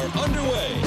Are 0.00 0.06
underway. 0.20 0.82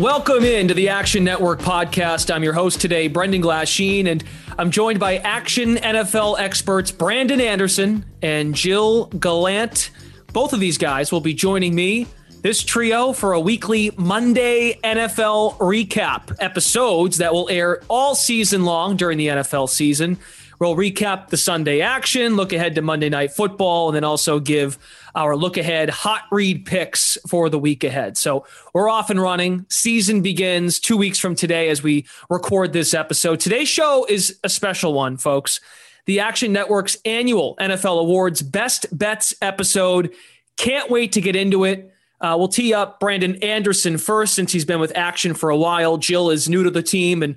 Welcome 0.00 0.42
in 0.42 0.66
to 0.66 0.74
the 0.74 0.88
Action 0.88 1.22
Network 1.22 1.60
podcast. 1.60 2.34
I'm 2.34 2.42
your 2.42 2.54
host 2.54 2.80
today, 2.80 3.06
Brendan 3.06 3.40
Glasheen, 3.40 4.08
and 4.08 4.24
I'm 4.58 4.72
joined 4.72 4.98
by 4.98 5.18
Action 5.18 5.76
NFL 5.76 6.40
experts 6.40 6.90
Brandon 6.90 7.40
Anderson 7.40 8.04
and 8.20 8.56
Gilles 8.58 9.06
Gallant. 9.20 9.92
Both 10.32 10.54
of 10.54 10.58
these 10.58 10.76
guys 10.76 11.12
will 11.12 11.20
be 11.20 11.34
joining 11.34 11.72
me, 11.76 12.08
this 12.40 12.64
trio, 12.64 13.12
for 13.12 13.32
a 13.32 13.38
weekly 13.38 13.92
Monday 13.96 14.76
NFL 14.82 15.58
recap 15.58 16.34
episodes 16.40 17.18
that 17.18 17.32
will 17.32 17.48
air 17.48 17.80
all 17.86 18.16
season 18.16 18.64
long 18.64 18.96
during 18.96 19.18
the 19.18 19.28
NFL 19.28 19.68
season. 19.68 20.18
We'll 20.62 20.76
recap 20.76 21.26
the 21.26 21.36
Sunday 21.36 21.80
action, 21.80 22.36
look 22.36 22.52
ahead 22.52 22.76
to 22.76 22.82
Monday 22.82 23.08
Night 23.08 23.32
Football, 23.32 23.88
and 23.88 23.96
then 23.96 24.04
also 24.04 24.38
give 24.38 24.78
our 25.12 25.34
look 25.34 25.56
ahead 25.56 25.90
hot 25.90 26.22
read 26.30 26.64
picks 26.66 27.18
for 27.26 27.50
the 27.50 27.58
week 27.58 27.82
ahead. 27.82 28.16
So 28.16 28.46
we're 28.72 28.88
off 28.88 29.10
and 29.10 29.20
running. 29.20 29.66
Season 29.68 30.22
begins 30.22 30.78
two 30.78 30.96
weeks 30.96 31.18
from 31.18 31.34
today 31.34 31.68
as 31.68 31.82
we 31.82 32.06
record 32.30 32.72
this 32.72 32.94
episode. 32.94 33.40
Today's 33.40 33.68
show 33.68 34.06
is 34.08 34.38
a 34.44 34.48
special 34.48 34.94
one, 34.94 35.16
folks. 35.16 35.58
The 36.06 36.20
Action 36.20 36.52
Network's 36.52 36.96
annual 37.04 37.56
NFL 37.56 37.98
Awards 37.98 38.40
Best 38.40 38.86
Bets 38.96 39.34
episode. 39.42 40.14
Can't 40.56 40.88
wait 40.88 41.10
to 41.10 41.20
get 41.20 41.34
into 41.34 41.64
it. 41.64 41.92
Uh, 42.20 42.36
we'll 42.38 42.46
tee 42.46 42.72
up 42.72 43.00
Brandon 43.00 43.34
Anderson 43.42 43.98
first 43.98 44.34
since 44.34 44.52
he's 44.52 44.64
been 44.64 44.78
with 44.78 44.96
Action 44.96 45.34
for 45.34 45.50
a 45.50 45.56
while. 45.56 46.00
Gilles 46.00 46.30
is 46.30 46.48
new 46.48 46.62
to 46.62 46.70
the 46.70 46.84
team 46.84 47.20
and 47.24 47.34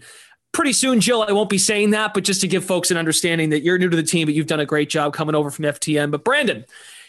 pretty 0.56 0.72
soon, 0.72 1.02
Gilles, 1.02 1.26
I 1.28 1.34
won't 1.34 1.50
be 1.50 1.58
saying 1.58 1.92
that, 1.92 2.14
but 2.14 2.24
just 2.24 2.40
to 2.40 2.48
give 2.48 2.64
folks 2.64 2.90
an 2.90 2.96
understanding 2.96 3.50
that 3.50 3.62
you're 3.62 3.78
new 3.78 3.90
to 3.90 3.96
the 3.96 4.02
team, 4.04 4.26
but 4.26 4.34
you've 4.34 4.48
done 4.48 4.62
a 4.62 4.66
great 4.66 4.90
job 4.90 5.14
coming 5.14 5.36
over 5.36 5.52
from 5.52 5.66
FTN. 5.66 6.12
But 6.12 6.24
Brandon, 6.24 6.66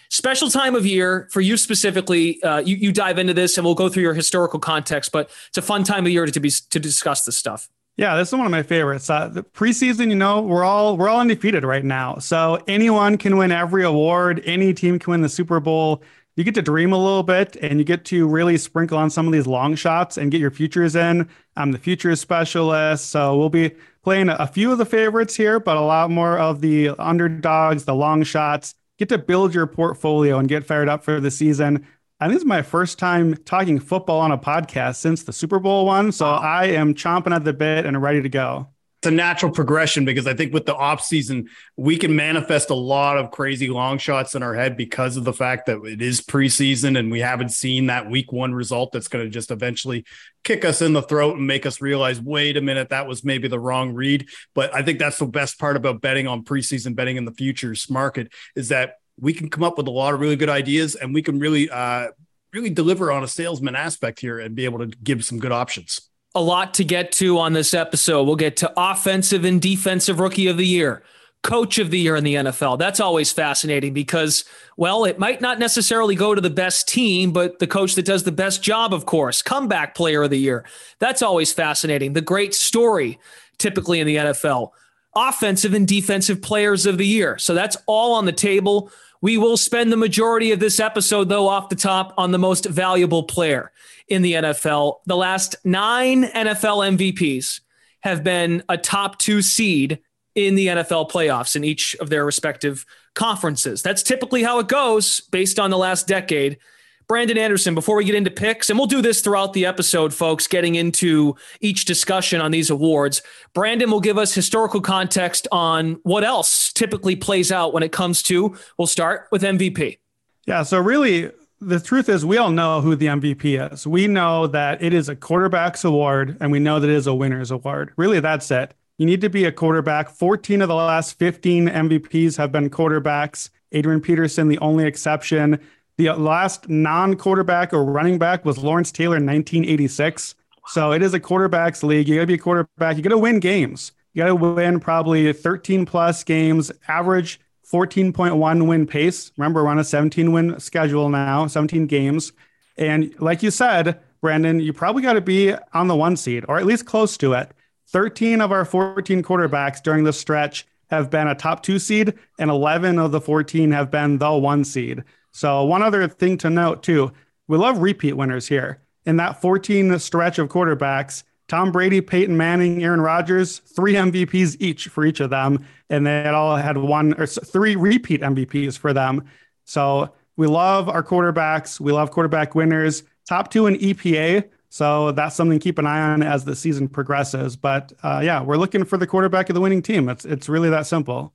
special 0.08 0.50
time 0.50 0.74
of 0.74 0.84
year 0.84 1.28
for 1.30 1.40
you 1.40 1.56
specifically. 1.56 2.42
Uh, 2.42 2.58
you, 2.58 2.74
you 2.74 2.92
dive 2.92 3.18
into 3.18 3.32
this, 3.32 3.56
and 3.56 3.64
we'll 3.64 3.76
go 3.76 3.88
through 3.88 4.02
your 4.02 4.14
historical 4.14 4.58
context. 4.58 5.12
But 5.12 5.30
it's 5.48 5.58
a 5.58 5.62
fun 5.62 5.84
time 5.84 6.06
of 6.06 6.12
year 6.12 6.26
to 6.26 6.40
be 6.40 6.50
to 6.50 6.80
discuss 6.80 7.24
this 7.24 7.38
stuff. 7.38 7.68
Yeah, 7.96 8.16
this 8.16 8.28
is 8.28 8.34
one 8.34 8.44
of 8.44 8.50
my 8.50 8.64
favorites. 8.64 9.08
Uh, 9.08 9.28
the 9.28 9.42
preseason, 9.42 10.10
you 10.10 10.16
know, 10.16 10.42
we're 10.42 10.64
all 10.64 10.96
we're 10.96 11.08
all 11.08 11.20
undefeated 11.20 11.62
right 11.62 11.84
now, 11.84 12.18
so 12.18 12.60
anyone 12.66 13.16
can 13.16 13.36
win 13.36 13.52
every 13.52 13.84
award. 13.84 14.42
Any 14.44 14.74
team 14.74 14.98
can 14.98 15.12
win 15.12 15.20
the 15.22 15.28
Super 15.28 15.60
Bowl 15.60 16.02
you 16.36 16.44
get 16.44 16.54
to 16.54 16.62
dream 16.62 16.92
a 16.92 16.98
little 16.98 17.22
bit 17.22 17.56
and 17.56 17.78
you 17.78 17.84
get 17.84 18.04
to 18.06 18.28
really 18.28 18.58
sprinkle 18.58 18.98
on 18.98 19.10
some 19.10 19.26
of 19.26 19.32
these 19.32 19.46
long 19.46 19.74
shots 19.74 20.18
and 20.18 20.30
get 20.30 20.40
your 20.40 20.50
futures 20.50 20.94
in. 20.94 21.28
I'm 21.56 21.72
the 21.72 21.78
futures 21.78 22.20
specialist. 22.20 23.06
So 23.10 23.36
we'll 23.36 23.48
be 23.48 23.72
playing 24.04 24.28
a 24.28 24.46
few 24.46 24.70
of 24.70 24.78
the 24.78 24.84
favorites 24.84 25.34
here, 25.34 25.58
but 25.58 25.76
a 25.76 25.80
lot 25.80 26.10
more 26.10 26.38
of 26.38 26.60
the 26.60 26.90
underdogs, 26.98 27.86
the 27.86 27.94
long 27.94 28.22
shots. 28.22 28.74
Get 28.98 29.08
to 29.08 29.18
build 29.18 29.54
your 29.54 29.66
portfolio 29.66 30.38
and 30.38 30.48
get 30.48 30.64
fired 30.64 30.88
up 30.88 31.02
for 31.02 31.20
the 31.20 31.30
season. 31.30 31.86
I 32.20 32.26
think 32.26 32.34
this 32.34 32.42
is 32.42 32.48
my 32.48 32.62
first 32.62 32.98
time 32.98 33.36
talking 33.44 33.78
football 33.78 34.20
on 34.20 34.32
a 34.32 34.38
podcast 34.38 34.96
since 34.96 35.22
the 35.22 35.32
Super 35.32 35.58
Bowl 35.58 35.86
one. 35.86 36.12
So 36.12 36.26
I 36.26 36.66
am 36.66 36.94
chomping 36.94 37.34
at 37.34 37.44
the 37.44 37.52
bit 37.52 37.84
and 37.84 38.00
ready 38.00 38.22
to 38.22 38.28
go 38.28 38.68
it's 38.68 38.75
a 39.06 39.10
natural 39.10 39.50
progression 39.50 40.04
because 40.04 40.26
I 40.26 40.34
think 40.34 40.52
with 40.52 40.66
the 40.66 40.74
off 40.74 41.02
season, 41.02 41.48
we 41.76 41.96
can 41.96 42.14
manifest 42.14 42.70
a 42.70 42.74
lot 42.74 43.16
of 43.16 43.30
crazy 43.30 43.68
long 43.68 43.98
shots 43.98 44.34
in 44.34 44.42
our 44.42 44.54
head 44.54 44.76
because 44.76 45.16
of 45.16 45.24
the 45.24 45.32
fact 45.32 45.66
that 45.66 45.82
it 45.84 46.02
is 46.02 46.20
preseason 46.20 46.98
and 46.98 47.10
we 47.10 47.20
haven't 47.20 47.50
seen 47.50 47.86
that 47.86 48.10
week 48.10 48.32
one 48.32 48.54
result 48.54 48.92
that's 48.92 49.08
going 49.08 49.24
to 49.24 49.30
just 49.30 49.50
eventually 49.50 50.04
kick 50.44 50.64
us 50.64 50.82
in 50.82 50.92
the 50.92 51.02
throat 51.02 51.36
and 51.36 51.46
make 51.46 51.66
us 51.66 51.80
realize, 51.80 52.20
wait 52.20 52.56
a 52.56 52.60
minute, 52.60 52.90
that 52.90 53.06
was 53.06 53.24
maybe 53.24 53.48
the 53.48 53.60
wrong 53.60 53.94
read. 53.94 54.28
But 54.54 54.74
I 54.74 54.82
think 54.82 54.98
that's 54.98 55.18
the 55.18 55.26
best 55.26 55.58
part 55.58 55.76
about 55.76 56.00
betting 56.00 56.26
on 56.26 56.44
preseason 56.44 56.94
betting 56.94 57.16
in 57.16 57.24
the 57.24 57.32
futures 57.32 57.88
market 57.88 58.32
is 58.54 58.68
that 58.68 58.96
we 59.18 59.32
can 59.32 59.48
come 59.48 59.62
up 59.62 59.78
with 59.78 59.86
a 59.86 59.90
lot 59.92 60.12
of 60.12 60.20
really 60.20 60.36
good 60.36 60.50
ideas 60.50 60.94
and 60.94 61.14
we 61.14 61.22
can 61.22 61.38
really, 61.38 61.70
uh, 61.70 62.08
really 62.52 62.70
deliver 62.70 63.10
on 63.10 63.24
a 63.24 63.28
salesman 63.28 63.74
aspect 63.74 64.20
here 64.20 64.38
and 64.38 64.54
be 64.54 64.64
able 64.64 64.78
to 64.78 64.86
give 64.86 65.24
some 65.24 65.38
good 65.38 65.52
options 65.52 66.10
a 66.36 66.40
lot 66.40 66.74
to 66.74 66.84
get 66.84 67.12
to 67.12 67.38
on 67.38 67.54
this 67.54 67.72
episode. 67.72 68.24
We'll 68.24 68.36
get 68.36 68.58
to 68.58 68.72
offensive 68.76 69.44
and 69.44 69.60
defensive 69.60 70.20
rookie 70.20 70.48
of 70.48 70.58
the 70.58 70.66
year, 70.66 71.02
coach 71.42 71.78
of 71.78 71.90
the 71.90 71.98
year 71.98 72.14
in 72.14 72.24
the 72.24 72.34
NFL. 72.34 72.78
That's 72.78 73.00
always 73.00 73.32
fascinating 73.32 73.94
because, 73.94 74.44
well, 74.76 75.06
it 75.06 75.18
might 75.18 75.40
not 75.40 75.58
necessarily 75.58 76.14
go 76.14 76.34
to 76.34 76.40
the 76.42 76.50
best 76.50 76.88
team, 76.88 77.32
but 77.32 77.58
the 77.58 77.66
coach 77.66 77.94
that 77.94 78.04
does 78.04 78.24
the 78.24 78.32
best 78.32 78.62
job, 78.62 78.92
of 78.92 79.06
course, 79.06 79.40
comeback 79.40 79.94
player 79.94 80.24
of 80.24 80.30
the 80.30 80.38
year. 80.38 80.66
That's 80.98 81.22
always 81.22 81.54
fascinating. 81.54 82.12
The 82.12 82.20
great 82.20 82.54
story, 82.54 83.18
typically 83.56 84.00
in 84.00 84.06
the 84.06 84.16
NFL, 84.16 84.72
offensive 85.14 85.72
and 85.72 85.88
defensive 85.88 86.42
players 86.42 86.84
of 86.84 86.98
the 86.98 87.06
year. 87.06 87.38
So 87.38 87.54
that's 87.54 87.78
all 87.86 88.12
on 88.12 88.26
the 88.26 88.32
table. 88.32 88.92
We 89.20 89.38
will 89.38 89.56
spend 89.56 89.90
the 89.90 89.96
majority 89.96 90.52
of 90.52 90.60
this 90.60 90.80
episode, 90.80 91.28
though, 91.28 91.48
off 91.48 91.68
the 91.68 91.76
top 91.76 92.14
on 92.16 92.32
the 92.32 92.38
most 92.38 92.66
valuable 92.66 93.22
player 93.22 93.72
in 94.08 94.22
the 94.22 94.34
NFL. 94.34 94.98
The 95.06 95.16
last 95.16 95.56
nine 95.64 96.24
NFL 96.24 96.96
MVPs 96.98 97.60
have 98.00 98.22
been 98.22 98.62
a 98.68 98.76
top 98.76 99.18
two 99.18 99.42
seed 99.42 99.98
in 100.34 100.54
the 100.54 100.68
NFL 100.68 101.10
playoffs 101.10 101.56
in 101.56 101.64
each 101.64 101.96
of 101.96 102.10
their 102.10 102.24
respective 102.24 102.84
conferences. 103.14 103.82
That's 103.82 104.02
typically 104.02 104.42
how 104.42 104.58
it 104.58 104.68
goes 104.68 105.20
based 105.32 105.58
on 105.58 105.70
the 105.70 105.78
last 105.78 106.06
decade. 106.06 106.58
Brandon 107.08 107.38
Anderson, 107.38 107.76
before 107.76 107.96
we 107.96 108.04
get 108.04 108.16
into 108.16 108.32
picks, 108.32 108.68
and 108.68 108.78
we'll 108.78 108.88
do 108.88 109.00
this 109.00 109.20
throughout 109.20 109.52
the 109.52 109.64
episode, 109.64 110.12
folks, 110.12 110.48
getting 110.48 110.74
into 110.74 111.36
each 111.60 111.84
discussion 111.84 112.40
on 112.40 112.50
these 112.50 112.68
awards. 112.68 113.22
Brandon 113.54 113.90
will 113.92 114.00
give 114.00 114.18
us 114.18 114.34
historical 114.34 114.80
context 114.80 115.46
on 115.52 116.00
what 116.02 116.24
else 116.24 116.72
typically 116.72 117.14
plays 117.14 117.52
out 117.52 117.72
when 117.72 117.84
it 117.84 117.92
comes 117.92 118.24
to, 118.24 118.56
we'll 118.76 118.86
start 118.86 119.28
with 119.30 119.42
MVP. 119.42 119.98
Yeah. 120.46 120.64
So, 120.64 120.80
really, 120.80 121.30
the 121.60 121.78
truth 121.78 122.08
is, 122.08 122.24
we 122.24 122.38
all 122.38 122.50
know 122.50 122.80
who 122.80 122.96
the 122.96 123.06
MVP 123.06 123.72
is. 123.72 123.86
We 123.86 124.08
know 124.08 124.48
that 124.48 124.82
it 124.82 124.92
is 124.92 125.08
a 125.08 125.14
quarterback's 125.14 125.84
award, 125.84 126.36
and 126.40 126.50
we 126.50 126.58
know 126.58 126.80
that 126.80 126.90
it 126.90 126.96
is 126.96 127.06
a 127.06 127.14
winner's 127.14 127.52
award. 127.52 127.92
Really, 127.96 128.18
that's 128.18 128.50
it. 128.50 128.74
You 128.98 129.06
need 129.06 129.20
to 129.20 129.30
be 129.30 129.44
a 129.44 129.52
quarterback. 129.52 130.08
14 130.08 130.60
of 130.62 130.68
the 130.68 130.74
last 130.74 131.18
15 131.18 131.68
MVPs 131.68 132.36
have 132.36 132.50
been 132.50 132.68
quarterbacks. 132.68 133.50
Adrian 133.72 134.00
Peterson, 134.00 134.48
the 134.48 134.58
only 134.58 134.86
exception. 134.86 135.60
The 135.98 136.12
last 136.12 136.68
non 136.68 137.16
quarterback 137.16 137.72
or 137.72 137.84
running 137.84 138.18
back 138.18 138.44
was 138.44 138.58
Lawrence 138.58 138.92
Taylor 138.92 139.16
in 139.16 139.24
1986. 139.24 140.34
So 140.66 140.92
it 140.92 141.02
is 141.02 141.14
a 141.14 141.20
quarterback's 141.20 141.82
league. 141.82 142.08
You 142.08 142.16
got 142.16 142.22
to 142.22 142.26
be 142.26 142.34
a 142.34 142.38
quarterback. 142.38 142.96
You 142.96 143.02
got 143.02 143.10
to 143.10 143.18
win 143.18 143.40
games. 143.40 143.92
You 144.12 144.22
got 144.22 144.28
to 144.28 144.34
win 144.34 144.80
probably 144.80 145.32
13 145.32 145.86
plus 145.86 146.24
games, 146.24 146.72
average 146.88 147.40
14.1 147.72 148.66
win 148.66 148.86
pace. 148.86 149.32
Remember, 149.36 149.64
we're 149.64 149.70
on 149.70 149.78
a 149.78 149.84
17 149.84 150.32
win 150.32 150.60
schedule 150.60 151.08
now, 151.08 151.46
17 151.46 151.86
games. 151.86 152.32
And 152.76 153.14
like 153.20 153.42
you 153.42 153.50
said, 153.50 154.00
Brandon, 154.20 154.60
you 154.60 154.72
probably 154.72 155.02
got 155.02 155.14
to 155.14 155.20
be 155.20 155.54
on 155.72 155.88
the 155.88 155.96
one 155.96 156.16
seed 156.16 156.44
or 156.48 156.58
at 156.58 156.66
least 156.66 156.86
close 156.86 157.16
to 157.18 157.32
it. 157.34 157.52
13 157.88 158.40
of 158.40 158.52
our 158.52 158.64
14 158.64 159.22
quarterbacks 159.22 159.82
during 159.82 160.04
this 160.04 160.18
stretch 160.18 160.66
have 160.90 161.10
been 161.10 161.26
a 161.26 161.34
top 161.34 161.62
two 161.62 161.78
seed, 161.78 162.14
and 162.38 162.50
11 162.50 162.98
of 162.98 163.12
the 163.12 163.20
14 163.20 163.72
have 163.72 163.90
been 163.90 164.18
the 164.18 164.32
one 164.32 164.64
seed. 164.64 165.02
So, 165.36 165.64
one 165.64 165.82
other 165.82 166.08
thing 166.08 166.38
to 166.38 166.48
note 166.48 166.82
too 166.82 167.12
we 167.46 167.58
love 167.58 167.78
repeat 167.78 168.14
winners 168.14 168.48
here. 168.48 168.80
In 169.04 169.18
that 169.18 169.42
14 169.42 169.98
stretch 169.98 170.38
of 170.38 170.48
quarterbacks, 170.48 171.24
Tom 171.46 171.70
Brady, 171.70 172.00
Peyton 172.00 172.38
Manning, 172.38 172.82
Aaron 172.82 173.02
Rodgers, 173.02 173.58
three 173.58 173.92
MVPs 173.92 174.56
each 174.60 174.88
for 174.88 175.04
each 175.04 175.20
of 175.20 175.28
them. 175.28 175.64
And 175.90 176.06
they 176.06 176.26
all 176.26 176.56
had 176.56 176.78
one 176.78 177.12
or 177.20 177.26
three 177.26 177.76
repeat 177.76 178.22
MVPs 178.22 178.78
for 178.78 178.94
them. 178.94 179.26
So 179.64 180.14
we 180.36 180.46
love 180.46 180.88
our 180.88 181.02
quarterbacks. 181.02 181.78
We 181.78 181.92
love 181.92 182.10
quarterback 182.10 182.54
winners. 182.54 183.02
Top 183.28 183.50
two 183.50 183.66
in 183.66 183.74
EPA. 183.74 184.48
So 184.70 185.12
that's 185.12 185.36
something 185.36 185.58
to 185.58 185.62
keep 185.62 185.78
an 185.78 185.86
eye 185.86 186.00
on 186.00 186.22
as 186.22 186.46
the 186.46 186.56
season 186.56 186.88
progresses. 186.88 187.56
But 187.56 187.92
uh, 188.02 188.22
yeah, 188.24 188.42
we're 188.42 188.56
looking 188.56 188.84
for 188.84 188.96
the 188.96 189.06
quarterback 189.06 189.50
of 189.50 189.54
the 189.54 189.60
winning 189.60 189.82
team. 189.82 190.08
It's, 190.08 190.24
it's 190.24 190.48
really 190.48 190.70
that 190.70 190.86
simple. 190.86 191.34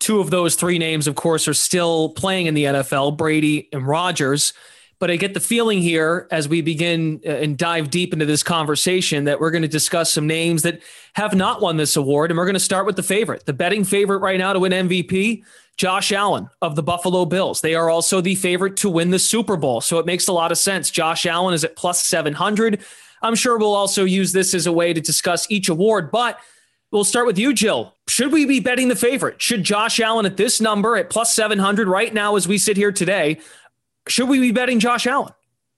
Two 0.00 0.18
of 0.18 0.30
those 0.30 0.56
three 0.56 0.78
names, 0.78 1.06
of 1.06 1.14
course, 1.14 1.46
are 1.46 1.54
still 1.54 2.10
playing 2.10 2.46
in 2.46 2.54
the 2.54 2.64
NFL 2.64 3.16
Brady 3.16 3.68
and 3.72 3.86
Rodgers. 3.86 4.52
But 4.98 5.10
I 5.10 5.16
get 5.16 5.32
the 5.32 5.40
feeling 5.40 5.80
here 5.80 6.28
as 6.30 6.46
we 6.46 6.60
begin 6.60 7.20
uh, 7.24 7.30
and 7.30 7.56
dive 7.56 7.90
deep 7.90 8.12
into 8.12 8.26
this 8.26 8.42
conversation 8.42 9.24
that 9.24 9.40
we're 9.40 9.50
going 9.50 9.62
to 9.62 9.68
discuss 9.68 10.12
some 10.12 10.26
names 10.26 10.62
that 10.62 10.80
have 11.14 11.34
not 11.34 11.62
won 11.62 11.78
this 11.78 11.96
award. 11.96 12.30
And 12.30 12.36
we're 12.36 12.44
going 12.44 12.54
to 12.54 12.60
start 12.60 12.84
with 12.84 12.96
the 12.96 13.02
favorite, 13.02 13.46
the 13.46 13.54
betting 13.54 13.84
favorite 13.84 14.18
right 14.18 14.38
now 14.38 14.52
to 14.52 14.58
win 14.58 14.72
MVP, 14.72 15.42
Josh 15.78 16.12
Allen 16.12 16.50
of 16.60 16.76
the 16.76 16.82
Buffalo 16.82 17.24
Bills. 17.24 17.62
They 17.62 17.74
are 17.74 17.88
also 17.88 18.20
the 18.20 18.34
favorite 18.34 18.76
to 18.78 18.90
win 18.90 19.10
the 19.10 19.18
Super 19.18 19.56
Bowl. 19.56 19.80
So 19.80 19.98
it 19.98 20.04
makes 20.04 20.28
a 20.28 20.32
lot 20.34 20.52
of 20.52 20.58
sense. 20.58 20.90
Josh 20.90 21.24
Allen 21.24 21.54
is 21.54 21.64
at 21.64 21.76
plus 21.76 22.04
700. 22.04 22.82
I'm 23.22 23.34
sure 23.34 23.56
we'll 23.56 23.74
also 23.74 24.04
use 24.04 24.32
this 24.32 24.52
as 24.52 24.66
a 24.66 24.72
way 24.72 24.92
to 24.92 25.00
discuss 25.00 25.50
each 25.50 25.70
award, 25.70 26.10
but 26.10 26.38
we'll 26.90 27.04
start 27.04 27.26
with 27.26 27.38
you, 27.38 27.54
Gilles. 27.54 27.92
Should 28.08 28.32
we 28.32 28.46
be 28.46 28.60
betting 28.60 28.88
the 28.88 28.96
favorite? 28.96 29.40
Should 29.40 29.62
Josh 29.62 30.00
Allen 30.00 30.26
at 30.26 30.36
this 30.36 30.60
number 30.60 30.96
at 30.96 31.10
plus 31.10 31.34
700 31.34 31.88
right 31.88 32.12
now 32.12 32.36
as 32.36 32.48
we 32.48 32.58
sit 32.58 32.76
here 32.76 32.92
today, 32.92 33.40
should 34.08 34.28
we 34.28 34.40
be 34.40 34.52
betting 34.52 34.80
Josh 34.80 35.06
Allen? 35.06 35.32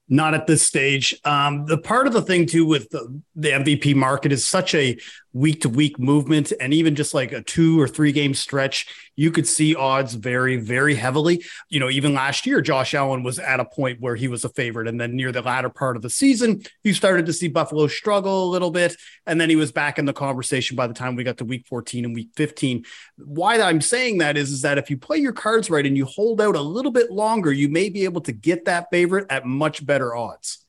Not 0.08 0.34
at 0.34 0.46
this 0.46 0.62
stage. 0.62 1.18
Um, 1.24 1.64
the 1.66 1.78
part 1.78 2.06
of 2.06 2.12
the 2.12 2.22
thing 2.22 2.46
too 2.46 2.66
with 2.66 2.90
the, 2.90 3.20
the 3.34 3.50
MVP 3.50 3.94
market 3.94 4.32
is 4.32 4.46
such 4.46 4.74
a 4.74 4.98
week 5.32 5.62
to 5.62 5.68
week 5.68 5.98
movement, 5.98 6.52
and 6.60 6.74
even 6.74 6.94
just 6.94 7.14
like 7.14 7.32
a 7.32 7.42
two 7.42 7.80
or 7.80 7.88
three 7.88 8.12
game 8.12 8.34
stretch, 8.34 8.86
you 9.16 9.30
could 9.30 9.46
see 9.46 9.74
odds 9.74 10.14
vary 10.14 10.56
very 10.56 10.94
heavily. 10.94 11.42
You 11.68 11.80
know, 11.80 11.90
even 11.90 12.14
last 12.14 12.46
year, 12.46 12.60
Josh 12.60 12.94
Allen 12.94 13.22
was 13.22 13.38
at 13.38 13.60
a 13.60 13.64
point 13.64 14.00
where 14.00 14.16
he 14.16 14.28
was 14.28 14.44
a 14.44 14.48
favorite, 14.50 14.88
and 14.88 15.00
then 15.00 15.16
near 15.16 15.32
the 15.32 15.42
latter 15.42 15.70
part 15.70 15.96
of 15.96 16.02
the 16.02 16.10
season, 16.10 16.62
you 16.84 16.92
started 16.92 17.26
to 17.26 17.32
see 17.32 17.48
Buffalo 17.48 17.86
struggle 17.86 18.44
a 18.44 18.50
little 18.50 18.70
bit, 18.70 18.96
and 19.26 19.40
then 19.40 19.48
he 19.48 19.56
was 19.56 19.72
back 19.72 19.98
in 19.98 20.04
the 20.04 20.12
conversation 20.12 20.76
by 20.76 20.86
the 20.86 20.94
time 20.94 21.16
we 21.16 21.24
got 21.24 21.38
to 21.38 21.44
week 21.44 21.66
14 21.66 22.04
and 22.04 22.14
week 22.14 22.30
15. 22.36 22.84
Why 23.16 23.60
I'm 23.60 23.80
saying 23.80 24.18
that 24.18 24.36
is, 24.36 24.50
is 24.50 24.62
that 24.62 24.78
if 24.78 24.90
you 24.90 24.96
play 24.96 25.18
your 25.18 25.32
cards 25.32 25.70
right 25.70 25.86
and 25.86 25.96
you 25.96 26.04
hold 26.04 26.40
out 26.40 26.56
a 26.56 26.60
little 26.60 26.92
bit 26.92 27.10
longer, 27.10 27.52
you 27.52 27.68
may 27.68 27.88
be 27.88 28.04
able 28.04 28.20
to 28.22 28.32
get 28.32 28.64
that 28.66 28.88
favorite 28.90 29.26
at 29.30 29.46
much 29.46 29.84
better 29.84 29.91
odds. 30.00 30.64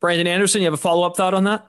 Brandon 0.00 0.26
Anderson, 0.26 0.60
you 0.60 0.66
have 0.66 0.74
a 0.74 0.78
follow 0.78 1.06
up 1.06 1.16
thought 1.16 1.34
on 1.34 1.44
that? 1.44 1.66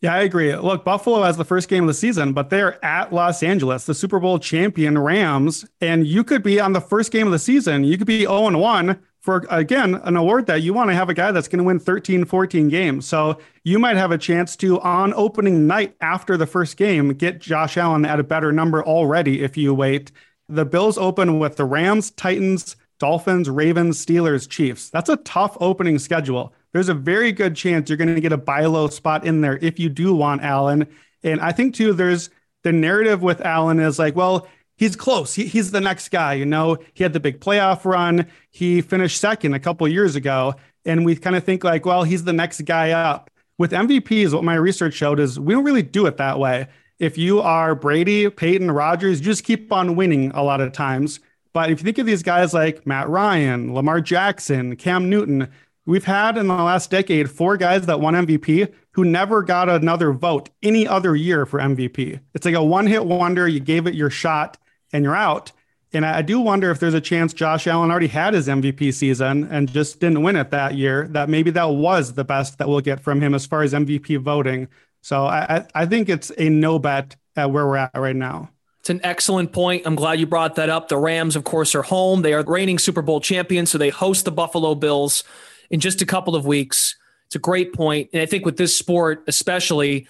Yeah, 0.00 0.14
I 0.14 0.20
agree. 0.20 0.54
Look, 0.54 0.84
Buffalo 0.84 1.22
has 1.22 1.38
the 1.38 1.46
first 1.46 1.68
game 1.68 1.84
of 1.84 1.88
the 1.88 1.94
season, 1.94 2.34
but 2.34 2.50
they're 2.50 2.84
at 2.84 3.10
Los 3.12 3.42
Angeles, 3.42 3.86
the 3.86 3.94
Super 3.94 4.20
Bowl 4.20 4.38
champion 4.38 4.98
Rams. 4.98 5.64
And 5.80 6.06
you 6.06 6.24
could 6.24 6.42
be 6.42 6.60
on 6.60 6.74
the 6.74 6.80
first 6.80 7.10
game 7.10 7.26
of 7.26 7.32
the 7.32 7.38
season. 7.38 7.84
You 7.84 7.96
could 7.96 8.06
be 8.06 8.20
0 8.20 8.58
1 8.58 9.00
for, 9.22 9.46
again, 9.48 9.94
an 9.94 10.16
award 10.16 10.44
that 10.46 10.60
you 10.60 10.74
want 10.74 10.90
to 10.90 10.94
have 10.94 11.08
a 11.08 11.14
guy 11.14 11.32
that's 11.32 11.48
going 11.48 11.58
to 11.58 11.64
win 11.64 11.78
13, 11.78 12.26
14 12.26 12.68
games. 12.68 13.06
So 13.06 13.38
you 13.62 13.78
might 13.78 13.96
have 13.96 14.10
a 14.10 14.18
chance 14.18 14.56
to, 14.56 14.78
on 14.82 15.14
opening 15.14 15.66
night 15.66 15.96
after 16.02 16.36
the 16.36 16.46
first 16.46 16.76
game, 16.76 17.14
get 17.14 17.40
Josh 17.40 17.78
Allen 17.78 18.04
at 18.04 18.20
a 18.20 18.24
better 18.24 18.52
number 18.52 18.84
already 18.84 19.42
if 19.42 19.56
you 19.56 19.72
wait. 19.72 20.12
The 20.50 20.66
Bills 20.66 20.98
open 20.98 21.38
with 21.38 21.56
the 21.56 21.64
Rams, 21.64 22.10
Titans, 22.10 22.76
Dolphins, 22.98 23.50
Ravens, 23.50 24.04
Steelers, 24.04 24.48
Chiefs. 24.48 24.90
That's 24.90 25.08
a 25.08 25.16
tough 25.16 25.56
opening 25.60 25.98
schedule 25.98 26.54
there's 26.74 26.88
a 26.88 26.94
very 26.94 27.32
good 27.32 27.54
chance 27.54 27.88
you're 27.88 27.96
going 27.96 28.14
to 28.14 28.20
get 28.20 28.32
a 28.32 28.36
buy 28.36 28.66
low 28.66 28.88
spot 28.88 29.24
in 29.24 29.40
there 29.40 29.56
if 29.62 29.78
you 29.78 29.88
do 29.88 30.12
want 30.12 30.42
Allen. 30.42 30.88
And 31.22 31.40
I 31.40 31.52
think 31.52 31.74
too, 31.74 31.94
there's 31.94 32.30
the 32.64 32.72
narrative 32.72 33.22
with 33.22 33.40
Allen 33.40 33.78
is 33.78 33.98
like, 33.98 34.16
well, 34.16 34.48
he's 34.76 34.96
close. 34.96 35.34
He, 35.34 35.46
he's 35.46 35.70
the 35.70 35.80
next 35.80 36.08
guy. 36.08 36.34
You 36.34 36.44
know, 36.44 36.76
he 36.92 37.04
had 37.04 37.12
the 37.12 37.20
big 37.20 37.38
playoff 37.38 37.84
run. 37.84 38.26
He 38.50 38.82
finished 38.82 39.20
second 39.20 39.54
a 39.54 39.60
couple 39.60 39.86
years 39.86 40.16
ago, 40.16 40.54
and 40.84 41.04
we 41.04 41.14
kind 41.14 41.36
of 41.36 41.44
think 41.44 41.62
like, 41.62 41.86
well, 41.86 42.02
he's 42.02 42.24
the 42.24 42.32
next 42.32 42.62
guy 42.62 42.90
up. 42.90 43.30
With 43.56 43.70
MVPs, 43.70 44.34
what 44.34 44.42
my 44.42 44.56
research 44.56 44.94
showed 44.94 45.20
is 45.20 45.38
we 45.38 45.54
don't 45.54 45.62
really 45.64 45.82
do 45.82 46.06
it 46.06 46.16
that 46.16 46.40
way. 46.40 46.66
If 46.98 47.16
you 47.16 47.40
are 47.40 47.76
Brady, 47.76 48.28
Peyton, 48.28 48.68
Rodgers, 48.68 49.20
you 49.20 49.26
just 49.26 49.44
keep 49.44 49.72
on 49.72 49.94
winning 49.94 50.32
a 50.32 50.42
lot 50.42 50.60
of 50.60 50.72
times. 50.72 51.20
But 51.54 51.70
if 51.70 51.80
you 51.80 51.84
think 51.84 51.98
of 51.98 52.06
these 52.06 52.22
guys 52.22 52.52
like 52.52 52.86
Matt 52.86 53.08
Ryan, 53.08 53.72
Lamar 53.72 54.02
Jackson, 54.02 54.76
Cam 54.76 55.08
Newton, 55.08 55.48
We've 55.86 56.04
had 56.04 56.38
in 56.38 56.46
the 56.46 56.54
last 56.54 56.90
decade 56.90 57.30
four 57.30 57.58
guys 57.58 57.84
that 57.86 58.00
won 58.00 58.14
MVP 58.14 58.72
who 58.92 59.04
never 59.04 59.42
got 59.42 59.68
another 59.68 60.12
vote 60.12 60.48
any 60.62 60.88
other 60.88 61.14
year 61.14 61.44
for 61.44 61.60
MVP. 61.60 62.20
It's 62.32 62.46
like 62.46 62.54
a 62.54 62.64
one 62.64 62.86
hit 62.86 63.04
wonder. 63.04 63.46
You 63.46 63.60
gave 63.60 63.86
it 63.86 63.94
your 63.94 64.08
shot 64.08 64.56
and 64.92 65.04
you're 65.04 65.16
out. 65.16 65.52
And 65.92 66.06
I 66.06 66.22
do 66.22 66.40
wonder 66.40 66.70
if 66.70 66.80
there's 66.80 66.94
a 66.94 67.00
chance 67.00 67.34
Josh 67.34 67.66
Allen 67.66 67.90
already 67.90 68.08
had 68.08 68.34
his 68.34 68.48
MVP 68.48 68.94
season 68.94 69.44
and 69.44 69.70
just 69.70 70.00
didn't 70.00 70.22
win 70.22 70.36
it 70.36 70.50
that 70.50 70.74
year, 70.74 71.06
that 71.08 71.28
maybe 71.28 71.50
that 71.52 71.70
was 71.70 72.14
the 72.14 72.24
best 72.24 72.58
that 72.58 72.68
we'll 72.68 72.80
get 72.80 73.00
from 73.00 73.20
him 73.20 73.34
as 73.34 73.46
far 73.46 73.62
as 73.62 73.74
MVP 73.74 74.18
voting. 74.20 74.68
So 75.02 75.26
I, 75.26 75.66
I 75.74 75.86
think 75.86 76.08
it's 76.08 76.32
a 76.38 76.48
no 76.48 76.78
bet 76.78 77.14
at 77.36 77.50
where 77.50 77.66
we're 77.66 77.76
at 77.76 77.94
right 77.94 78.16
now. 78.16 78.50
It's 78.84 78.90
an 78.90 79.00
excellent 79.02 79.50
point. 79.52 79.86
I'm 79.86 79.94
glad 79.94 80.20
you 80.20 80.26
brought 80.26 80.56
that 80.56 80.68
up. 80.68 80.88
The 80.88 80.98
Rams, 80.98 81.36
of 81.36 81.44
course, 81.44 81.74
are 81.74 81.80
home. 81.80 82.20
They 82.20 82.34
are 82.34 82.44
reigning 82.44 82.78
Super 82.78 83.00
Bowl 83.00 83.18
champions, 83.18 83.70
so 83.70 83.78
they 83.78 83.88
host 83.88 84.26
the 84.26 84.30
Buffalo 84.30 84.74
Bills 84.74 85.24
in 85.70 85.80
just 85.80 86.02
a 86.02 86.04
couple 86.04 86.36
of 86.36 86.44
weeks. 86.44 86.94
It's 87.24 87.34
a 87.34 87.38
great 87.38 87.72
point. 87.72 88.10
And 88.12 88.20
I 88.20 88.26
think 88.26 88.44
with 88.44 88.58
this 88.58 88.76
sport, 88.76 89.24
especially, 89.26 90.06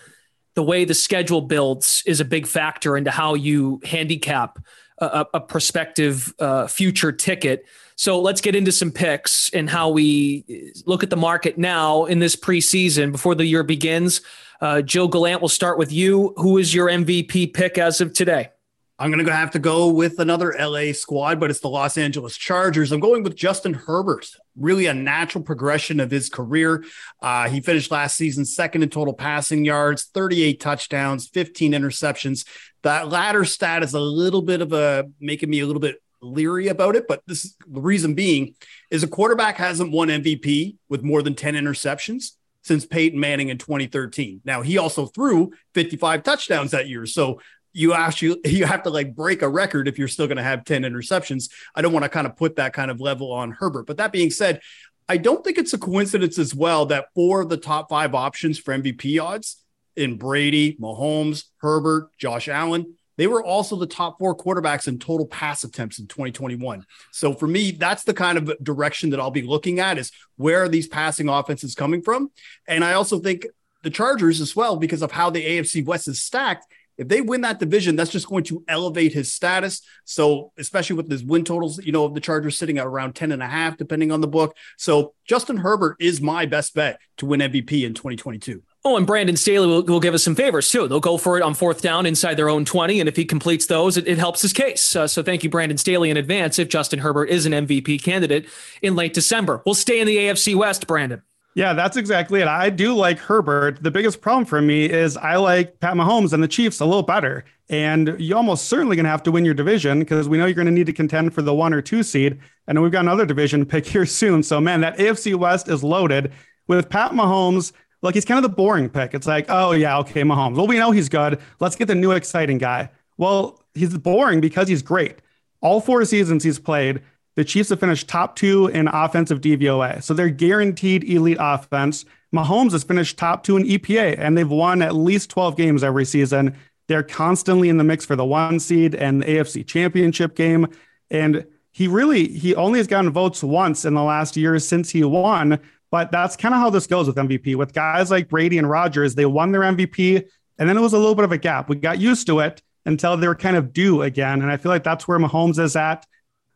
the 0.54 0.64
way 0.64 0.84
the 0.84 0.92
schedule 0.92 1.40
builds 1.40 2.02
is 2.04 2.18
a 2.18 2.24
big 2.24 2.48
factor 2.48 2.96
into 2.96 3.12
how 3.12 3.34
you 3.34 3.80
handicap 3.84 4.58
a, 4.98 5.24
a 5.34 5.40
prospective 5.40 6.34
uh, 6.40 6.66
future 6.66 7.12
ticket. 7.12 7.66
So 7.94 8.20
let's 8.20 8.40
get 8.40 8.56
into 8.56 8.72
some 8.72 8.90
picks 8.90 9.50
and 9.54 9.70
how 9.70 9.90
we 9.90 10.72
look 10.84 11.04
at 11.04 11.10
the 11.10 11.16
market 11.16 11.58
now 11.58 12.06
in 12.06 12.18
this 12.18 12.34
preseason 12.34 13.12
before 13.12 13.36
the 13.36 13.46
year 13.46 13.62
begins. 13.62 14.20
Uh, 14.60 14.82
Gilles 14.82 15.10
Gallant, 15.10 15.40
we'll 15.40 15.48
start 15.48 15.78
with 15.78 15.92
you. 15.92 16.34
Who 16.38 16.58
is 16.58 16.74
your 16.74 16.88
MVP 16.88 17.54
pick 17.54 17.78
as 17.78 18.00
of 18.00 18.12
today? 18.12 18.48
I'm 18.96 19.10
going 19.10 19.24
to 19.24 19.34
have 19.34 19.50
to 19.52 19.58
go 19.58 19.88
with 19.88 20.20
another 20.20 20.54
LA 20.56 20.92
squad, 20.92 21.40
but 21.40 21.50
it's 21.50 21.58
the 21.58 21.68
Los 21.68 21.98
Angeles 21.98 22.36
Chargers. 22.36 22.92
I'm 22.92 23.00
going 23.00 23.24
with 23.24 23.34
Justin 23.34 23.74
Herbert. 23.74 24.28
Really 24.56 24.86
a 24.86 24.94
natural 24.94 25.42
progression 25.42 25.98
of 25.98 26.12
his 26.12 26.28
career. 26.28 26.84
Uh, 27.20 27.48
he 27.48 27.60
finished 27.60 27.90
last 27.90 28.16
season 28.16 28.44
second 28.44 28.84
in 28.84 28.90
total 28.90 29.12
passing 29.12 29.64
yards, 29.64 30.04
38 30.14 30.60
touchdowns, 30.60 31.26
15 31.26 31.72
interceptions. 31.72 32.46
That 32.82 33.08
latter 33.08 33.44
stat 33.44 33.82
is 33.82 33.94
a 33.94 34.00
little 34.00 34.42
bit 34.42 34.60
of 34.60 34.72
a 34.72 35.06
making 35.18 35.50
me 35.50 35.58
a 35.58 35.66
little 35.66 35.80
bit 35.80 36.00
leery 36.22 36.68
about 36.68 36.94
it, 36.94 37.08
but 37.08 37.20
this 37.26 37.56
the 37.66 37.80
reason 37.80 38.14
being 38.14 38.54
is 38.90 39.02
a 39.02 39.08
quarterback 39.08 39.56
hasn't 39.56 39.90
won 39.90 40.08
MVP 40.08 40.76
with 40.88 41.02
more 41.02 41.20
than 41.20 41.34
10 41.34 41.54
interceptions 41.54 42.32
since 42.62 42.86
Peyton 42.86 43.20
Manning 43.20 43.50
in 43.50 43.58
2013. 43.58 44.40
Now 44.44 44.62
he 44.62 44.78
also 44.78 45.06
threw 45.06 45.52
55 45.74 46.22
touchdowns 46.22 46.70
that 46.70 46.88
year. 46.88 47.04
So 47.06 47.40
you 47.74 47.92
actually 47.92 48.40
you 48.50 48.64
have 48.64 48.84
to 48.84 48.90
like 48.90 49.14
break 49.14 49.42
a 49.42 49.48
record 49.48 49.86
if 49.86 49.98
you're 49.98 50.08
still 50.08 50.26
going 50.26 50.38
to 50.38 50.42
have 50.42 50.64
10 50.64 50.82
interceptions. 50.82 51.50
I 51.74 51.82
don't 51.82 51.92
want 51.92 52.04
to 52.04 52.08
kind 52.08 52.26
of 52.26 52.36
put 52.36 52.56
that 52.56 52.72
kind 52.72 52.90
of 52.90 53.00
level 53.00 53.30
on 53.30 53.50
Herbert. 53.50 53.86
But 53.86 53.98
that 53.98 54.12
being 54.12 54.30
said, 54.30 54.60
I 55.06 55.18
don't 55.18 55.44
think 55.44 55.58
it's 55.58 55.74
a 55.74 55.78
coincidence 55.78 56.38
as 56.38 56.54
well 56.54 56.86
that 56.86 57.08
four 57.14 57.42
of 57.42 57.50
the 57.50 57.58
top 57.58 57.90
five 57.90 58.14
options 58.14 58.58
for 58.58 58.72
MVP 58.72 59.22
odds 59.22 59.62
in 59.96 60.16
Brady, 60.16 60.76
Mahomes, 60.80 61.44
Herbert, 61.58 62.08
Josh 62.16 62.48
Allen, 62.48 62.94
they 63.16 63.26
were 63.26 63.44
also 63.44 63.76
the 63.76 63.86
top 63.86 64.18
four 64.18 64.36
quarterbacks 64.36 64.88
in 64.88 64.98
total 64.98 65.26
pass 65.26 65.62
attempts 65.62 65.98
in 65.98 66.06
2021. 66.06 66.84
So 67.12 67.32
for 67.32 67.46
me, 67.46 67.70
that's 67.70 68.02
the 68.04 68.14
kind 68.14 68.38
of 68.38 68.52
direction 68.62 69.10
that 69.10 69.20
I'll 69.20 69.30
be 69.30 69.42
looking 69.42 69.78
at 69.78 69.98
is 69.98 70.10
where 70.36 70.64
are 70.64 70.68
these 70.68 70.88
passing 70.88 71.28
offenses 71.28 71.74
coming 71.74 72.02
from? 72.02 72.32
And 72.66 72.82
I 72.82 72.94
also 72.94 73.20
think 73.20 73.46
the 73.82 73.90
Chargers 73.90 74.40
as 74.40 74.56
well, 74.56 74.76
because 74.76 75.02
of 75.02 75.12
how 75.12 75.30
the 75.30 75.44
AFC 75.44 75.84
West 75.84 76.08
is 76.08 76.22
stacked, 76.22 76.66
if 76.96 77.08
they 77.08 77.20
win 77.20 77.42
that 77.42 77.58
division, 77.58 77.96
that's 77.96 78.10
just 78.10 78.28
going 78.28 78.44
to 78.44 78.64
elevate 78.68 79.12
his 79.12 79.32
status. 79.32 79.82
So, 80.04 80.52
especially 80.58 80.96
with 80.96 81.10
his 81.10 81.24
win 81.24 81.44
totals, 81.44 81.84
you 81.84 81.92
know, 81.92 82.08
the 82.08 82.20
Chargers 82.20 82.58
sitting 82.58 82.78
at 82.78 82.86
around 82.86 83.14
10 83.14 83.32
and 83.32 83.42
a 83.42 83.48
half, 83.48 83.76
depending 83.76 84.12
on 84.12 84.20
the 84.20 84.28
book. 84.28 84.56
So, 84.78 85.14
Justin 85.24 85.56
Herbert 85.56 85.96
is 86.00 86.20
my 86.20 86.46
best 86.46 86.74
bet 86.74 87.00
to 87.18 87.26
win 87.26 87.40
MVP 87.40 87.84
in 87.84 87.94
2022. 87.94 88.62
Oh, 88.86 88.98
and 88.98 89.06
Brandon 89.06 89.36
Staley 89.36 89.66
will, 89.66 89.82
will 89.82 90.00
give 90.00 90.12
us 90.12 90.22
some 90.22 90.34
favors 90.34 90.68
too. 90.70 90.86
They'll 90.86 91.00
go 91.00 91.16
for 91.16 91.38
it 91.38 91.42
on 91.42 91.54
fourth 91.54 91.80
down 91.80 92.04
inside 92.04 92.34
their 92.34 92.50
own 92.50 92.66
20. 92.66 93.00
And 93.00 93.08
if 93.08 93.16
he 93.16 93.24
completes 93.24 93.66
those, 93.66 93.96
it, 93.96 94.06
it 94.06 94.18
helps 94.18 94.42
his 94.42 94.52
case. 94.52 94.94
Uh, 94.94 95.06
so 95.06 95.22
thank 95.22 95.42
you, 95.42 95.48
Brandon 95.48 95.78
Staley, 95.78 96.10
in 96.10 96.18
advance 96.18 96.58
if 96.58 96.68
Justin 96.68 96.98
Herbert 96.98 97.30
is 97.30 97.46
an 97.46 97.52
MVP 97.52 98.02
candidate 98.02 98.46
in 98.82 98.94
late 98.94 99.14
December. 99.14 99.62
We'll 99.64 99.74
stay 99.74 100.00
in 100.00 100.06
the 100.06 100.16
AFC 100.18 100.54
West, 100.54 100.86
Brandon. 100.86 101.22
Yeah, 101.54 101.72
that's 101.72 101.96
exactly 101.96 102.40
it. 102.40 102.48
I 102.48 102.68
do 102.68 102.94
like 102.94 103.18
Herbert. 103.18 103.80
The 103.80 103.90
biggest 103.90 104.20
problem 104.20 104.44
for 104.44 104.60
me 104.60 104.86
is 104.90 105.16
I 105.16 105.36
like 105.36 105.78
Pat 105.78 105.94
Mahomes 105.94 106.32
and 106.32 106.42
the 106.42 106.48
Chiefs 106.48 106.80
a 106.80 106.84
little 106.84 107.04
better. 107.04 107.44
And 107.70 108.16
you're 108.18 108.36
almost 108.36 108.66
certainly 108.66 108.96
going 108.96 109.04
to 109.04 109.10
have 109.10 109.22
to 109.22 109.30
win 109.30 109.44
your 109.44 109.54
division 109.54 110.00
because 110.00 110.28
we 110.28 110.36
know 110.36 110.46
you're 110.46 110.54
going 110.54 110.66
to 110.66 110.72
need 110.72 110.86
to 110.86 110.92
contend 110.92 111.32
for 111.32 111.42
the 111.42 111.54
one 111.54 111.72
or 111.72 111.80
two 111.80 112.02
seed. 112.02 112.40
And 112.66 112.82
we've 112.82 112.90
got 112.90 113.00
another 113.04 113.24
division 113.24 113.64
pick 113.66 113.86
here 113.86 114.04
soon. 114.04 114.42
So, 114.42 114.60
man, 114.60 114.80
that 114.80 114.98
AFC 114.98 115.36
West 115.36 115.68
is 115.68 115.84
loaded 115.84 116.32
with 116.66 116.90
Pat 116.90 117.12
Mahomes. 117.12 117.72
Look, 118.02 118.14
he's 118.14 118.24
kind 118.24 118.44
of 118.44 118.50
the 118.50 118.54
boring 118.54 118.90
pick. 118.90 119.14
It's 119.14 119.26
like, 119.26 119.46
oh, 119.48 119.72
yeah, 119.72 119.98
okay, 119.98 120.22
Mahomes. 120.22 120.56
Well, 120.56 120.66
we 120.66 120.76
know 120.78 120.90
he's 120.90 121.08
good. 121.08 121.40
Let's 121.60 121.76
get 121.76 121.86
the 121.86 121.94
new 121.94 122.10
exciting 122.10 122.58
guy. 122.58 122.90
Well, 123.16 123.62
he's 123.74 123.96
boring 123.96 124.40
because 124.40 124.66
he's 124.68 124.82
great. 124.82 125.20
All 125.60 125.80
four 125.80 126.04
seasons 126.04 126.42
he's 126.42 126.58
played, 126.58 127.00
the 127.36 127.44
Chiefs 127.44 127.70
have 127.70 127.80
finished 127.80 128.08
top 128.08 128.36
two 128.36 128.68
in 128.68 128.88
offensive 128.88 129.40
DVOA. 129.40 130.02
So 130.02 130.14
they're 130.14 130.28
guaranteed 130.28 131.04
elite 131.04 131.38
offense. 131.40 132.04
Mahomes 132.34 132.72
has 132.72 132.84
finished 132.84 133.16
top 133.16 133.42
two 133.42 133.56
in 133.56 133.64
EPA, 133.64 134.16
and 134.18 134.36
they've 134.36 134.48
won 134.48 134.82
at 134.82 134.94
least 134.94 135.30
12 135.30 135.56
games 135.56 135.82
every 135.82 136.04
season. 136.04 136.56
They're 136.86 137.02
constantly 137.02 137.68
in 137.68 137.78
the 137.78 137.84
mix 137.84 138.04
for 138.04 138.16
the 138.16 138.24
one 138.24 138.60
seed 138.60 138.94
and 138.94 139.22
the 139.22 139.26
AFC 139.26 139.66
championship 139.66 140.34
game. 140.36 140.68
And 141.10 141.46
he 141.72 141.88
really, 141.88 142.28
he 142.28 142.54
only 142.54 142.78
has 142.78 142.86
gotten 142.86 143.10
votes 143.10 143.42
once 143.42 143.84
in 143.84 143.94
the 143.94 144.02
last 144.02 144.36
year 144.36 144.58
since 144.58 144.90
he 144.90 145.02
won. 145.02 145.58
But 145.90 146.10
that's 146.10 146.36
kind 146.36 146.54
of 146.54 146.60
how 146.60 146.70
this 146.70 146.86
goes 146.86 147.06
with 147.06 147.16
MVP. 147.16 147.56
With 147.56 147.72
guys 147.72 148.10
like 148.10 148.28
Brady 148.28 148.58
and 148.58 148.68
Rodgers, 148.68 149.14
they 149.14 149.26
won 149.26 149.52
their 149.52 149.62
MVP, 149.62 150.24
and 150.58 150.68
then 150.68 150.76
it 150.76 150.80
was 150.80 150.92
a 150.92 150.98
little 150.98 151.14
bit 151.14 151.24
of 151.24 151.32
a 151.32 151.38
gap. 151.38 151.68
We 151.68 151.76
got 151.76 152.00
used 152.00 152.26
to 152.26 152.40
it 152.40 152.62
until 152.84 153.16
they 153.16 153.28
were 153.28 153.34
kind 153.34 153.56
of 153.56 153.72
due 153.72 154.02
again. 154.02 154.42
And 154.42 154.50
I 154.50 154.56
feel 154.56 154.70
like 154.70 154.84
that's 154.84 155.08
where 155.08 155.18
Mahomes 155.18 155.58
is 155.58 155.76
at. 155.76 156.04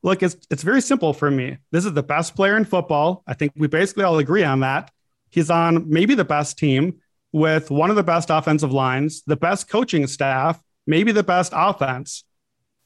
Look, 0.02 0.22
it's 0.22 0.36
it's 0.50 0.62
very 0.62 0.80
simple 0.80 1.12
for 1.12 1.30
me. 1.30 1.58
This 1.72 1.84
is 1.84 1.92
the 1.92 2.02
best 2.02 2.36
player 2.36 2.56
in 2.56 2.64
football. 2.64 3.22
I 3.26 3.34
think 3.34 3.52
we 3.56 3.66
basically 3.66 4.04
all 4.04 4.18
agree 4.18 4.44
on 4.44 4.60
that. 4.60 4.90
He's 5.30 5.50
on 5.50 5.90
maybe 5.90 6.14
the 6.14 6.24
best 6.24 6.58
team 6.58 7.00
with 7.32 7.70
one 7.70 7.90
of 7.90 7.96
the 7.96 8.02
best 8.02 8.30
offensive 8.30 8.72
lines, 8.72 9.22
the 9.26 9.36
best 9.36 9.68
coaching 9.68 10.06
staff, 10.06 10.62
maybe 10.86 11.12
the 11.12 11.22
best 11.22 11.52
offense. 11.54 12.24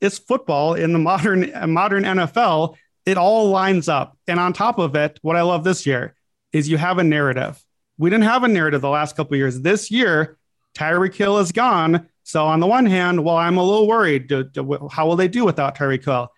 It's 0.01 0.19
football 0.19 0.75
in 0.75 0.93
the 0.93 0.99
modern 0.99 1.53
modern 1.73 2.05
NFL. 2.05 2.77
It 3.05 3.19
all 3.19 3.51
lines 3.51 3.89
up. 3.89 4.17
And 4.27 4.39
on 4.39 4.53
top 4.53 4.79
of 4.79 4.95
it, 4.95 5.19
what 5.23 5.37
I 5.37 5.43
love 5.43 5.65
this 5.65 5.87
year 5.87 6.15
is 6.53 6.69
you 6.69 6.77
have 6.79 6.99
a 6.99 7.05
narrative. 7.05 7.61
We 7.99 8.11
didn't 8.11 8.25
have 8.25 8.45
a 8.45 8.49
narrative 8.49 8.81
the 8.81 8.89
last 8.89 9.17
couple 9.17 9.37
years. 9.37 9.61
This 9.61 9.91
year, 9.91 10.39
Tyreek 10.75 11.15
Hill 11.15 11.39
is 11.39 11.53
gone. 11.53 12.09
So 12.23 12.47
on 12.47 12.61
the 12.61 12.67
one 12.67 12.87
hand, 12.87 13.25
well, 13.25 13.37
I'm 13.37 13.57
a 13.57 13.65
little 13.65 13.87
worried. 13.87 14.29
Do, 14.29 14.45
do, 14.45 14.89
how 14.91 15.07
will 15.07 15.17
they 15.17 15.29
do 15.29 15.45
without 15.45 15.77
Tyreek 15.77 16.05
Hill? 16.05 16.29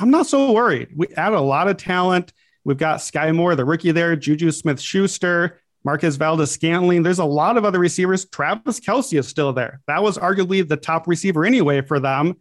I'm 0.00 0.10
not 0.10 0.26
so 0.26 0.52
worried. 0.52 0.88
We 0.96 1.08
add 1.16 1.34
a 1.34 1.40
lot 1.40 1.68
of 1.68 1.76
talent. 1.76 2.32
We've 2.64 2.78
got 2.78 3.02
Sky 3.02 3.32
Moore, 3.32 3.54
the 3.54 3.66
rookie 3.66 3.92
there, 3.92 4.16
Juju 4.16 4.50
Smith 4.50 4.80
Schuster, 4.80 5.60
Marquez 5.84 6.16
Valdes 6.16 6.50
Scantling. 6.50 7.02
There's 7.02 7.18
a 7.18 7.24
lot 7.24 7.58
of 7.58 7.66
other 7.66 7.78
receivers. 7.78 8.24
Travis 8.24 8.80
Kelce 8.80 9.18
is 9.18 9.28
still 9.28 9.52
there. 9.52 9.80
That 9.86 10.02
was 10.02 10.16
arguably 10.16 10.66
the 10.66 10.78
top 10.78 11.06
receiver 11.06 11.44
anyway 11.44 11.82
for 11.82 12.00
them. 12.00 12.36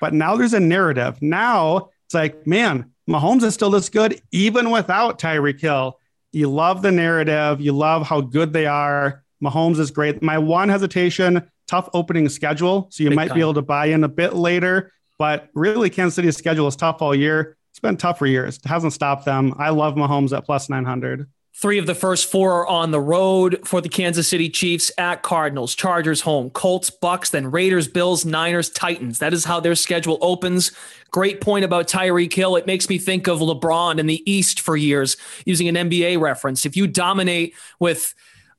But 0.00 0.14
now 0.14 0.36
there's 0.36 0.54
a 0.54 0.60
narrative. 0.60 1.20
Now 1.20 1.90
it's 2.06 2.14
like, 2.14 2.46
man, 2.46 2.92
Mahomes 3.08 3.42
is 3.42 3.54
still 3.54 3.70
this 3.70 3.88
good, 3.88 4.20
even 4.30 4.70
without 4.70 5.18
Tyreek 5.18 5.60
Hill. 5.60 5.98
You 6.30 6.50
love 6.50 6.82
the 6.82 6.92
narrative. 6.92 7.60
You 7.60 7.72
love 7.72 8.06
how 8.06 8.20
good 8.20 8.52
they 8.52 8.66
are. 8.66 9.24
Mahomes 9.42 9.78
is 9.80 9.90
great. 9.90 10.22
My 10.22 10.38
one 10.38 10.68
hesitation, 10.68 11.50
tough 11.66 11.88
opening 11.94 12.28
schedule. 12.28 12.88
So 12.90 13.02
you 13.02 13.10
Big 13.10 13.16
might 13.16 13.28
time. 13.28 13.36
be 13.36 13.40
able 13.40 13.54
to 13.54 13.62
buy 13.62 13.86
in 13.86 14.04
a 14.04 14.08
bit 14.08 14.34
later. 14.34 14.92
But 15.22 15.50
really, 15.54 15.88
Kansas 15.88 16.16
City's 16.16 16.36
schedule 16.36 16.66
is 16.66 16.74
tough 16.74 17.00
all 17.00 17.14
year. 17.14 17.56
It's 17.70 17.78
been 17.78 17.96
tough 17.96 18.18
for 18.18 18.26
years. 18.26 18.56
It 18.56 18.66
hasn't 18.66 18.92
stopped 18.92 19.24
them. 19.24 19.54
I 19.56 19.70
love 19.70 19.94
Mahomes 19.94 20.36
at 20.36 20.44
plus 20.44 20.68
900. 20.68 21.28
Three 21.54 21.78
of 21.78 21.86
the 21.86 21.94
first 21.94 22.28
four 22.28 22.54
are 22.54 22.66
on 22.66 22.90
the 22.90 23.00
road 23.00 23.60
for 23.64 23.80
the 23.80 23.88
Kansas 23.88 24.26
City 24.26 24.50
Chiefs 24.50 24.90
at 24.98 25.22
Cardinals, 25.22 25.76
Chargers 25.76 26.22
home, 26.22 26.50
Colts, 26.50 26.90
Bucs, 26.90 27.30
then 27.30 27.52
Raiders, 27.52 27.86
Bills, 27.86 28.24
Niners, 28.24 28.68
Titans. 28.68 29.20
That 29.20 29.32
is 29.32 29.44
how 29.44 29.60
their 29.60 29.76
schedule 29.76 30.18
opens. 30.20 30.72
Great 31.12 31.40
point 31.40 31.64
about 31.64 31.86
Tyreek 31.86 32.32
Hill. 32.32 32.56
It 32.56 32.66
makes 32.66 32.88
me 32.88 32.98
think 32.98 33.28
of 33.28 33.38
LeBron 33.38 34.00
in 34.00 34.08
the 34.08 34.28
East 34.28 34.60
for 34.60 34.76
years, 34.76 35.16
using 35.46 35.68
an 35.68 35.76
NBA 35.76 36.18
reference. 36.18 36.66
If 36.66 36.76
you 36.76 36.88
dominate 36.88 37.54
with 37.78 38.12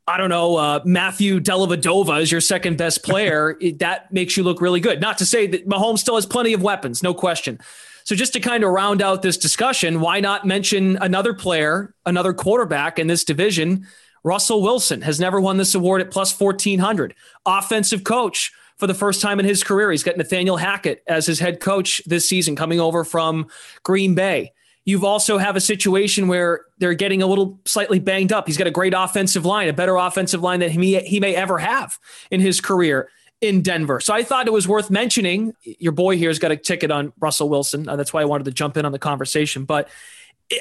I 0.08 0.18
don't 0.18 0.30
know, 0.30 0.58
uh, 0.58 0.82
Matthew 0.84 1.40
Dellavedova 1.40 2.22
is 2.22 2.32
your 2.32 2.42
second 2.42 2.78
best 2.78 3.04
player, 3.04 3.58
that 3.78 4.12
makes 4.12 4.36
you 4.36 4.44
look 4.44 4.62
really 4.62 4.80
good. 4.80 5.00
Not 5.00 5.18
to 5.20 5.26
say 5.26 5.48
that 5.48 5.68
Mahomes 5.68 6.00
still 6.00 6.16
has 6.16 6.26
plenty 6.26 6.54
of 6.54 6.62
weapons, 6.62 7.02
no 7.02 7.14
question. 7.14 7.60
So 8.04 8.16
just 8.16 8.34
to 8.34 8.42
kind 8.42 8.64
of 8.66 8.72
round 8.72 9.02
out 9.02 9.22
this 9.22 9.38
discussion, 9.38 10.02
why 10.02 10.20
not 10.20 10.46
mention 10.46 10.98
another 10.98 11.34
player, 11.34 11.96
another 12.06 12.34
quarterback 12.34 13.00
in 13.00 13.08
this 13.08 13.24
division? 13.24 13.88
Russell 14.26 14.62
Wilson 14.62 15.02
has 15.02 15.20
never 15.20 15.40
won 15.40 15.58
this 15.58 15.76
award 15.76 16.02
at 16.02 16.12
plus 16.12 16.38
1400. 16.38 17.16
Offensive 17.46 18.04
coach 18.04 18.52
for 18.78 18.88
the 18.88 18.94
first 18.94 19.22
time 19.22 19.40
in 19.40 19.46
his 19.46 19.64
career. 19.64 19.92
He's 19.92 20.04
got 20.04 20.18
Nathaniel 20.18 20.58
Hackett 20.58 21.04
as 21.08 21.26
his 21.26 21.40
head 21.40 21.62
coach 21.62 22.02
this 22.06 22.28
season 22.28 22.56
coming 22.56 22.80
over 22.80 23.06
from 23.06 23.48
Green 23.84 24.16
Bay. 24.16 24.52
You've 24.86 25.04
also 25.04 25.38
have 25.38 25.56
a 25.56 25.62
situation 25.62 26.28
where 26.28 26.66
they're 26.78 26.94
getting 26.94 27.22
a 27.22 27.28
little 27.28 27.60
slightly 27.66 28.00
banged 28.00 28.34
up. 28.34 28.48
He's 28.48 28.58
got 28.58 28.68
a 28.68 28.72
great 28.72 28.94
offensive 28.96 29.46
line, 29.46 29.70
a 29.70 29.74
better 29.74 29.96
offensive 29.96 30.42
line 30.42 30.60
than 30.60 30.72
he, 30.72 31.00
he 31.00 31.20
may 31.20 31.36
ever 31.36 31.58
have 31.58 31.98
in 32.32 32.42
his 32.42 32.60
career 32.60 33.10
in 33.40 33.62
Denver. 33.62 34.00
So 34.00 34.13
I 34.13 34.24
thought 34.24 34.48
it 34.48 34.54
was 34.54 34.68
worth 34.68 34.90
mentioning. 34.90 35.54
Your 35.63 35.92
boy 35.92 36.18
here's 36.18 36.40
got 36.40 36.52
a 36.52 36.58
ticket 36.58 36.92
on 36.92 37.13
Russell 37.20 37.50
Wilson. 37.50 37.88
Uh, 37.88 37.96
that's 37.96 38.13
why 38.13 38.22
I 38.22 38.25
wanted 38.25 38.46
to 38.46 38.52
jump 38.52 38.78
in 38.78 38.86
on 38.86 38.92
the 38.92 39.00
conversation. 39.00 39.66
But 39.66 39.90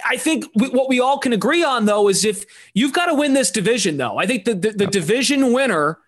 I 0.05 0.17
think 0.17 0.47
what 0.55 0.89
we 0.89 1.01
all 1.01 1.19
can 1.19 1.33
agree 1.33 1.65
on, 1.65 1.87
though, 1.87 2.09
is 2.09 2.25
if 2.25 2.45
you've 2.75 2.93
got 2.93 3.07
to 3.07 3.15
win 3.15 3.35
this 3.35 3.51
division, 3.51 3.97
though, 3.97 4.19
I 4.19 4.27
think 4.27 4.45
the, 4.45 4.55
the, 4.55 4.71
the 4.71 4.87
division 4.87 5.53
winner 5.53 5.99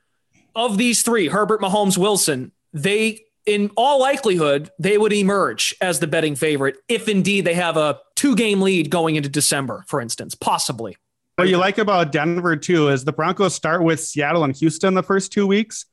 of 0.55 0.79
these 0.79 1.03
three, 1.03 1.29
Herbert, 1.29 1.61
Mahomes, 1.61 1.99
Wilson, 1.99 2.53
they 2.73 3.25
in 3.47 3.71
all 3.77 4.01
likelihood, 4.01 4.71
they 4.79 4.97
would 4.99 5.13
emerge 5.13 5.75
as 5.81 6.01
the 6.01 6.07
betting 6.07 6.35
favorite 6.35 6.77
if 6.89 7.09
indeed 7.09 7.45
they 7.45 7.55
have 7.55 7.77
a 7.77 8.01
two 8.17 8.35
game 8.37 8.61
lead 8.61 8.91
going 8.91 9.17
into 9.17 9.29
December, 9.29 9.85
for 9.87 10.01
instance, 10.01 10.35
possibly. 10.35 10.97
What 11.37 11.49
you 11.49 11.59
like 11.59 11.79
about 11.79 12.13
Denver, 12.13 12.55
too, 12.57 12.89
is 12.89 13.05
the 13.05 13.13
Broncos 13.13 13.55
start 13.55 13.83
with 13.83 14.01
Seattle 14.01 14.45
and 14.45 14.55
Houston 14.57 14.95
the 14.95 15.03
first 15.03 15.33
two 15.33 15.47
weeks. 15.47 15.87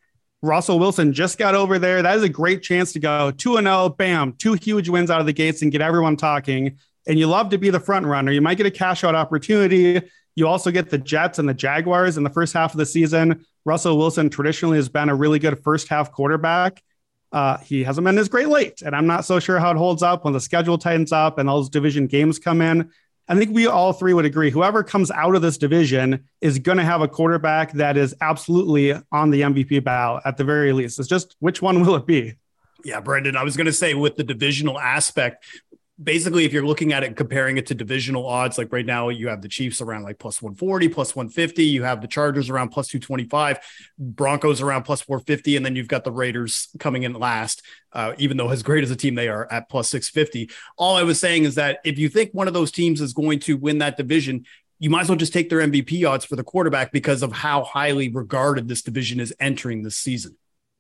Russell 0.44 0.80
Wilson 0.80 1.14
just 1.14 1.38
got 1.38 1.56
over 1.56 1.78
there. 1.80 2.02
That 2.02 2.16
is 2.16 2.24
a 2.24 2.30
great 2.30 2.62
chance 2.64 2.94
to 2.94 3.00
go 3.00 3.32
2 3.32 3.58
0, 3.58 3.90
bam, 3.90 4.34
two 4.34 4.54
huge 4.54 4.90
wins 4.90 5.10
out 5.12 5.20
of 5.20 5.26
the 5.26 5.34
gates 5.34 5.62
and 5.62 5.72
get 5.72 5.82
everyone 5.82 6.16
talking. 6.16 6.78
And 7.08 7.18
you 7.18 7.28
love 7.28 7.50
to 7.50 7.58
be 7.58 7.70
the 7.70 7.80
front 7.80 8.06
runner. 8.06 8.32
You 8.32 8.42
might 8.42 8.58
get 8.58 8.68
a 8.68 8.72
cash 8.72 9.04
out 9.04 9.16
opportunity. 9.16 10.02
You 10.36 10.48
also 10.48 10.72
get 10.72 10.90
the 10.90 10.98
Jets 10.98 11.40
and 11.40 11.50
the 11.50 11.54
Jaguars 11.54 12.18
in 12.18 12.24
the 12.24 12.30
first 12.30 12.54
half 12.54 12.74
of 12.74 12.78
the 12.78 12.86
season. 12.86 13.46
Russell 13.66 13.98
Wilson 13.98 14.30
traditionally 14.30 14.78
has 14.78 14.90
been 14.90 15.10
a 15.10 15.16
really 15.16 15.40
good 15.40 15.62
first 15.64 15.88
half 15.88 16.12
quarterback. 16.12 16.82
Uh, 17.32 17.58
he 17.60 17.84
hasn't 17.84 18.04
been 18.04 18.18
as 18.18 18.30
great 18.30 18.50
late, 18.50 18.82
and 18.82 18.96
I'm 18.96 19.08
not 19.08 19.26
so 19.26 19.40
sure 19.40 19.60
how 19.60 19.72
it 19.72 19.78
holds 19.78 20.04
up 20.04 20.26
when 20.26 20.34
the 20.34 20.40
schedule 20.40 20.78
tightens 20.78 21.12
up 21.12 21.38
and 21.38 21.50
all 21.50 21.58
those 21.58 21.70
division 21.70 22.08
games 22.08 22.40
come 22.40 22.62
in. 22.62 22.92
I 23.28 23.36
think 23.36 23.56
we 23.56 23.68
all 23.68 23.94
three 23.94 24.14
would 24.14 24.26
agree 24.26 24.50
whoever 24.50 24.84
comes 24.84 25.10
out 25.10 25.36
of 25.36 25.42
this 25.42 25.58
division 25.58 26.26
is 26.42 26.60
going 26.60 26.78
to 26.78 26.84
have 26.84 27.02
a 27.02 27.08
quarterback 27.08 27.72
that 27.74 27.96
is 27.96 28.14
absolutely 28.20 28.94
on 29.12 29.30
the 29.30 29.42
MVP 29.42 29.84
ballot 29.84 30.24
at 30.26 30.36
the 30.36 30.44
very 30.44 30.74
least. 30.74 31.00
It's 31.00 31.08
just 31.08 31.38
which 31.40 31.62
one 31.62 31.82
will 31.82 31.96
it 31.96 32.06
be? 32.06 32.34
Yeah, 32.84 33.00
Brendan, 33.00 33.38
I 33.38 33.44
was 33.44 33.56
going 33.56 33.68
to 33.68 33.74
say 33.74 33.94
with 33.94 34.18
the 34.18 34.24
divisional 34.24 34.78
aspect, 34.78 35.46
basically 36.02 36.46
if 36.46 36.54
you're 36.54 36.66
looking 36.66 36.94
at 36.94 37.04
it 37.04 37.16
comparing 37.16 37.58
it 37.58 37.66
to 37.68 37.76
divisional 37.76 38.26
odds 38.26 38.58
like 38.58 38.72
right 38.72 38.86
now 38.86 39.10
you 39.10 39.28
have 39.28 39.42
the 39.42 39.48
chiefs 39.48 39.82
around 39.82 40.04
like 40.04 40.18
plus 40.18 40.42
140 40.42 40.90
plus 40.90 41.16
150 41.16 41.64
you 41.64 41.84
have 41.84 42.02
the 42.02 42.08
chargers 42.08 42.50
around 42.50 42.70
plus 42.70 42.88
225 42.88 43.60
broncos 44.00 44.62
around 44.62 44.84
plus 44.84 45.02
450 45.02 45.58
and 45.58 45.66
then 45.66 45.76
you've 45.76 45.88
got 45.88 46.04
the 46.04 46.12
raiders 46.12 46.70
coming 46.80 47.04
in 47.04 47.14
last 47.14 47.62
uh, 47.94 48.14
even 48.18 48.38
though 48.38 48.50
as 48.50 48.64
great 48.64 48.84
as 48.84 48.92
a 48.92 48.96
team 48.96 49.16
they 49.16 49.28
are 49.28 49.52
at 49.52 49.70
plus 49.70 49.90
650 49.90 50.50
all 50.78 50.96
i 50.96 51.04
was 51.04 51.20
saying 51.20 51.44
is 51.44 51.56
that 51.56 51.80
if 51.84 51.98
you 52.00 52.10
think 52.10 52.32
one 52.32 52.48
of 52.48 52.54
those 52.54 52.72
teams 52.72 53.02
is 53.02 53.14
going 53.14 53.40
to 53.40 53.58
win 53.58 53.78
that 53.80 53.98
division 53.98 54.46
you 54.82 54.90
might 54.90 55.02
as 55.02 55.10
well 55.10 55.18
just 55.18 55.32
take 55.32 55.50
their 55.50 55.60
mvp 55.60 56.10
odds 56.10 56.26
for 56.26 56.36
the 56.36 56.44
quarterback 56.44 56.92
because 56.92 57.22
of 57.22 57.32
how 57.32 57.64
highly 57.64 58.10
regarded 58.10 58.68
this 58.68 58.82
division 58.82 59.20
is 59.20 59.34
entering 59.40 59.84
this 59.84 59.96
season. 59.96 60.36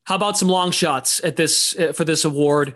How 0.05 0.15
about 0.15 0.37
some 0.37 0.47
long 0.49 0.71
shots 0.71 1.23
at 1.23 1.35
this 1.35 1.77
uh, 1.77 1.93
for 1.93 2.03
this 2.03 2.25
award 2.25 2.73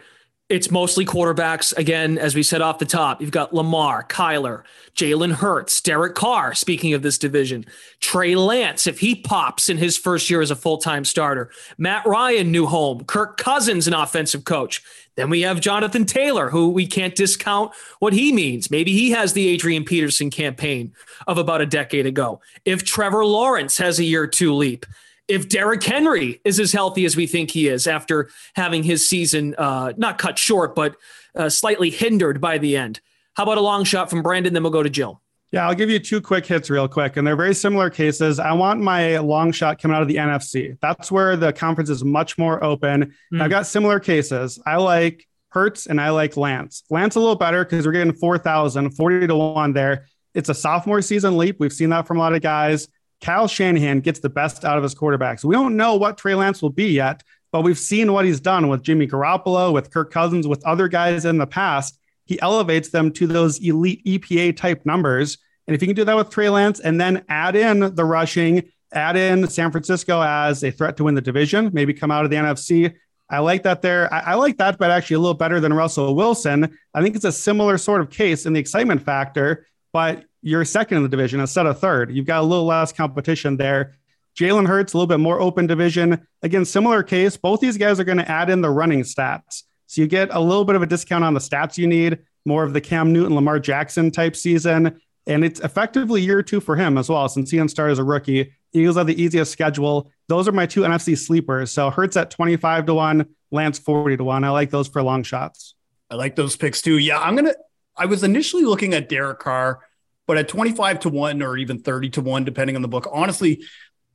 it's 0.47 0.69
mostly 0.69 1.05
quarterbacks. 1.05 1.75
Again, 1.75 2.19
as 2.19 2.35
we 2.35 2.43
said 2.43 2.61
off 2.61 2.77
the 2.77 2.85
top, 2.85 3.19
you've 3.19 3.31
got 3.31 3.53
Lamar, 3.53 4.03
Kyler, 4.07 4.63
Jalen 4.95 5.33
Hurts, 5.33 5.81
Derek 5.81 6.13
Carr, 6.13 6.53
speaking 6.53 6.93
of 6.93 7.01
this 7.01 7.17
division, 7.17 7.65
Trey 7.99 8.35
Lance, 8.35 8.85
if 8.85 8.99
he 8.99 9.15
pops 9.15 9.69
in 9.69 9.77
his 9.77 9.97
first 9.97 10.29
year 10.29 10.41
as 10.41 10.51
a 10.51 10.55
full 10.55 10.77
time 10.77 11.03
starter, 11.03 11.49
Matt 11.79 12.05
Ryan, 12.05 12.51
new 12.51 12.67
home, 12.67 13.05
Kirk 13.05 13.37
Cousins, 13.37 13.87
an 13.87 13.95
offensive 13.95 14.45
coach. 14.45 14.83
Then 15.15 15.29
we 15.29 15.41
have 15.41 15.61
Jonathan 15.61 16.05
Taylor, 16.05 16.49
who 16.49 16.69
we 16.69 16.85
can't 16.85 17.15
discount 17.15 17.71
what 17.99 18.13
he 18.13 18.31
means. 18.31 18.69
Maybe 18.69 18.91
he 18.91 19.11
has 19.11 19.33
the 19.33 19.47
Adrian 19.47 19.83
Peterson 19.83 20.29
campaign 20.29 20.93
of 21.25 21.37
about 21.37 21.61
a 21.61 21.65
decade 21.65 22.05
ago. 22.05 22.41
If 22.65 22.83
Trevor 22.83 23.25
Lawrence 23.25 23.77
has 23.79 23.97
a 23.97 24.03
year 24.03 24.27
two 24.27 24.53
leap, 24.53 24.85
if 25.27 25.50
Derrick 25.50 25.84
Henry 25.84 26.41
is 26.44 26.60
as 26.60 26.72
healthy 26.72 27.05
as 27.05 27.15
we 27.15 27.27
think 27.27 27.51
he 27.51 27.67
is 27.67 27.88
after 27.88 28.29
having 28.55 28.84
his 28.84 29.08
season 29.08 29.55
uh, 29.58 29.94
not 29.98 30.17
cut 30.17 30.38
short, 30.38 30.75
but 30.75 30.96
uh, 31.36 31.50
slightly 31.50 31.89
hindered 31.89 32.39
by 32.39 32.58
the 32.58 32.77
end. 32.77 33.01
How 33.36 33.44
about 33.44 33.58
a 33.58 33.62
long 33.62 33.84
shot 33.84 34.10
from 34.10 34.22
Brandon? 34.22 34.53
Then 34.53 34.63
we'll 34.63 34.72
go 34.72 34.84
to 34.84 34.94
Gilles. 34.94 35.20
Yeah, 35.51 35.67
I'll 35.67 35.75
give 35.75 35.89
you 35.89 36.00
two 36.00 36.22
quick 36.22 36.46
hits 36.46 36.70
real 36.70 36.88
quick. 36.88 37.17
And 37.17 37.25
they're 37.25 37.36
very 37.36 37.53
similar 37.53 37.89
cases. 37.89 38.39
I 38.39 38.51
want 38.53 38.82
my 38.82 39.17
long 39.20 39.51
shot 39.51 39.82
coming 39.82 39.96
out 39.96 40.01
of 40.01 40.08
the 40.08 40.17
NFC. 40.17 40.77
That's 40.82 41.12
where 41.12 41.38
the 41.38 41.53
conference 41.53 41.89
is 41.89 42.03
much 42.03 42.38
more 42.38 42.63
open. 42.63 43.13
Mm. 43.34 43.41
I've 43.41 43.50
got 43.50 43.67
similar 43.67 44.00
cases. 44.00 44.60
I 44.65 44.77
like 44.77 45.25
Hurts 45.50 45.88
and 45.88 46.01
I 46.01 46.10
like 46.10 46.36
Lance. 46.36 46.84
Lance 46.89 47.15
a 47.15 47.20
little 47.20 47.36
better 47.36 47.63
because 47.63 47.86
we're 47.86 47.94
getting 47.94 48.13
4,000, 48.13 48.91
40 48.91 49.27
to 49.27 49.36
1 49.36 49.74
there. 49.74 50.08
It's 50.34 50.50
a 50.50 50.53
sophomore 50.53 51.01
season 51.01 51.38
leap. 51.38 51.58
We've 51.60 51.72
seen 51.72 51.89
that 51.91 52.05
from 52.05 52.17
a 52.17 52.20
lot 52.20 52.34
of 52.34 52.41
guys. 52.41 52.89
Kyle 53.22 53.48
Shanahan 53.48 54.01
gets 54.01 54.19
the 54.19 54.29
best 54.29 54.65
out 54.65 54.77
of 54.77 54.84
his 54.84 54.95
quarterbacks. 54.95 55.43
We 55.43 55.55
don't 55.55 55.77
know 55.77 55.95
what 55.95 56.17
Trey 56.17 56.36
Lance 56.36 56.62
will 56.62 56.69
be 56.69 56.88
yet, 56.88 57.24
but 57.51 57.62
we've 57.62 57.79
seen 57.79 58.12
what 58.12 58.25
he's 58.25 58.39
done 58.39 58.67
with 58.67 58.84
Jimmy 58.84 59.07
Garoppolo, 59.07 59.74
with 59.74 59.91
Kirk 59.91 60.12
Cousins, 60.12 60.48
with 60.48 60.65
other 60.65 60.88
guys 60.88 61.25
in 61.25 61.38
the 61.38 61.48
past. 61.48 61.98
He 62.25 62.39
elevates 62.41 62.89
them 62.89 63.12
to 63.13 63.27
those 63.27 63.60
elite 63.60 64.03
EPA 64.05 64.57
type 64.57 64.86
numbers. 64.86 65.38
And 65.67 65.75
if 65.75 65.81
you 65.81 65.88
can 65.88 65.95
do 65.95 66.05
that 66.05 66.15
with 66.15 66.29
Trey 66.29 66.50
Lance 66.50 66.79
and 66.79 67.00
then 67.00 67.24
add 67.29 67.55
in 67.55 67.95
the 67.95 68.05
rushing, 68.05 68.63
add 68.93 69.15
in 69.15 69.48
San 69.48 69.72
Francisco 69.72 70.22
as 70.22 70.63
a 70.63 70.72
threat 70.72 70.98
to 70.98 71.05
win 71.05 71.15
the 71.15 71.22
division, 71.22 71.69
maybe 71.74 71.93
come 71.93 72.12
out 72.12 72.25
of 72.25 72.31
the 72.31 72.38
NFC. 72.38 72.93
I 73.29 73.39
like 73.39 73.63
that 73.63 73.81
there. 73.81 74.13
I, 74.13 74.19
I 74.19 74.34
like 74.36 74.57
that, 74.57 74.77
but 74.77 74.91
actually 74.91 75.15
a 75.15 75.19
little 75.19 75.34
better 75.34 75.60
than 75.60 75.74
Russell 75.74 76.15
Wilson. 76.15 76.77
I 76.93 77.01
think 77.01 77.15
it's 77.15 77.25
a 77.25 77.31
similar 77.31 77.77
sort 77.77 78.01
of 78.01 78.10
case 78.10 78.45
in 78.45 78.53
the 78.53 78.60
excitement 78.60 79.01
factor, 79.01 79.65
but 79.93 80.25
you're 80.45 80.63
second 80.63 80.97
in 80.97 81.03
the 81.03 81.09
division 81.09 81.39
instead 81.39 81.65
of 81.65 81.79
third. 81.79 82.15
You've 82.15 82.27
got 82.27 82.41
a 82.41 82.45
little 82.45 82.65
less 82.65 82.93
competition 82.93 83.57
there. 83.57 83.95
Jalen 84.37 84.67
Hurts, 84.67 84.93
a 84.93 84.97
little 84.97 85.07
bit 85.07 85.19
more 85.19 85.41
open 85.41 85.65
division. 85.65 86.27
Again, 86.43 86.65
similar 86.65 87.01
case. 87.01 87.35
Both 87.35 87.61
these 87.61 87.77
guys 87.77 87.99
are 87.99 88.03
going 88.03 88.19
to 88.19 88.29
add 88.29 88.51
in 88.51 88.61
the 88.61 88.69
running 88.69 89.01
stats. 89.01 89.63
So 89.87 90.01
you 90.01 90.07
get 90.07 90.29
a 90.31 90.39
little 90.39 90.63
bit 90.63 90.75
of 90.75 90.83
a 90.83 90.85
discount 90.85 91.23
on 91.23 91.33
the 91.33 91.39
stats 91.39 91.79
you 91.79 91.87
need. 91.87 92.19
more 92.45 92.63
of 92.63 92.73
the 92.73 92.81
Cam 92.81 93.11
Newton, 93.11 93.33
Lamar 93.33 93.57
Jackson 93.57 94.11
type 94.11 94.35
season. 94.35 95.01
And 95.25 95.43
it's 95.43 95.59
effectively 95.61 96.21
year 96.21 96.43
two 96.43 96.59
for 96.59 96.75
him 96.75 96.99
as 96.99 97.09
well, 97.09 97.27
since 97.27 97.49
he 97.49 97.57
didn't 97.57 97.71
start 97.71 97.89
as 97.89 97.97
a 97.97 98.03
rookie. 98.03 98.53
Eagles 98.71 98.97
have 98.97 99.07
the 99.07 99.19
easiest 99.19 99.51
schedule. 99.51 100.11
Those 100.27 100.47
are 100.47 100.51
my 100.51 100.67
two 100.67 100.81
NFC 100.81 101.17
sleepers. 101.17 101.71
So 101.71 101.89
Hurts 101.89 102.15
at 102.17 102.29
25 102.29 102.85
to 102.85 102.93
1, 102.93 103.25
Lance 103.49 103.79
40 103.79 104.17
to 104.17 104.23
1. 104.23 104.43
I 104.43 104.49
like 104.51 104.69
those 104.69 104.87
for 104.87 105.01
long 105.01 105.23
shots. 105.23 105.73
I 106.11 106.15
like 106.15 106.35
those 106.35 106.55
picks 106.55 106.83
too. 106.83 106.99
Yeah, 106.99 107.17
I'm 107.17 107.35
going 107.35 107.45
to, 107.45 107.57
I 107.97 108.05
was 108.05 108.23
initially 108.23 108.63
looking 108.63 108.93
at 108.93 109.09
Derek 109.09 109.39
Carr, 109.39 109.79
but 110.27 110.38
at 110.38 110.48
25 110.48 111.01
to 111.01 111.10
1 111.10 111.41
or 111.41 111.58
even 111.58 111.79
30 111.79 112.10
to 112.12 112.22
1, 112.22 112.44
depending 112.44 112.75
on 112.75 112.82
the 112.82 112.88
book, 112.88 113.08
honestly, 113.12 113.63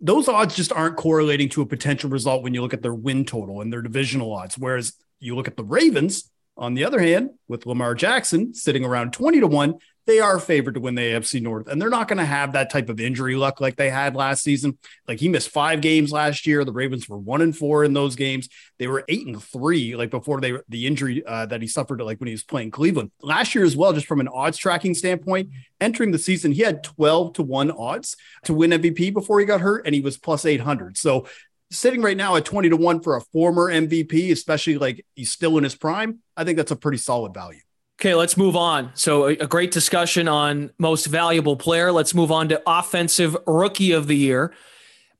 those 0.00 0.28
odds 0.28 0.56
just 0.56 0.72
aren't 0.72 0.96
correlating 0.96 1.48
to 1.50 1.62
a 1.62 1.66
potential 1.66 2.10
result 2.10 2.42
when 2.42 2.54
you 2.54 2.62
look 2.62 2.74
at 2.74 2.82
their 2.82 2.94
win 2.94 3.24
total 3.24 3.60
and 3.60 3.72
their 3.72 3.82
divisional 3.82 4.32
odds. 4.32 4.56
Whereas 4.56 4.94
you 5.18 5.36
look 5.36 5.48
at 5.48 5.56
the 5.56 5.64
Ravens, 5.64 6.30
on 6.56 6.74
the 6.74 6.84
other 6.84 7.00
hand, 7.00 7.30
with 7.48 7.66
Lamar 7.66 7.94
Jackson 7.94 8.54
sitting 8.54 8.84
around 8.84 9.12
20 9.12 9.40
to 9.40 9.46
1, 9.46 9.74
they 10.10 10.18
are 10.18 10.40
favored 10.40 10.74
to 10.74 10.80
win 10.80 10.96
the 10.96 11.02
AFC 11.02 11.40
North, 11.40 11.68
and 11.68 11.80
they're 11.80 11.88
not 11.88 12.08
going 12.08 12.18
to 12.18 12.24
have 12.24 12.52
that 12.52 12.68
type 12.68 12.88
of 12.88 12.98
injury 12.98 13.36
luck 13.36 13.60
like 13.60 13.76
they 13.76 13.90
had 13.90 14.16
last 14.16 14.42
season. 14.42 14.76
Like 15.06 15.20
he 15.20 15.28
missed 15.28 15.50
five 15.50 15.80
games 15.80 16.10
last 16.10 16.48
year. 16.48 16.64
The 16.64 16.72
Ravens 16.72 17.08
were 17.08 17.16
one 17.16 17.42
and 17.42 17.56
four 17.56 17.84
in 17.84 17.92
those 17.92 18.16
games. 18.16 18.48
They 18.80 18.88
were 18.88 19.04
eight 19.06 19.28
and 19.28 19.40
three, 19.40 19.94
like 19.94 20.10
before 20.10 20.40
they 20.40 20.54
the 20.68 20.88
injury 20.88 21.24
uh, 21.24 21.46
that 21.46 21.62
he 21.62 21.68
suffered, 21.68 22.00
like 22.00 22.18
when 22.18 22.26
he 22.26 22.34
was 22.34 22.42
playing 22.42 22.72
Cleveland 22.72 23.12
last 23.22 23.54
year 23.54 23.64
as 23.64 23.76
well. 23.76 23.92
Just 23.92 24.08
from 24.08 24.18
an 24.18 24.26
odds 24.26 24.58
tracking 24.58 24.94
standpoint, 24.94 25.50
entering 25.80 26.10
the 26.10 26.18
season, 26.18 26.50
he 26.50 26.62
had 26.62 26.82
twelve 26.82 27.34
to 27.34 27.44
one 27.44 27.70
odds 27.70 28.16
to 28.46 28.52
win 28.52 28.72
MVP 28.72 29.12
before 29.12 29.38
he 29.38 29.46
got 29.46 29.60
hurt, 29.60 29.86
and 29.86 29.94
he 29.94 30.00
was 30.00 30.18
plus 30.18 30.44
eight 30.44 30.60
hundred. 30.60 30.98
So 30.98 31.28
sitting 31.70 32.02
right 32.02 32.16
now 32.16 32.34
at 32.34 32.44
20 32.44 32.70
to 32.70 32.76
1 32.76 33.00
for 33.00 33.14
a 33.14 33.20
former 33.20 33.70
MVP, 33.70 34.32
especially 34.32 34.76
like 34.76 35.06
he's 35.14 35.30
still 35.30 35.56
in 35.56 35.62
his 35.62 35.76
prime, 35.76 36.18
I 36.36 36.42
think 36.42 36.56
that's 36.56 36.72
a 36.72 36.76
pretty 36.76 36.98
solid 36.98 37.32
value. 37.32 37.60
Okay, 38.00 38.14
let's 38.14 38.38
move 38.38 38.56
on. 38.56 38.92
So, 38.94 39.26
a, 39.26 39.46
great 39.46 39.72
discussion 39.72 40.26
on 40.26 40.70
most 40.78 41.04
valuable 41.04 41.54
player. 41.54 41.92
Let's 41.92 42.14
move 42.14 42.32
on 42.32 42.48
to 42.48 42.62
offensive 42.66 43.36
rookie 43.46 43.92
of 43.92 44.06
the 44.06 44.16
year. 44.16 44.54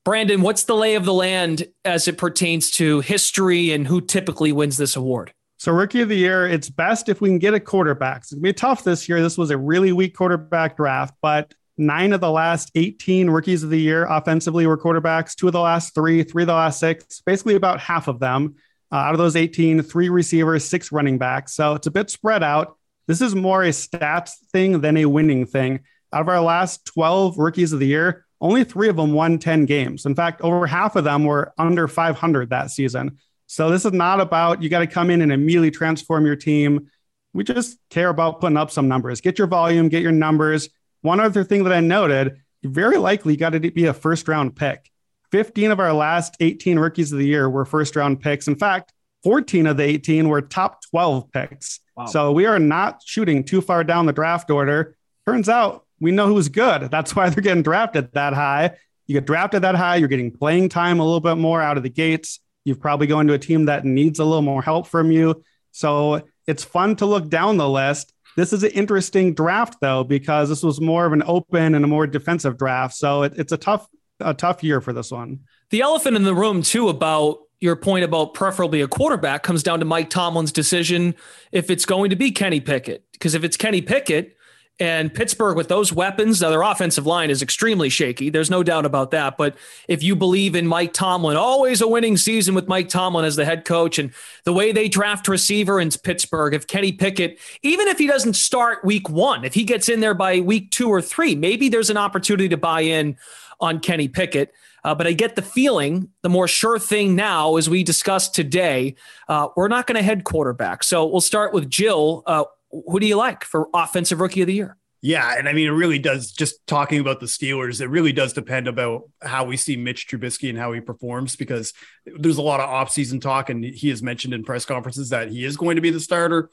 Brandon, 0.03 0.41
what's 0.41 0.63
the 0.63 0.73
lay 0.75 0.95
of 0.95 1.05
the 1.05 1.13
land 1.13 1.67
as 1.85 2.07
it 2.07 2.17
pertains 2.17 2.71
to 2.71 3.01
history 3.01 3.71
and 3.71 3.85
who 3.85 4.01
typically 4.01 4.51
wins 4.51 4.77
this 4.77 4.95
award? 4.95 5.31
So, 5.59 5.71
rookie 5.71 6.01
of 6.01 6.09
the 6.09 6.17
year, 6.17 6.47
it's 6.47 6.71
best 6.71 7.07
if 7.07 7.21
we 7.21 7.29
can 7.29 7.37
get 7.37 7.53
a 7.53 7.59
quarterback. 7.59 8.21
It's 8.21 8.31
going 8.31 8.41
to 8.41 8.49
be 8.49 8.53
tough 8.53 8.83
this 8.83 9.07
year. 9.07 9.21
This 9.21 9.37
was 9.37 9.51
a 9.51 9.57
really 9.59 9.91
weak 9.91 10.15
quarterback 10.15 10.75
draft, 10.75 11.13
but 11.21 11.53
nine 11.77 12.13
of 12.13 12.19
the 12.19 12.31
last 12.31 12.71
18 12.73 13.29
rookies 13.29 13.61
of 13.61 13.69
the 13.69 13.79
year 13.79 14.07
offensively 14.07 14.65
were 14.65 14.75
quarterbacks, 14.75 15.35
two 15.35 15.45
of 15.45 15.53
the 15.53 15.61
last 15.61 15.93
three, 15.93 16.23
three 16.23 16.41
of 16.41 16.47
the 16.47 16.53
last 16.53 16.79
six, 16.79 17.21
basically 17.21 17.53
about 17.53 17.79
half 17.79 18.07
of 18.07 18.19
them. 18.19 18.55
Uh, 18.91 18.97
out 18.97 19.13
of 19.13 19.17
those 19.17 19.35
18, 19.35 19.81
three 19.83 20.09
receivers, 20.09 20.65
six 20.65 20.91
running 20.91 21.17
backs. 21.17 21.53
So 21.53 21.73
it's 21.73 21.87
a 21.87 21.91
bit 21.91 22.09
spread 22.09 22.43
out. 22.43 22.77
This 23.07 23.21
is 23.21 23.35
more 23.35 23.63
a 23.63 23.69
stats 23.69 24.33
thing 24.51 24.81
than 24.81 24.97
a 24.97 25.05
winning 25.05 25.45
thing. 25.45 25.81
Out 26.13 26.21
of 26.21 26.27
our 26.27 26.41
last 26.41 26.85
12 26.85 27.37
rookies 27.37 27.71
of 27.71 27.79
the 27.79 27.87
year, 27.87 28.25
only 28.41 28.63
three 28.63 28.89
of 28.89 28.97
them 28.97 29.13
won 29.13 29.37
10 29.39 29.65
games. 29.65 30.05
In 30.05 30.15
fact, 30.15 30.41
over 30.41 30.65
half 30.67 30.95
of 30.95 31.03
them 31.03 31.23
were 31.23 31.53
under 31.57 31.87
500 31.87 32.49
that 32.49 32.71
season. 32.71 33.17
So 33.47 33.69
this 33.69 33.85
is 33.85 33.93
not 33.93 34.19
about 34.19 34.61
you 34.61 34.69
got 34.69 34.79
to 34.79 34.87
come 34.87 35.09
in 35.09 35.21
and 35.21 35.31
immediately 35.31 35.71
transform 35.71 36.25
your 36.25 36.35
team. 36.35 36.89
We 37.33 37.43
just 37.43 37.77
care 37.89 38.09
about 38.09 38.41
putting 38.41 38.57
up 38.57 38.71
some 38.71 38.87
numbers. 38.87 39.21
Get 39.21 39.37
your 39.37 39.47
volume, 39.47 39.89
get 39.89 40.01
your 40.01 40.11
numbers. 40.11 40.69
One 41.01 41.19
other 41.19 41.43
thing 41.43 41.63
that 41.63 41.73
I 41.73 41.79
noted, 41.79 42.41
very 42.63 42.97
likely 42.97 43.35
got 43.37 43.51
to 43.51 43.59
be 43.59 43.85
a 43.85 43.93
first 43.93 44.27
round 44.27 44.55
pick. 44.55 44.90
15 45.31 45.71
of 45.71 45.79
our 45.79 45.93
last 45.93 46.35
18 46.39 46.77
rookies 46.77 47.11
of 47.11 47.19
the 47.19 47.25
year 47.25 47.49
were 47.49 47.65
first 47.65 47.95
round 47.95 48.21
picks. 48.21 48.47
In 48.47 48.55
fact, 48.55 48.93
14 49.23 49.67
of 49.67 49.77
the 49.77 49.83
18 49.83 50.27
were 50.29 50.41
top 50.41 50.81
12 50.89 51.31
picks. 51.31 51.79
Wow. 51.95 52.05
So 52.05 52.31
we 52.31 52.45
are 52.45 52.59
not 52.59 53.01
shooting 53.05 53.43
too 53.43 53.61
far 53.61 53.83
down 53.83 54.05
the 54.05 54.13
draft 54.13 54.49
order. 54.49 54.95
Turns 55.27 55.47
out 55.47 55.85
we 55.99 56.11
know 56.11 56.27
who's 56.27 56.49
good. 56.49 56.81
That's 56.91 57.15
why 57.15 57.29
they're 57.29 57.43
getting 57.43 57.63
drafted 57.63 58.11
that 58.13 58.33
high. 58.33 58.77
You 59.07 59.13
get 59.13 59.25
drafted 59.25 59.63
that 59.63 59.75
high, 59.75 59.97
you're 59.97 60.07
getting 60.07 60.31
playing 60.31 60.69
time 60.69 60.99
a 60.99 61.03
little 61.03 61.19
bit 61.19 61.35
more 61.35 61.61
out 61.61 61.77
of 61.77 61.83
the 61.83 61.89
gates. 61.89 62.39
You've 62.63 62.79
probably 62.79 63.07
going 63.07 63.27
to 63.27 63.33
a 63.33 63.39
team 63.39 63.65
that 63.65 63.85
needs 63.85 64.19
a 64.19 64.25
little 64.25 64.41
more 64.41 64.61
help 64.61 64.87
from 64.87 65.11
you. 65.11 65.43
So 65.71 66.27
it's 66.47 66.63
fun 66.63 66.95
to 66.97 67.05
look 67.05 67.29
down 67.29 67.57
the 67.57 67.67
list. 67.67 68.13
This 68.37 68.53
is 68.53 68.63
an 68.63 68.71
interesting 68.71 69.33
draft 69.33 69.77
though, 69.81 70.03
because 70.03 70.49
this 70.49 70.63
was 70.63 70.79
more 70.79 71.05
of 71.05 71.13
an 71.13 71.23
open 71.25 71.75
and 71.75 71.83
a 71.83 71.87
more 71.87 72.07
defensive 72.07 72.57
draft. 72.57 72.95
So 72.95 73.23
it, 73.23 73.33
it's 73.35 73.51
a 73.51 73.57
tough 73.57 73.87
a 74.23 74.33
tough 74.33 74.63
year 74.63 74.81
for 74.81 74.93
this 74.93 75.11
one. 75.11 75.39
The 75.69 75.81
elephant 75.81 76.15
in 76.15 76.23
the 76.23 76.35
room, 76.35 76.61
too, 76.61 76.89
about 76.89 77.39
your 77.61 77.75
point 77.75 78.03
about 78.03 78.33
preferably 78.33 78.81
a 78.81 78.87
quarterback 78.87 79.43
comes 79.43 79.63
down 79.63 79.79
to 79.79 79.85
Mike 79.85 80.09
Tomlin's 80.09 80.51
decision 80.51 81.15
if 81.51 81.69
it's 81.69 81.85
going 81.85 82.09
to 82.09 82.15
be 82.15 82.31
Kenny 82.31 82.59
Pickett. 82.59 83.05
Because 83.13 83.35
if 83.35 83.43
it's 83.43 83.55
Kenny 83.55 83.81
Pickett 83.81 84.35
and 84.79 85.13
Pittsburgh 85.13 85.55
with 85.55 85.67
those 85.67 85.93
weapons, 85.93 86.41
now 86.41 86.49
their 86.49 86.63
offensive 86.63 87.05
line 87.05 87.29
is 87.29 87.43
extremely 87.43 87.87
shaky. 87.87 88.31
There's 88.31 88.49
no 88.49 88.63
doubt 88.63 88.87
about 88.87 89.11
that. 89.11 89.37
But 89.37 89.57
if 89.87 90.01
you 90.01 90.15
believe 90.15 90.55
in 90.55 90.65
Mike 90.65 90.91
Tomlin, 90.91 91.37
always 91.37 91.81
a 91.81 91.87
winning 91.87 92.17
season 92.17 92.55
with 92.55 92.67
Mike 92.67 92.89
Tomlin 92.89 93.25
as 93.25 93.35
the 93.35 93.45
head 93.45 93.63
coach 93.63 93.99
and 93.99 94.11
the 94.43 94.53
way 94.53 94.71
they 94.71 94.89
draft 94.89 95.27
receiver 95.27 95.79
in 95.79 95.91
Pittsburgh, 95.91 96.55
if 96.55 96.65
Kenny 96.65 96.91
Pickett, 96.91 97.39
even 97.61 97.87
if 97.87 97.99
he 97.99 98.07
doesn't 98.07 98.33
start 98.33 98.83
week 98.83 99.07
one, 99.07 99.45
if 99.45 99.53
he 99.53 99.65
gets 99.65 99.87
in 99.87 99.99
there 99.99 100.15
by 100.15 100.39
week 100.39 100.71
two 100.71 100.89
or 100.89 100.99
three, 101.01 101.35
maybe 101.35 101.69
there's 101.69 101.91
an 101.91 101.97
opportunity 101.97 102.49
to 102.49 102.57
buy 102.57 102.81
in 102.81 103.17
on 103.61 103.79
Kenny 103.79 104.07
Pickett. 104.07 104.53
Uh, 104.83 104.95
but 104.95 105.05
I 105.05 105.13
get 105.13 105.35
the 105.35 105.41
feeling 105.41 106.09
the 106.23 106.29
more 106.29 106.47
sure 106.47 106.79
thing 106.79 107.15
now, 107.15 107.57
as 107.57 107.69
we 107.69 107.83
discussed 107.83 108.33
today, 108.33 108.95
uh, 109.27 109.49
we're 109.55 109.67
not 109.67 109.85
going 109.85 109.95
to 109.95 110.03
head 110.03 110.23
quarterback. 110.23 110.83
So 110.83 111.05
we'll 111.05 111.21
start 111.21 111.53
with 111.53 111.69
Jill. 111.69 112.23
Uh, 112.25 112.45
who 112.71 112.99
do 112.99 113.05
you 113.05 113.15
like 113.15 113.43
for 113.43 113.69
offensive 113.73 114.19
rookie 114.19 114.41
of 114.41 114.47
the 114.47 114.53
year? 114.53 114.77
Yeah, 115.03 115.35
and 115.35 115.49
I 115.49 115.53
mean, 115.53 115.67
it 115.67 115.71
really 115.71 115.97
does. 115.97 116.31
Just 116.31 116.65
talking 116.67 116.99
about 116.99 117.19
the 117.19 117.25
Steelers, 117.25 117.81
it 117.81 117.87
really 117.87 118.13
does 118.13 118.33
depend 118.33 118.67
about 118.67 119.09
how 119.21 119.45
we 119.45 119.57
see 119.57 119.75
Mitch 119.75 120.07
Trubisky 120.07 120.47
and 120.49 120.57
how 120.59 120.73
he 120.73 120.79
performs, 120.79 121.35
because 121.35 121.73
there's 122.05 122.37
a 122.37 122.43
lot 122.43 122.59
of 122.59 122.69
offseason 122.69 123.19
talk, 123.19 123.49
and 123.49 123.63
he 123.63 123.89
has 123.89 124.03
mentioned 124.03 124.33
in 124.33 124.43
press 124.43 124.63
conferences 124.63 125.09
that 125.09 125.31
he 125.31 125.43
is 125.43 125.57
going 125.57 125.75
to 125.75 125.81
be 125.81 125.89
the 125.89 125.99
starter 125.99 126.51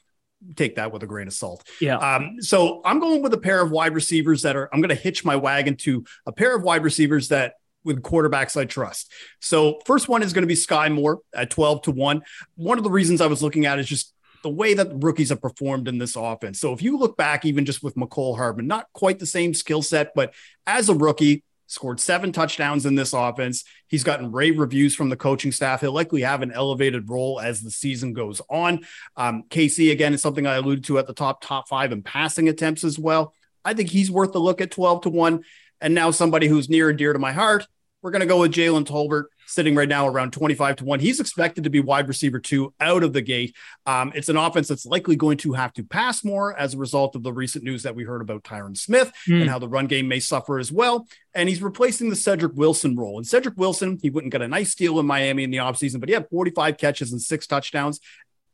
take 0.56 0.76
that 0.76 0.92
with 0.92 1.02
a 1.02 1.06
grain 1.06 1.26
of 1.26 1.32
salt. 1.32 1.66
Yeah. 1.80 1.96
Um, 1.96 2.40
so 2.40 2.80
I'm 2.84 3.00
going 3.00 3.22
with 3.22 3.34
a 3.34 3.38
pair 3.38 3.60
of 3.60 3.70
wide 3.70 3.94
receivers 3.94 4.42
that 4.42 4.56
are, 4.56 4.68
I'm 4.72 4.80
going 4.80 4.90
to 4.90 4.94
hitch 4.94 5.24
my 5.24 5.36
wagon 5.36 5.76
to 5.78 6.04
a 6.26 6.32
pair 6.32 6.54
of 6.54 6.62
wide 6.62 6.84
receivers 6.84 7.28
that 7.28 7.54
with 7.84 8.02
quarterbacks 8.02 8.56
I 8.56 8.64
trust. 8.64 9.12
So 9.40 9.80
first 9.86 10.08
one 10.08 10.22
is 10.22 10.32
going 10.32 10.42
to 10.42 10.48
be 10.48 10.54
Sky 10.54 10.88
Moore 10.88 11.20
at 11.34 11.50
12 11.50 11.82
to 11.82 11.90
1. 11.90 12.22
One 12.56 12.78
of 12.78 12.84
the 12.84 12.90
reasons 12.90 13.20
I 13.20 13.26
was 13.26 13.42
looking 13.42 13.66
at 13.66 13.78
is 13.78 13.88
just 13.88 14.14
the 14.42 14.50
way 14.50 14.74
that 14.74 15.02
rookies 15.02 15.30
have 15.30 15.42
performed 15.42 15.88
in 15.88 15.98
this 15.98 16.16
offense. 16.16 16.60
So 16.60 16.72
if 16.72 16.82
you 16.82 16.98
look 16.98 17.16
back, 17.16 17.44
even 17.44 17.64
just 17.64 17.82
with 17.82 17.96
Mecole 17.96 18.36
Hardman, 18.36 18.66
not 18.66 18.86
quite 18.92 19.18
the 19.18 19.26
same 19.26 19.54
skill 19.54 19.82
set, 19.82 20.12
but 20.14 20.32
as 20.66 20.88
a 20.88 20.94
rookie, 20.94 21.42
scored 21.68 22.00
seven 22.00 22.32
touchdowns 22.32 22.86
in 22.86 22.96
this 22.96 23.12
offense. 23.12 23.64
He's 23.86 24.02
gotten 24.02 24.32
rave 24.32 24.58
reviews 24.58 24.94
from 24.94 25.10
the 25.10 25.16
coaching 25.16 25.52
staff. 25.52 25.82
He'll 25.82 25.92
likely 25.92 26.22
have 26.22 26.42
an 26.42 26.50
elevated 26.50 27.08
role 27.08 27.38
as 27.38 27.60
the 27.60 27.70
season 27.70 28.14
goes 28.14 28.40
on. 28.50 28.80
Um, 29.16 29.44
KC, 29.48 29.92
again, 29.92 30.14
is 30.14 30.22
something 30.22 30.46
I 30.46 30.56
alluded 30.56 30.84
to 30.84 30.98
at 30.98 31.06
the 31.06 31.14
top, 31.14 31.40
top 31.42 31.68
five 31.68 31.92
in 31.92 32.02
passing 32.02 32.48
attempts 32.48 32.82
as 32.82 32.98
well. 32.98 33.34
I 33.64 33.74
think 33.74 33.90
he's 33.90 34.10
worth 34.10 34.34
a 34.34 34.38
look 34.38 34.60
at 34.60 34.70
12 34.70 35.02
to 35.02 35.10
1. 35.10 35.44
And 35.80 35.94
now 35.94 36.10
somebody 36.10 36.48
who's 36.48 36.68
near 36.68 36.88
and 36.88 36.98
dear 36.98 37.12
to 37.12 37.18
my 37.18 37.32
heart, 37.32 37.68
we're 38.02 38.10
going 38.10 38.20
to 38.20 38.26
go 38.26 38.40
with 38.40 38.52
Jalen 38.52 38.84
Tolbert 38.84 39.24
sitting 39.46 39.74
right 39.74 39.88
now 39.88 40.06
around 40.06 40.32
25 40.32 40.76
to 40.76 40.84
1. 40.84 41.00
He's 41.00 41.20
expected 41.20 41.64
to 41.64 41.70
be 41.70 41.80
wide 41.80 42.06
receiver 42.06 42.38
two 42.38 42.72
out 42.80 43.02
of 43.02 43.12
the 43.12 43.22
gate. 43.22 43.56
Um, 43.86 44.12
it's 44.14 44.28
an 44.28 44.36
offense 44.36 44.68
that's 44.68 44.86
likely 44.86 45.16
going 45.16 45.38
to 45.38 45.54
have 45.54 45.72
to 45.74 45.82
pass 45.82 46.22
more 46.22 46.56
as 46.56 46.74
a 46.74 46.78
result 46.78 47.16
of 47.16 47.22
the 47.22 47.32
recent 47.32 47.64
news 47.64 47.82
that 47.82 47.94
we 47.94 48.04
heard 48.04 48.20
about 48.20 48.44
Tyron 48.44 48.76
Smith 48.76 49.12
mm. 49.26 49.40
and 49.40 49.50
how 49.50 49.58
the 49.58 49.68
run 49.68 49.86
game 49.86 50.06
may 50.06 50.20
suffer 50.20 50.58
as 50.58 50.70
well. 50.70 51.08
And 51.34 51.48
he's 51.48 51.62
replacing 51.62 52.10
the 52.10 52.16
Cedric 52.16 52.52
Wilson 52.54 52.96
role. 52.96 53.16
And 53.16 53.26
Cedric 53.26 53.56
Wilson, 53.56 53.98
he 54.00 54.10
wouldn't 54.10 54.32
get 54.32 54.42
a 54.42 54.48
nice 54.48 54.74
deal 54.74 55.00
in 55.00 55.06
Miami 55.06 55.44
in 55.44 55.50
the 55.50 55.58
offseason, 55.58 55.98
but 55.98 56.08
he 56.08 56.14
had 56.14 56.28
45 56.28 56.76
catches 56.76 57.12
and 57.12 57.20
six 57.20 57.46
touchdowns 57.46 58.00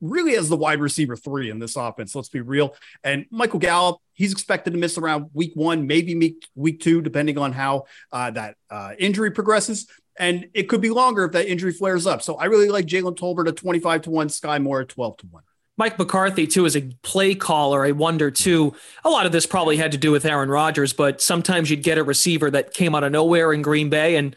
really 0.00 0.36
as 0.36 0.48
the 0.48 0.56
wide 0.56 0.80
receiver 0.80 1.16
three 1.16 1.50
in 1.50 1.58
this 1.58 1.76
offense. 1.76 2.14
Let's 2.14 2.28
be 2.28 2.40
real. 2.40 2.74
And 3.02 3.26
Michael 3.30 3.58
Gallup, 3.58 3.98
he's 4.12 4.32
expected 4.32 4.72
to 4.72 4.78
miss 4.78 4.98
around 4.98 5.30
week 5.32 5.52
one, 5.54 5.86
maybe 5.86 6.36
week, 6.54 6.80
two, 6.80 7.02
depending 7.02 7.38
on 7.38 7.52
how 7.52 7.84
uh, 8.12 8.30
that 8.32 8.56
uh, 8.70 8.92
injury 8.98 9.30
progresses. 9.30 9.86
And 10.18 10.48
it 10.54 10.64
could 10.64 10.80
be 10.80 10.90
longer 10.90 11.24
if 11.24 11.32
that 11.32 11.46
injury 11.46 11.72
flares 11.72 12.06
up. 12.06 12.22
So 12.22 12.36
I 12.36 12.44
really 12.44 12.68
like 12.68 12.86
Jalen 12.86 13.16
Tolbert 13.16 13.48
at 13.48 13.56
25 13.56 14.02
to 14.02 14.10
1, 14.10 14.28
Sky 14.28 14.58
Moore 14.58 14.82
at 14.82 14.88
12 14.88 15.16
to 15.18 15.26
1. 15.26 15.42
Mike 15.76 15.98
McCarthy, 15.98 16.46
too, 16.46 16.66
is 16.66 16.76
a 16.76 16.82
play 17.02 17.34
caller, 17.34 17.84
I 17.84 17.90
wonder, 17.90 18.30
too. 18.30 18.74
A 19.04 19.10
lot 19.10 19.26
of 19.26 19.32
this 19.32 19.44
probably 19.44 19.76
had 19.76 19.90
to 19.90 19.98
do 19.98 20.12
with 20.12 20.24
Aaron 20.24 20.48
Rodgers, 20.48 20.92
but 20.92 21.20
sometimes 21.20 21.68
you'd 21.68 21.82
get 21.82 21.98
a 21.98 22.04
receiver 22.04 22.48
that 22.52 22.72
came 22.72 22.94
out 22.94 23.02
of 23.02 23.10
nowhere 23.10 23.52
in 23.52 23.60
Green 23.60 23.90
Bay 23.90 24.14
and 24.14 24.36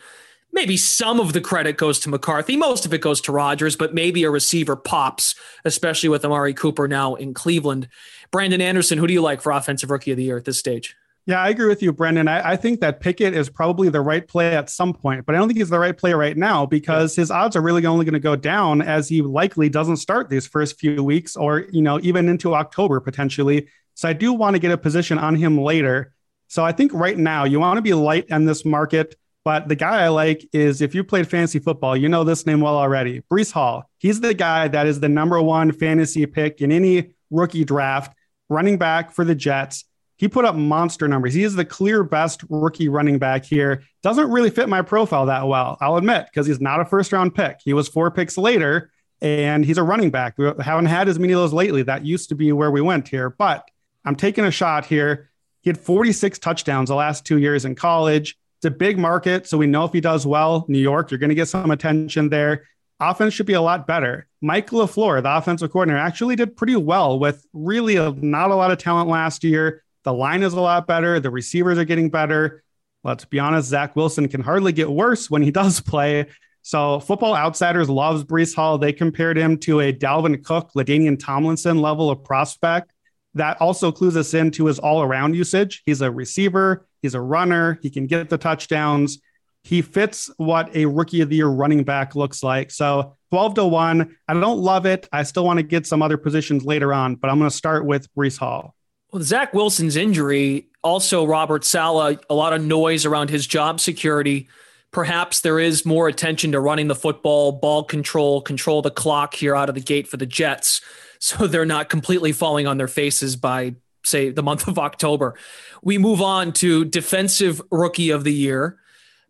maybe 0.57 0.75
some 0.75 1.19
of 1.19 1.33
the 1.33 1.39
credit 1.39 1.77
goes 1.77 1.99
to 1.99 2.09
McCarthy. 2.09 2.57
Most 2.57 2.85
of 2.85 2.93
it 2.93 2.99
goes 2.99 3.21
to 3.21 3.31
Rodgers, 3.31 3.75
but 3.75 3.93
maybe 3.93 4.23
a 4.23 4.31
receiver 4.31 4.75
pops, 4.75 5.35
especially 5.63 6.09
with 6.09 6.25
Amari 6.25 6.55
Cooper 6.55 6.87
now 6.87 7.13
in 7.13 7.35
Cleveland. 7.35 7.87
Brandon 8.31 8.59
Anderson, 8.59 8.97
who 8.97 9.05
do 9.05 9.13
you 9.13 9.21
like 9.21 9.39
for 9.39 9.51
offensive 9.51 9.91
rookie 9.91 10.11
of 10.11 10.17
the 10.17 10.23
year 10.23 10.37
at 10.37 10.45
this 10.45 10.57
stage? 10.57 10.95
Yeah, 11.27 11.39
I 11.41 11.49
agree 11.49 11.67
with 11.67 11.83
you, 11.83 11.93
Brendan. 11.93 12.27
I, 12.27 12.51
I, 12.51 12.55
think 12.55 12.79
that 12.79 13.01
Pickett 13.01 13.35
is 13.35 13.49
probably 13.49 13.89
the 13.89 14.01
right 14.01 14.25
play 14.25 14.55
at 14.55 14.69
some 14.69 14.93
point, 14.93 15.25
but 15.25 15.35
I 15.35 15.37
don't 15.37 15.47
think 15.47 15.59
he's 15.59 15.69
the 15.69 15.77
right 15.77 15.95
play 15.95 16.13
right 16.13 16.37
now 16.37 16.65
because 16.65 17.15
his 17.15 17.29
odds 17.29 17.55
are 17.55 17.61
really 17.61 17.85
only 17.85 18.05
going 18.05 18.13
to 18.13 18.19
go 18.19 18.37
down 18.37 18.81
as 18.81 19.09
he 19.09 19.21
likely 19.21 19.67
doesn't 19.67 19.97
start 19.97 20.29
these 20.29 20.47
first 20.47 20.79
few 20.79 21.03
weeks 21.03 21.35
or, 21.35 21.65
you 21.71 21.81
know, 21.81 21.99
even 22.01 22.29
into 22.29 22.55
October 22.55 23.01
potentially. 23.01 23.67
So 23.93 24.07
I 24.07 24.13
do 24.13 24.31
want 24.33 24.55
to 24.55 24.59
get 24.59 24.71
a 24.71 24.77
position 24.77 25.19
on 25.19 25.35
him 25.35 25.59
later. 25.59 26.13
So 26.47 26.63
I 26.63 26.71
think 26.71 26.93
right 26.93 27.17
now 27.17 27.43
you 27.43 27.59
want 27.59 27.77
to 27.77 27.81
be 27.81 27.93
light 27.93 28.27
in 28.29 28.45
this 28.45 28.63
market. 28.63 29.15
But 29.47 29.69
the 29.69 29.77
guy 29.77 30.03
I 30.03 30.09
like 30.09 30.45
is 30.51 30.81
if 30.81 30.93
you 30.93 31.05
played 31.05 31.25
fantasy 31.29 31.59
football, 31.59 31.95
you 31.95 32.09
know 32.09 32.25
this 32.25 32.45
name 32.45 32.59
well 32.59 32.75
already. 32.75 33.21
Breece 33.31 33.53
Hall. 33.53 33.89
He's 33.97 34.19
the 34.19 34.33
guy 34.33 34.67
that 34.67 34.87
is 34.87 34.99
the 34.99 35.07
number 35.07 35.41
one 35.41 35.71
fantasy 35.71 36.25
pick 36.25 36.59
in 36.59 36.69
any 36.69 37.13
rookie 37.31 37.63
draft, 37.63 38.13
running 38.49 38.77
back 38.77 39.13
for 39.13 39.23
the 39.23 39.35
Jets. 39.35 39.85
He 40.17 40.27
put 40.27 40.43
up 40.43 40.55
monster 40.55 41.07
numbers. 41.07 41.33
He 41.33 41.45
is 41.45 41.55
the 41.55 41.63
clear 41.63 42.03
best 42.03 42.43
rookie 42.49 42.89
running 42.89 43.19
back 43.19 43.45
here. 43.45 43.83
Doesn't 44.03 44.29
really 44.29 44.49
fit 44.49 44.67
my 44.67 44.81
profile 44.81 45.27
that 45.27 45.47
well, 45.47 45.77
I'll 45.79 45.95
admit, 45.95 46.25
because 46.25 46.45
he's 46.45 46.59
not 46.59 46.81
a 46.81 46.85
first 46.85 47.13
round 47.13 47.33
pick. 47.33 47.61
He 47.63 47.71
was 47.71 47.87
four 47.87 48.11
picks 48.11 48.37
later, 48.37 48.91
and 49.21 49.63
he's 49.63 49.77
a 49.77 49.83
running 49.83 50.09
back. 50.09 50.37
We 50.37 50.51
haven't 50.59 50.87
had 50.87 51.07
as 51.07 51.19
many 51.19 51.31
of 51.31 51.39
those 51.39 51.53
lately. 51.53 51.83
That 51.83 52.05
used 52.05 52.27
to 52.27 52.35
be 52.35 52.51
where 52.51 52.69
we 52.69 52.81
went 52.81 53.07
here, 53.07 53.29
but 53.29 53.65
I'm 54.03 54.17
taking 54.17 54.43
a 54.43 54.51
shot 54.51 54.85
here. 54.85 55.29
He 55.61 55.69
had 55.69 55.77
46 55.77 56.37
touchdowns 56.39 56.89
the 56.89 56.95
last 56.95 57.25
two 57.25 57.37
years 57.37 57.63
in 57.63 57.75
college. 57.75 58.37
It's 58.57 58.65
a 58.65 58.71
big 58.71 58.97
market. 58.97 59.47
So 59.47 59.57
we 59.57 59.67
know 59.67 59.85
if 59.85 59.93
he 59.93 60.01
does 60.01 60.25
well, 60.25 60.65
New 60.67 60.79
York, 60.79 61.11
you're 61.11 61.19
going 61.19 61.29
to 61.29 61.35
get 61.35 61.47
some 61.47 61.71
attention 61.71 62.29
there. 62.29 62.63
Offense 62.99 63.33
should 63.33 63.45
be 63.45 63.53
a 63.53 63.61
lot 63.61 63.85
better. 63.85 64.27
Mike 64.41 64.71
LaFleur, 64.71 65.21
the 65.21 65.37
offensive 65.37 65.71
coordinator, 65.71 65.99
actually 65.99 66.35
did 66.35 66.57
pretty 66.57 66.75
well 66.75 67.19
with 67.19 67.45
really 67.53 67.97
a, 67.97 68.11
not 68.11 68.49
a 68.49 68.55
lot 68.55 68.71
of 68.71 68.79
talent 68.79 69.09
last 69.09 69.43
year. 69.43 69.83
The 70.03 70.13
line 70.13 70.41
is 70.41 70.53
a 70.53 70.61
lot 70.61 70.87
better. 70.87 71.19
The 71.19 71.29
receivers 71.29 71.77
are 71.77 71.85
getting 71.85 72.09
better. 72.09 72.63
Let's 73.03 73.25
be 73.25 73.39
honest, 73.39 73.69
Zach 73.69 73.95
Wilson 73.95 74.27
can 74.27 74.41
hardly 74.41 74.71
get 74.71 74.89
worse 74.89 75.29
when 75.29 75.43
he 75.43 75.51
does 75.61 75.79
play. 75.79 76.25
So, 76.63 76.99
Football 76.99 77.35
Outsiders 77.35 77.89
loves 77.89 78.23
Breece 78.23 78.55
Hall. 78.55 78.77
They 78.77 78.91
compared 78.91 79.37
him 79.37 79.57
to 79.59 79.79
a 79.79 79.93
Dalvin 79.93 80.43
Cook, 80.43 80.71
LaDainian 80.75 81.17
Tomlinson 81.19 81.77
level 81.77 82.09
of 82.09 82.23
prospect. 82.23 82.91
That 83.35 83.61
also 83.61 83.91
clues 83.91 84.17
us 84.17 84.33
into 84.33 84.65
his 84.65 84.79
all 84.79 85.01
around 85.01 85.35
usage. 85.35 85.83
He's 85.85 86.01
a 86.01 86.11
receiver, 86.11 86.86
he's 87.01 87.13
a 87.13 87.21
runner, 87.21 87.79
he 87.81 87.89
can 87.89 88.07
get 88.07 88.29
the 88.29 88.37
touchdowns. 88.37 89.19
He 89.63 89.81
fits 89.81 90.29
what 90.37 90.73
a 90.75 90.85
rookie 90.85 91.21
of 91.21 91.29
the 91.29 91.37
year 91.37 91.47
running 91.47 91.83
back 91.83 92.15
looks 92.15 92.41
like. 92.41 92.71
So, 92.71 93.17
12 93.31 93.55
to 93.55 93.65
1. 93.65 94.15
I 94.27 94.33
don't 94.33 94.59
love 94.59 94.85
it. 94.85 95.07
I 95.11 95.23
still 95.23 95.45
want 95.45 95.57
to 95.57 95.63
get 95.63 95.85
some 95.85 96.01
other 96.01 96.17
positions 96.17 96.63
later 96.63 96.93
on, 96.93 97.15
but 97.15 97.29
I'm 97.29 97.37
going 97.37 97.49
to 97.49 97.55
start 97.55 97.85
with 97.85 98.07
Breece 98.15 98.37
Hall. 98.37 98.73
Well, 99.11 99.23
Zach 99.23 99.53
Wilson's 99.53 99.95
injury, 99.95 100.67
also 100.83 101.25
Robert 101.25 101.65
Saleh, 101.65 102.19
a 102.29 102.33
lot 102.33 102.53
of 102.53 102.63
noise 102.63 103.05
around 103.05 103.29
his 103.29 103.47
job 103.47 103.79
security. 103.79 104.47
Perhaps 104.91 105.41
there 105.41 105.59
is 105.59 105.85
more 105.85 106.07
attention 106.07 106.53
to 106.53 106.59
running 106.59 106.87
the 106.87 106.95
football, 106.95 107.51
ball 107.51 107.83
control, 107.83 108.41
control 108.41 108.81
the 108.81 108.91
clock 108.91 109.33
here 109.33 109.55
out 109.55 109.69
of 109.69 109.75
the 109.75 109.81
gate 109.81 110.07
for 110.07 110.17
the 110.17 110.25
Jets. 110.25 110.81
So 111.19 111.47
they're 111.47 111.65
not 111.65 111.89
completely 111.89 112.31
falling 112.31 112.67
on 112.67 112.77
their 112.77 112.87
faces 112.87 113.35
by, 113.35 113.75
say, 114.07 114.29
the 114.29 114.43
month 114.43 114.67
of 114.67 114.79
October. 114.79 115.35
We 115.83 115.97
move 115.97 116.21
on 116.21 116.53
to 116.53 116.85
Defensive 116.85 117.61
Rookie 117.71 118.09
of 118.09 118.23
the 118.23 118.33
Year. 118.33 118.79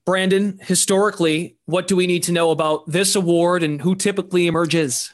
Brandon, 0.06 0.58
historically, 0.62 1.58
what 1.66 1.88
do 1.88 1.96
we 1.96 2.08
need 2.08 2.24
to 2.24 2.32
know 2.32 2.52
about 2.52 2.90
this 2.90 3.16
award 3.16 3.64
and 3.64 3.82
who 3.82 3.94
typically 3.94 4.48
emerges? 4.48 5.12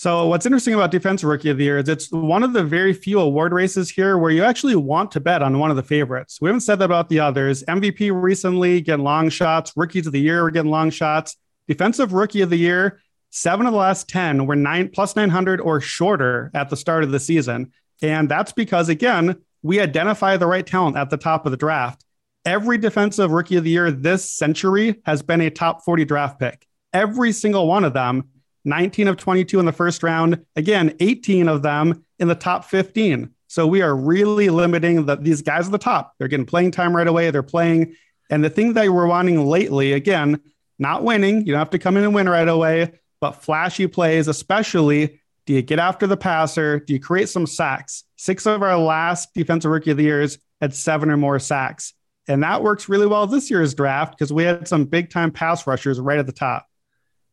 So 0.00 0.28
what's 0.28 0.46
interesting 0.46 0.72
about 0.72 0.90
Defensive 0.90 1.28
Rookie 1.28 1.50
of 1.50 1.58
the 1.58 1.64
Year 1.64 1.76
is 1.76 1.86
it's 1.90 2.10
one 2.10 2.42
of 2.42 2.54
the 2.54 2.64
very 2.64 2.94
few 2.94 3.20
award 3.20 3.52
races 3.52 3.90
here 3.90 4.16
where 4.16 4.30
you 4.30 4.42
actually 4.42 4.74
want 4.74 5.10
to 5.10 5.20
bet 5.20 5.42
on 5.42 5.58
one 5.58 5.70
of 5.70 5.76
the 5.76 5.82
favorites. 5.82 6.38
We 6.40 6.48
haven't 6.48 6.62
said 6.62 6.78
that 6.78 6.86
about 6.86 7.10
the 7.10 7.20
others. 7.20 7.62
MVP 7.64 8.10
recently 8.18 8.80
getting 8.80 9.04
long 9.04 9.28
shots. 9.28 9.74
Rookies 9.76 10.06
of 10.06 10.14
the 10.14 10.20
Year 10.20 10.42
were 10.42 10.50
getting 10.50 10.70
long 10.70 10.88
shots. 10.88 11.36
Defensive 11.68 12.14
Rookie 12.14 12.40
of 12.40 12.48
the 12.48 12.56
Year, 12.56 13.02
seven 13.28 13.66
of 13.66 13.74
the 13.74 13.78
last 13.78 14.08
10 14.08 14.46
were 14.46 14.56
nine 14.56 14.88
plus 14.88 15.16
900 15.16 15.60
or 15.60 15.82
shorter 15.82 16.50
at 16.54 16.70
the 16.70 16.78
start 16.78 17.04
of 17.04 17.10
the 17.10 17.20
season. 17.20 17.70
And 18.02 18.28
that's 18.28 18.52
because, 18.52 18.88
again, 18.88 19.36
we 19.62 19.80
identify 19.80 20.36
the 20.36 20.46
right 20.46 20.66
talent 20.66 20.96
at 20.96 21.10
the 21.10 21.16
top 21.16 21.46
of 21.46 21.52
the 21.52 21.58
draft. 21.58 22.04
Every 22.44 22.78
defensive 22.78 23.30
rookie 23.30 23.56
of 23.56 23.64
the 23.64 23.70
year 23.70 23.90
this 23.90 24.30
century 24.30 25.00
has 25.04 25.22
been 25.22 25.42
a 25.42 25.50
top 25.50 25.84
40 25.84 26.06
draft 26.06 26.38
pick. 26.38 26.66
Every 26.92 27.32
single 27.32 27.66
one 27.66 27.84
of 27.84 27.92
them 27.92 28.30
19 28.64 29.08
of 29.08 29.16
22 29.16 29.58
in 29.58 29.66
the 29.66 29.72
first 29.72 30.02
round. 30.02 30.44
Again, 30.56 30.94
18 31.00 31.48
of 31.48 31.62
them 31.62 32.04
in 32.18 32.28
the 32.28 32.34
top 32.34 32.64
15. 32.64 33.30
So 33.48 33.66
we 33.66 33.82
are 33.82 33.94
really 33.94 34.48
limiting 34.48 35.06
the, 35.06 35.16
these 35.16 35.42
guys 35.42 35.66
at 35.66 35.72
the 35.72 35.78
top. 35.78 36.14
They're 36.18 36.28
getting 36.28 36.46
playing 36.46 36.70
time 36.72 36.94
right 36.94 37.06
away. 37.06 37.30
They're 37.30 37.42
playing. 37.42 37.96
And 38.28 38.44
the 38.44 38.50
thing 38.50 38.74
that 38.74 38.88
we're 38.88 39.06
wanting 39.06 39.46
lately, 39.46 39.92
again, 39.92 40.40
not 40.78 41.02
winning. 41.02 41.46
You 41.46 41.52
don't 41.52 41.58
have 41.58 41.70
to 41.70 41.78
come 41.78 41.96
in 41.96 42.04
and 42.04 42.14
win 42.14 42.28
right 42.28 42.48
away, 42.48 42.92
but 43.20 43.42
flashy 43.42 43.86
plays, 43.86 44.28
especially. 44.28 45.19
Do 45.50 45.56
you 45.56 45.62
get 45.62 45.80
after 45.80 46.06
the 46.06 46.16
passer? 46.16 46.78
Do 46.78 46.92
you 46.92 47.00
create 47.00 47.28
some 47.28 47.44
sacks? 47.44 48.04
Six 48.14 48.46
of 48.46 48.62
our 48.62 48.78
last 48.78 49.34
defensive 49.34 49.72
rookie 49.72 49.90
of 49.90 49.96
the 49.96 50.04
years 50.04 50.38
had 50.60 50.72
seven 50.72 51.10
or 51.10 51.16
more 51.16 51.40
sacks. 51.40 51.92
And 52.28 52.44
that 52.44 52.62
works 52.62 52.88
really 52.88 53.08
well 53.08 53.26
this 53.26 53.50
year's 53.50 53.74
draft 53.74 54.16
because 54.16 54.32
we 54.32 54.44
had 54.44 54.68
some 54.68 54.84
big 54.84 55.10
time 55.10 55.32
pass 55.32 55.66
rushers 55.66 55.98
right 55.98 56.20
at 56.20 56.26
the 56.26 56.32
top. 56.32 56.68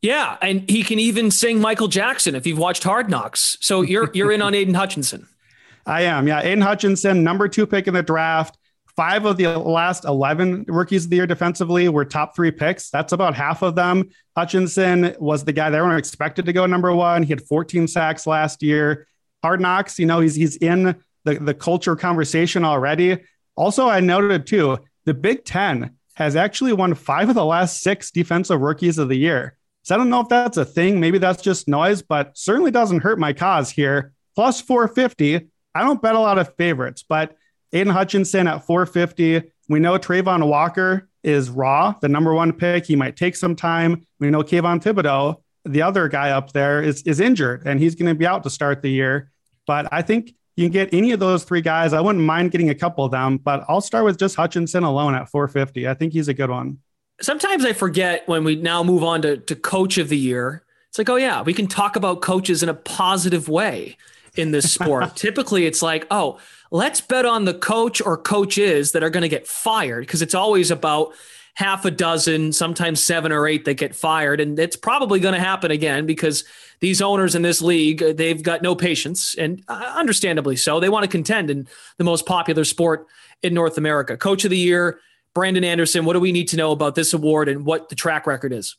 Yeah, 0.01 0.36
and 0.41 0.67
he 0.67 0.82
can 0.82 0.97
even 0.97 1.30
sing 1.30 1.62
Michael 1.62 1.89
Jackson 1.89 2.34
if 2.34 2.47
you've 2.47 2.58
watched 2.58 2.84
Hard 2.84 3.08
Knocks. 3.08 3.56
So 3.62 3.84
you're 3.84 4.10
you're 4.15 4.32
in 4.32 4.41
on 4.41 4.56
Aidan 4.56 4.73
Hutchinson. 4.73 5.27
I 5.86 6.01
am. 6.01 6.27
Yeah, 6.27 6.41
Aidan 6.41 6.62
Hutchinson, 6.62 7.23
number 7.23 7.47
two 7.47 7.67
pick 7.67 7.86
in 7.86 7.93
the 7.93 8.01
draft. 8.01 8.58
Five 8.98 9.26
of 9.26 9.38
the 9.38 9.56
last 9.60 10.06
11 10.06 10.66
rookies 10.68 11.04
of 11.04 11.12
the 11.12 11.18
year 11.18 11.28
defensively 11.28 11.88
were 11.88 12.04
top 12.04 12.36
three 12.36 12.50
picks. 12.50 12.90
That's 12.90 13.14
about 13.14 13.36
half 13.36 13.62
of 13.62 13.76
them. 13.76 14.10
Hutchinson 14.36 15.16
was 15.20 15.46
the 15.46 15.54
guy 15.54 15.70
that 15.70 15.78
everyone 15.78 16.00
expected 16.00 16.46
to 16.46 16.54
go 16.54 16.66
number 16.66 16.92
one. 16.92 17.22
He 17.22 17.30
had 17.30 17.44
14 17.44 17.88
sacks 17.88 18.26
last 18.26 18.64
year. 18.64 19.08
Hard 19.44 19.62
Knocks, 19.62 20.00
you 20.00 20.08
know, 20.08 20.20
he's 20.20 20.34
he's 20.34 20.58
in 20.58 20.96
the, 21.26 21.36
the 21.36 21.54
culture 21.54 21.96
conversation 21.96 22.66
already. 22.66 23.20
Also, 23.56 23.88
I 23.88 24.00
noted 24.00 24.48
too, 24.48 24.80
the 25.06 25.14
Big 25.14 25.46
Ten 25.46 25.96
has 26.16 26.36
actually 26.36 26.74
won 26.74 26.96
five 26.96 27.30
of 27.30 27.36
the 27.36 27.46
last 27.46 27.84
six 27.84 28.10
defensive 28.10 28.60
rookies 28.60 28.98
of 28.98 29.10
the 29.10 29.16
year. 29.16 29.60
So 29.84 29.94
I 29.94 30.00
don't 30.00 30.10
know 30.10 30.22
if 30.22 30.30
that's 30.30 30.58
a 30.58 30.66
thing. 30.66 31.00
Maybe 31.00 31.20
that's 31.20 31.44
just 31.44 31.68
noise, 31.68 32.02
but 32.02 32.36
certainly 32.36 32.72
doesn't 32.72 33.02
hurt 33.02 33.20
my 33.20 33.34
cause 33.34 33.70
here. 33.70 34.14
Plus 34.36 34.60
450. 34.60 35.50
I 35.76 35.84
don't 35.84 36.02
bet 36.02 36.16
a 36.16 36.20
lot 36.20 36.40
of 36.40 36.56
favorites, 36.56 37.06
but 37.08 37.37
Aidan 37.73 37.93
Hutchinson 37.93 38.47
at 38.47 38.65
450. 38.65 39.51
We 39.69 39.80
know 39.80 39.97
Travon 39.97 40.47
Walker 40.47 41.10
is 41.23 41.49
raw, 41.49 41.93
the 42.01 42.08
number 42.08 42.34
one 42.34 42.53
pick. 42.53 42.86
He 42.86 42.95
might 42.95 43.15
take 43.17 43.36
some 43.36 43.56
time. 43.56 44.06
We 44.19 44.30
know 44.30 44.43
Kayvon 44.43 44.82
Thibodeaux, 44.82 45.41
the 45.65 45.82
other 45.82 46.08
guy 46.08 46.32
up 46.32 46.53
there, 46.53 46.82
is, 46.82 47.01
is 47.03 47.19
injured 47.19 47.63
and 47.65 47.80
he's 47.80 47.95
going 47.95 48.08
to 48.08 48.15
be 48.15 48.25
out 48.25 48.43
to 48.43 48.49
start 48.49 48.82
the 48.82 48.89
year. 48.89 49.32
But 49.65 49.88
I 49.91 50.01
think 50.01 50.34
you 50.56 50.65
can 50.65 50.71
get 50.71 50.93
any 50.93 51.12
of 51.12 51.19
those 51.19 51.43
three 51.43 51.62
guys. 51.62 51.91
I 51.93 52.01
wouldn't 52.01 52.23
mind 52.23 52.51
getting 52.51 52.69
a 52.69 52.75
couple 52.75 53.03
of 53.03 53.12
them, 53.12 53.38
but 53.38 53.65
I'll 53.67 53.82
start 53.82 54.06
with 54.06 54.17
just 54.17 54.36
Hutchinson 54.36 54.84
alone 54.84 55.13
at 55.13 55.30
450. 55.30 55.88
I 55.88 55.93
think 55.93 56.13
he's 56.13 56.30
a 56.30 56.34
good 56.34 56.49
one 56.49 56.80
sometimes 57.21 57.65
I 57.65 57.73
forget 57.73 58.27
when 58.27 58.43
we 58.43 58.56
now 58.56 58.84
move 58.84 59.03
on 59.03 59.21
to, 59.23 59.38
to 59.38 59.56
coach 59.56 59.97
of 59.97 60.10
the 60.10 60.17
year. 60.17 60.63
It's 60.89 60.97
like, 60.97 61.10
oh, 61.10 61.15
yeah, 61.15 61.41
we 61.41 61.53
can 61.53 61.67
talk 61.67 61.95
about 61.95 62.21
coaches 62.21 62.63
in 62.63 62.69
a 62.69 62.73
positive 62.73 63.49
way 63.49 63.97
in 64.38 64.52
this 64.52 64.71
sport. 64.71 65.15
Typically, 65.15 65.65
it's 65.65 65.82
like, 65.82 66.06
oh, 66.12 66.39
let's 66.71 67.02
bet 67.02 67.26
on 67.26 67.45
the 67.45 67.54
coach 67.54 68.02
or 68.02 68.17
coaches 68.17 68.91
that 68.91 69.04
are 69.04 69.10
going 69.10 69.23
to 69.23 69.30
get 69.30 69.47
fired 69.47 70.02
because 70.02 70.21
it's 70.21 70.36
always 70.36 70.71
about 70.71 71.13
half 71.58 71.86
a 71.86 71.91
dozen, 71.91 72.54
sometimes 72.54 73.02
seven 73.02 73.32
or 73.32 73.47
eight 73.47 73.65
that 73.65 73.73
get 73.73 73.95
fired. 73.95 74.39
And 74.39 74.60
it's 74.60 74.76
probably 74.76 75.19
going 75.19 75.34
to 75.34 75.39
happen 75.39 75.71
again 75.71 76.06
because 76.06 76.43
these 76.82 77.02
owners 77.02 77.34
in 77.34 77.41
this 77.41 77.63
league, 77.63 78.04
they've 78.15 78.43
got 78.43 78.62
no 78.62 78.76
patience 78.76 79.34
and 79.34 79.63
uh, 79.67 79.93
understandably 79.95 80.56
so. 80.56 80.80
They 80.80 80.89
want 80.89 81.04
to 81.04 81.10
contend 81.10 81.50
in 81.50 81.67
the 81.97 82.04
most 82.04 82.28
popular 82.28 82.63
sport 82.63 83.08
in 83.41 83.56
North 83.56 83.80
America. 83.80 84.17
Coach 84.17 84.45
of 84.45 84.52
the 84.52 84.58
year, 84.58 85.00
Brandon 85.34 85.63
Anderson, 85.63 86.06
what 86.06 86.13
do 86.13 86.19
we 86.19 86.32
need 86.32 86.47
to 86.50 86.58
know 86.58 86.71
about 86.71 86.93
this 86.93 87.13
award 87.13 87.50
and 87.50 87.65
what 87.65 87.89
the 87.89 87.95
track 87.95 88.28
record 88.28 88.54
is? 88.54 88.76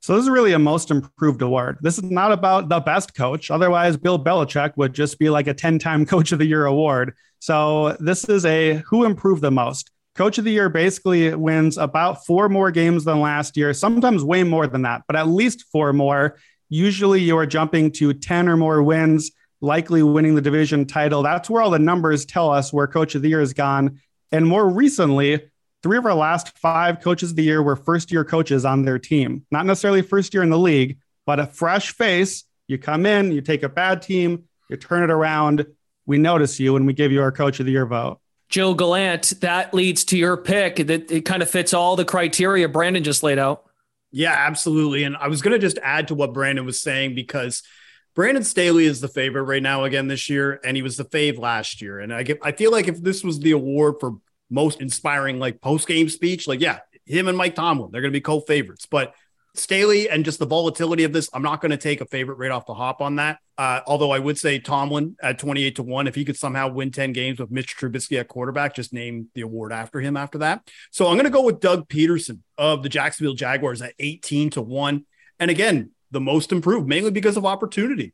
So 0.00 0.16
this 0.16 0.24
is 0.24 0.30
really 0.30 0.52
a 0.52 0.58
most 0.58 0.90
improved 0.90 1.42
award. 1.42 1.76
This 1.82 1.98
is 1.98 2.04
not 2.04 2.32
about 2.32 2.70
the 2.70 2.80
best 2.80 3.14
coach. 3.14 3.50
Otherwise, 3.50 3.98
Bill 3.98 4.18
Belichick 4.18 4.74
would 4.76 4.94
just 4.94 5.18
be 5.18 5.28
like 5.28 5.46
a 5.46 5.54
10-time 5.54 6.06
coach 6.06 6.32
of 6.32 6.38
the 6.38 6.46
year 6.46 6.64
award. 6.64 7.14
So 7.38 7.96
this 8.00 8.24
is 8.24 8.46
a 8.46 8.76
who 8.86 9.04
improved 9.04 9.42
the 9.42 9.50
most. 9.50 9.90
Coach 10.14 10.38
of 10.38 10.44
the 10.44 10.50
year 10.50 10.68
basically 10.68 11.34
wins 11.34 11.78
about 11.78 12.24
four 12.26 12.48
more 12.48 12.70
games 12.70 13.04
than 13.04 13.20
last 13.20 13.56
year, 13.56 13.72
sometimes 13.72 14.24
way 14.24 14.42
more 14.42 14.66
than 14.66 14.82
that, 14.82 15.02
but 15.06 15.16
at 15.16 15.28
least 15.28 15.66
four 15.70 15.92
more. 15.92 16.36
Usually 16.68 17.20
you 17.20 17.36
are 17.36 17.46
jumping 17.46 17.92
to 17.92 18.12
10 18.14 18.48
or 18.48 18.56
more 18.56 18.82
wins, 18.82 19.30
likely 19.60 20.02
winning 20.02 20.34
the 20.34 20.40
division 20.40 20.86
title. 20.86 21.22
That's 21.22 21.48
where 21.50 21.62
all 21.62 21.70
the 21.70 21.78
numbers 21.78 22.24
tell 22.24 22.50
us 22.50 22.72
where 22.72 22.86
coach 22.86 23.14
of 23.14 23.22
the 23.22 23.28
year 23.28 23.40
has 23.40 23.52
gone. 23.52 24.00
And 24.32 24.46
more 24.46 24.68
recently, 24.68 25.49
three 25.82 25.98
of 25.98 26.06
our 26.06 26.14
last 26.14 26.56
five 26.58 27.00
coaches 27.00 27.30
of 27.30 27.36
the 27.36 27.42
year 27.42 27.62
were 27.62 27.76
first 27.76 28.12
year 28.12 28.24
coaches 28.24 28.64
on 28.64 28.84
their 28.84 28.98
team. 28.98 29.44
Not 29.50 29.66
necessarily 29.66 30.02
first 30.02 30.34
year 30.34 30.42
in 30.42 30.50
the 30.50 30.58
league, 30.58 30.98
but 31.26 31.40
a 31.40 31.46
fresh 31.46 31.92
face. 31.92 32.44
You 32.68 32.78
come 32.78 33.06
in, 33.06 33.32
you 33.32 33.40
take 33.40 33.62
a 33.62 33.68
bad 33.68 34.02
team, 34.02 34.44
you 34.68 34.76
turn 34.76 35.02
it 35.02 35.10
around. 35.10 35.66
We 36.06 36.18
notice 36.18 36.60
you 36.60 36.76
and 36.76 36.86
we 36.86 36.92
give 36.92 37.12
you 37.12 37.22
our 37.22 37.32
coach 37.32 37.60
of 37.60 37.66
the 37.66 37.72
year 37.72 37.86
vote. 37.86 38.20
Gilles 38.50 38.74
Gallant, 38.74 39.40
that 39.40 39.72
leads 39.72 40.04
to 40.06 40.18
your 40.18 40.36
pick. 40.36 40.76
That 40.76 41.10
it 41.10 41.24
kind 41.24 41.42
of 41.42 41.48
fits 41.48 41.72
all 41.72 41.96
the 41.96 42.04
criteria 42.04 42.68
Brandon 42.68 43.04
just 43.04 43.22
laid 43.22 43.38
out. 43.38 43.64
Yeah, 44.12 44.34
absolutely. 44.36 45.04
And 45.04 45.16
I 45.16 45.28
was 45.28 45.40
going 45.40 45.52
to 45.52 45.58
just 45.58 45.78
add 45.82 46.08
to 46.08 46.16
what 46.16 46.32
Brandon 46.32 46.66
was 46.66 46.80
saying 46.80 47.14
because 47.14 47.62
Brandon 48.14 48.42
Staley 48.42 48.86
is 48.86 49.00
the 49.00 49.08
favorite 49.08 49.44
right 49.44 49.62
now 49.62 49.84
again 49.84 50.08
this 50.08 50.28
year, 50.28 50.60
and 50.64 50.76
he 50.76 50.82
was 50.82 50.96
the 50.96 51.04
fave 51.04 51.38
last 51.38 51.80
year. 51.80 52.00
And 52.00 52.12
I 52.12 52.24
get, 52.24 52.40
I 52.42 52.50
feel 52.50 52.72
like 52.72 52.88
if 52.88 53.00
this 53.00 53.22
was 53.22 53.38
the 53.38 53.52
award 53.52 53.96
for 54.00 54.16
most 54.50 54.80
inspiring, 54.80 55.38
like 55.38 55.60
post 55.60 55.86
game 55.86 56.08
speech, 56.08 56.46
like 56.46 56.60
yeah, 56.60 56.80
him 57.06 57.28
and 57.28 57.38
Mike 57.38 57.54
Tomlin, 57.54 57.90
they're 57.92 58.00
going 58.00 58.12
to 58.12 58.16
be 58.16 58.20
co-favorites. 58.20 58.86
But 58.90 59.14
Staley 59.54 60.08
and 60.08 60.24
just 60.24 60.38
the 60.38 60.46
volatility 60.46 61.04
of 61.04 61.12
this, 61.12 61.28
I'm 61.32 61.42
not 61.42 61.60
going 61.60 61.70
to 61.70 61.76
take 61.76 62.00
a 62.00 62.06
favorite 62.06 62.38
right 62.38 62.50
off 62.50 62.66
the 62.66 62.74
hop 62.74 63.00
on 63.00 63.16
that. 63.16 63.38
Uh, 63.58 63.80
although 63.86 64.10
I 64.10 64.18
would 64.18 64.38
say 64.38 64.58
Tomlin 64.58 65.16
at 65.22 65.38
28 65.38 65.76
to 65.76 65.82
1, 65.82 66.06
if 66.06 66.14
he 66.14 66.24
could 66.24 66.36
somehow 66.36 66.68
win 66.68 66.90
10 66.92 67.12
games 67.12 67.40
with 67.40 67.50
Mitch 67.50 67.76
Trubisky 67.76 68.18
at 68.18 68.28
quarterback, 68.28 68.74
just 68.74 68.92
name 68.92 69.28
the 69.34 69.40
award 69.40 69.72
after 69.72 70.00
him 70.00 70.16
after 70.16 70.38
that. 70.38 70.68
So 70.90 71.06
I'm 71.06 71.14
going 71.14 71.24
to 71.24 71.30
go 71.30 71.42
with 71.42 71.60
Doug 71.60 71.88
Pederson 71.88 72.40
of 72.56 72.82
the 72.82 72.88
Jacksonville 72.88 73.34
Jaguars 73.34 73.82
at 73.82 73.94
18 73.98 74.50
to 74.50 74.62
1. 74.62 75.04
And 75.40 75.50
again, 75.50 75.90
the 76.10 76.20
most 76.20 76.52
improved, 76.52 76.88
mainly 76.88 77.10
because 77.10 77.36
of 77.36 77.44
opportunity. 77.44 78.12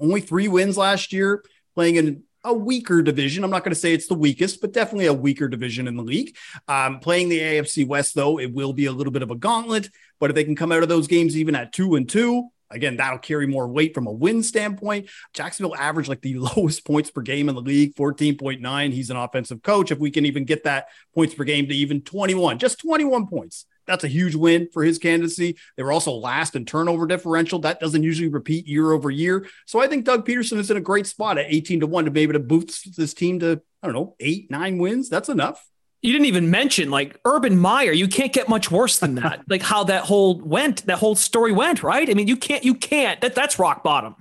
Only 0.00 0.20
three 0.20 0.48
wins 0.48 0.78
last 0.78 1.12
year, 1.12 1.44
playing 1.74 1.96
in 1.96 2.22
a 2.44 2.54
weaker 2.54 3.02
division. 3.02 3.44
I'm 3.44 3.50
not 3.50 3.64
going 3.64 3.74
to 3.74 3.80
say 3.80 3.92
it's 3.92 4.06
the 4.06 4.14
weakest, 4.14 4.60
but 4.60 4.72
definitely 4.72 5.06
a 5.06 5.14
weaker 5.14 5.48
division 5.48 5.88
in 5.88 5.96
the 5.96 6.02
league. 6.02 6.36
Um, 6.68 7.00
playing 7.00 7.28
the 7.28 7.40
AFC 7.40 7.86
West, 7.86 8.14
though, 8.14 8.38
it 8.38 8.52
will 8.52 8.72
be 8.72 8.86
a 8.86 8.92
little 8.92 9.12
bit 9.12 9.22
of 9.22 9.30
a 9.30 9.36
gauntlet. 9.36 9.90
But 10.18 10.30
if 10.30 10.34
they 10.34 10.44
can 10.44 10.56
come 10.56 10.72
out 10.72 10.82
of 10.82 10.88
those 10.88 11.06
games 11.06 11.36
even 11.36 11.54
at 11.54 11.72
two 11.72 11.94
and 11.96 12.08
two, 12.08 12.48
again, 12.70 12.96
that'll 12.96 13.18
carry 13.18 13.46
more 13.46 13.68
weight 13.68 13.94
from 13.94 14.06
a 14.06 14.12
win 14.12 14.42
standpoint. 14.42 15.08
Jacksonville 15.34 15.76
averaged 15.76 16.08
like 16.08 16.22
the 16.22 16.38
lowest 16.56 16.84
points 16.86 17.10
per 17.10 17.22
game 17.22 17.48
in 17.48 17.54
the 17.54 17.60
league, 17.60 17.94
14.9. 17.94 18.92
He's 18.92 19.10
an 19.10 19.16
offensive 19.16 19.62
coach. 19.62 19.90
If 19.90 19.98
we 19.98 20.10
can 20.10 20.26
even 20.26 20.44
get 20.44 20.64
that 20.64 20.86
points 21.14 21.34
per 21.34 21.44
game 21.44 21.68
to 21.68 21.74
even 21.74 22.02
21, 22.02 22.58
just 22.58 22.80
21 22.80 23.26
points, 23.26 23.66
that's 23.90 24.04
a 24.04 24.08
huge 24.08 24.34
win 24.34 24.68
for 24.72 24.84
his 24.84 24.98
candidacy. 24.98 25.56
They 25.76 25.82
were 25.82 25.92
also 25.92 26.12
last 26.12 26.54
in 26.54 26.64
turnover 26.64 27.06
differential. 27.06 27.58
That 27.58 27.80
doesn't 27.80 28.02
usually 28.02 28.28
repeat 28.28 28.66
year 28.66 28.92
over 28.92 29.10
year. 29.10 29.46
So 29.66 29.80
I 29.80 29.88
think 29.88 30.04
Doug 30.04 30.26
Pederson 30.26 30.58
is 30.58 30.70
in 30.70 30.76
a 30.76 30.80
great 30.80 31.06
spot 31.06 31.38
at 31.38 31.46
18 31.48 31.80
to 31.80 31.86
1 31.86 32.04
to 32.04 32.10
be 32.10 32.20
able 32.20 32.34
to 32.34 32.38
boost 32.38 32.96
this 32.96 33.12
team 33.14 33.40
to, 33.40 33.60
I 33.82 33.86
don't 33.86 33.94
know, 33.94 34.14
eight, 34.20 34.50
nine 34.50 34.78
wins. 34.78 35.08
That's 35.08 35.28
enough. 35.28 35.66
You 36.02 36.12
didn't 36.12 36.26
even 36.26 36.50
mention 36.50 36.90
like 36.90 37.20
Urban 37.24 37.58
Meyer. 37.58 37.92
You 37.92 38.08
can't 38.08 38.32
get 38.32 38.48
much 38.48 38.70
worse 38.70 38.98
than 38.98 39.16
that. 39.16 39.42
like 39.48 39.62
how 39.62 39.84
that 39.84 40.04
whole 40.04 40.40
went, 40.40 40.86
that 40.86 40.98
whole 40.98 41.14
story 41.14 41.52
went, 41.52 41.82
right? 41.82 42.08
I 42.08 42.14
mean, 42.14 42.28
you 42.28 42.36
can't, 42.36 42.64
you 42.64 42.74
can't. 42.74 43.20
That 43.20 43.34
that's 43.34 43.58
rock 43.58 43.82
bottom. 43.82 44.14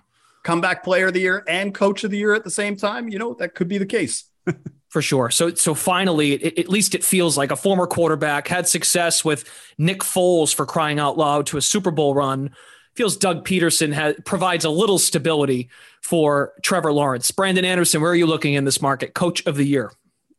Comeback 0.44 0.84
player 0.84 1.08
of 1.08 1.14
the 1.14 1.22
year 1.22 1.44
and 1.48 1.74
coach 1.74 2.04
of 2.04 2.12
the 2.12 2.18
year 2.18 2.34
at 2.34 2.44
the 2.44 2.50
same 2.50 2.76
time. 2.76 3.08
You 3.08 3.20
know, 3.20 3.36
that 3.36 3.56
could 3.56 3.68
be 3.68 3.78
the 3.78 3.86
case. 3.86 4.26
for 4.89 5.02
sure. 5.02 5.30
So 5.30 5.54
so 5.54 5.73
finally, 5.73 6.34
it, 6.34 6.60
at 6.60 6.69
least 6.69 6.95
it 6.95 7.04
feels 7.04 7.38
like 7.38 7.52
a 7.52 7.56
former 7.56 7.88
quarterback 7.88 8.47
had 8.47 8.67
success 8.67 9.23
with 9.23 9.45
Nick 9.78 9.99
Foles 9.99 10.54
for 10.54 10.65
crying 10.65 10.99
out 10.99 11.17
loud 11.17 11.45
to 11.47 11.58
a 11.58 11.62
Super 11.62 11.91
Bowl 11.91 12.13
run. 12.13 12.52
Feels 12.95 13.15
Doug 13.15 13.45
Pederson 13.45 13.93
has, 13.93 14.15
provides 14.25 14.65
a 14.65 14.69
little 14.69 14.97
stability 14.97 15.69
for 16.02 16.54
Trevor 16.63 16.91
Lawrence. 16.91 17.32
Brandon 17.32 17.63
Anderson, 17.63 18.02
where 18.02 18.12
are 18.12 18.15
you 18.15 18.25
looking 18.25 18.56
in 18.56 18.65
this 18.65 18.82
market? 18.82 19.13
Coach 19.13 19.45
of 19.45 19.56
the 19.56 19.63
year. 19.63 19.91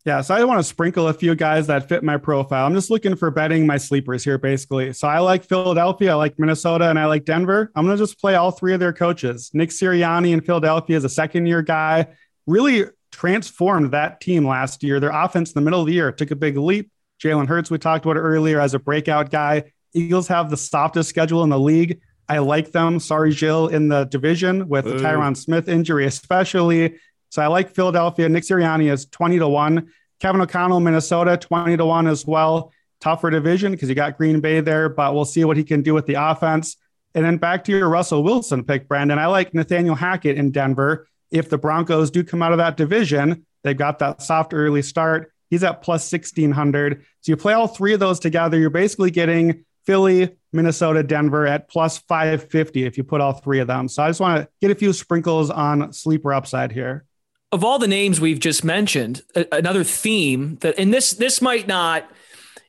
Yeah, 0.06 0.22
so 0.22 0.34
I 0.34 0.42
want 0.44 0.58
to 0.58 0.64
sprinkle 0.64 1.08
a 1.08 1.14
few 1.14 1.34
guys 1.34 1.66
that 1.66 1.86
fit 1.86 2.02
my 2.02 2.16
profile. 2.16 2.66
I'm 2.66 2.74
just 2.74 2.90
looking 2.90 3.14
for 3.16 3.30
betting 3.30 3.66
my 3.66 3.76
sleepers 3.76 4.24
here, 4.24 4.38
basically. 4.38 4.94
So 4.94 5.06
I 5.06 5.18
like 5.18 5.44
Philadelphia, 5.44 6.12
I 6.12 6.14
like 6.14 6.38
Minnesota, 6.38 6.88
and 6.88 6.98
I 6.98 7.04
like 7.04 7.26
Denver. 7.26 7.70
I'm 7.76 7.84
going 7.84 7.96
to 7.96 8.02
just 8.02 8.18
play 8.18 8.34
all 8.34 8.50
three 8.50 8.72
of 8.72 8.80
their 8.80 8.94
coaches. 8.94 9.50
Nick 9.52 9.68
Sirianni 9.68 10.32
in 10.32 10.40
Philadelphia 10.40 10.96
is 10.96 11.04
a 11.04 11.08
second 11.08 11.46
year 11.46 11.60
guy. 11.60 12.06
Really 12.46 12.86
transformed 13.20 13.90
that 13.90 14.18
team 14.18 14.46
last 14.46 14.83
year. 14.83 14.98
Their 14.98 15.11
offense 15.11 15.50
in 15.50 15.54
the 15.54 15.61
middle 15.61 15.80
of 15.80 15.87
the 15.87 15.92
year 15.92 16.11
took 16.11 16.30
a 16.30 16.37
big 16.37 16.56
leap. 16.56 16.90
Jalen 17.22 17.48
Hurts, 17.48 17.70
we 17.70 17.76
talked 17.76 18.06
about 18.06 18.16
earlier, 18.16 18.59
as 18.59 18.72
a 18.72 18.78
breakout 18.78 19.30
guy. 19.30 19.72
Eagles 19.92 20.26
have 20.28 20.48
the 20.48 20.56
softest 20.56 21.11
schedule 21.11 21.42
in 21.42 21.50
the 21.50 21.59
league. 21.59 22.00
I 22.30 22.38
like 22.38 22.72
them. 22.72 22.98
Sorry, 22.98 23.30
Gilles, 23.30 23.68
in 23.68 23.88
the 23.88 24.04
division 24.04 24.68
with 24.68 24.87
the 24.87 24.94
Tyron 24.94 25.37
Smith 25.37 25.68
injury, 25.68 26.06
especially. 26.06 26.98
So 27.28 27.42
I 27.42 27.48
like 27.48 27.74
Philadelphia. 27.74 28.26
Nick 28.26 28.44
Sirianni 28.44 28.90
is 28.90 29.04
20 29.04 29.40
to 29.40 29.48
1. 29.48 29.90
Kevin 30.20 30.40
O'Connell, 30.40 30.80
Minnesota, 30.80 31.37
20 31.37 31.76
to 31.76 31.85
1 31.85 32.06
as 32.06 32.26
well. 32.26 32.72
Tougher 33.02 33.28
division 33.28 33.72
because 33.72 33.90
you 33.90 33.94
got 33.94 34.16
Green 34.16 34.40
Bay 34.40 34.61
there, 34.61 34.88
but 34.88 35.12
we'll 35.12 35.26
see 35.26 35.44
what 35.44 35.59
he 35.59 35.64
can 35.64 35.83
do 35.83 35.92
with 35.92 36.06
the 36.06 36.14
offense. 36.14 36.78
And 37.14 37.22
then 37.22 37.37
back 37.37 37.64
to 37.64 37.72
your 37.72 37.90
Russell 37.90 38.22
Wilson 38.22 38.64
pick, 38.64 38.88
Brandon. 38.88 39.18
I 39.18 39.26
like 39.26 39.52
Nathaniel 39.52 39.94
Hackett 39.94 40.38
in 40.38 40.52
Denver 40.52 41.06
if 41.31 41.49
the 41.49 41.59
Broncos 41.59 42.11
do 42.11 42.25
come 42.25 42.43
out 42.43 42.53
of 42.53 42.59
that 42.59 42.77
division, 42.77 43.47
they've 43.62 43.77
got 43.77 43.99
that 44.01 44.23
soft 44.23 44.55
early 44.55 44.83
start. 44.83 45.33
He's 45.49 45.64
at 45.64 45.83
plus 45.83 46.11
1600. 46.11 47.05
So 47.21 47.33
you 47.33 47.37
play 47.37 47.55
all 47.55 47.66
three 47.66 47.93
of 47.93 48.01
those 48.01 48.21
together, 48.21 48.59
you're 48.59 48.71
basically 48.71 49.11
getting 49.11 49.64
Philly, 49.87 50.37
Minnesota, 50.53 51.03
Denver 51.03 51.47
at 51.47 51.69
plus 51.69 51.99
550 51.99 52.85
if 52.85 52.97
you 52.97 53.05
put 53.05 53.21
all 53.21 53.33
three 53.33 53.61
of 53.61 53.66
them. 53.66 53.88
So 53.88 54.03
I 54.03 54.09
just 54.09 54.21
want 54.21 54.43
to 54.43 54.49
get 54.61 54.71
a 54.71 54.75
few 54.75 54.93
sprinkles 54.93 55.51
on 55.51 55.93
sleeper 55.93 56.33
upside 56.33 56.73
here. 56.73 57.05
Of 57.53 57.64
all 57.64 57.79
the 57.79 57.88
names 57.88 58.21
we've 58.21 58.38
just 58.38 58.62
mentioned, 58.62 59.23
another 59.51 59.83
theme 59.83 60.59
that, 60.61 60.79
and 60.79 60.95
this 60.95 61.11
this 61.11 61.43
might 61.43 61.66
not, 61.66 62.09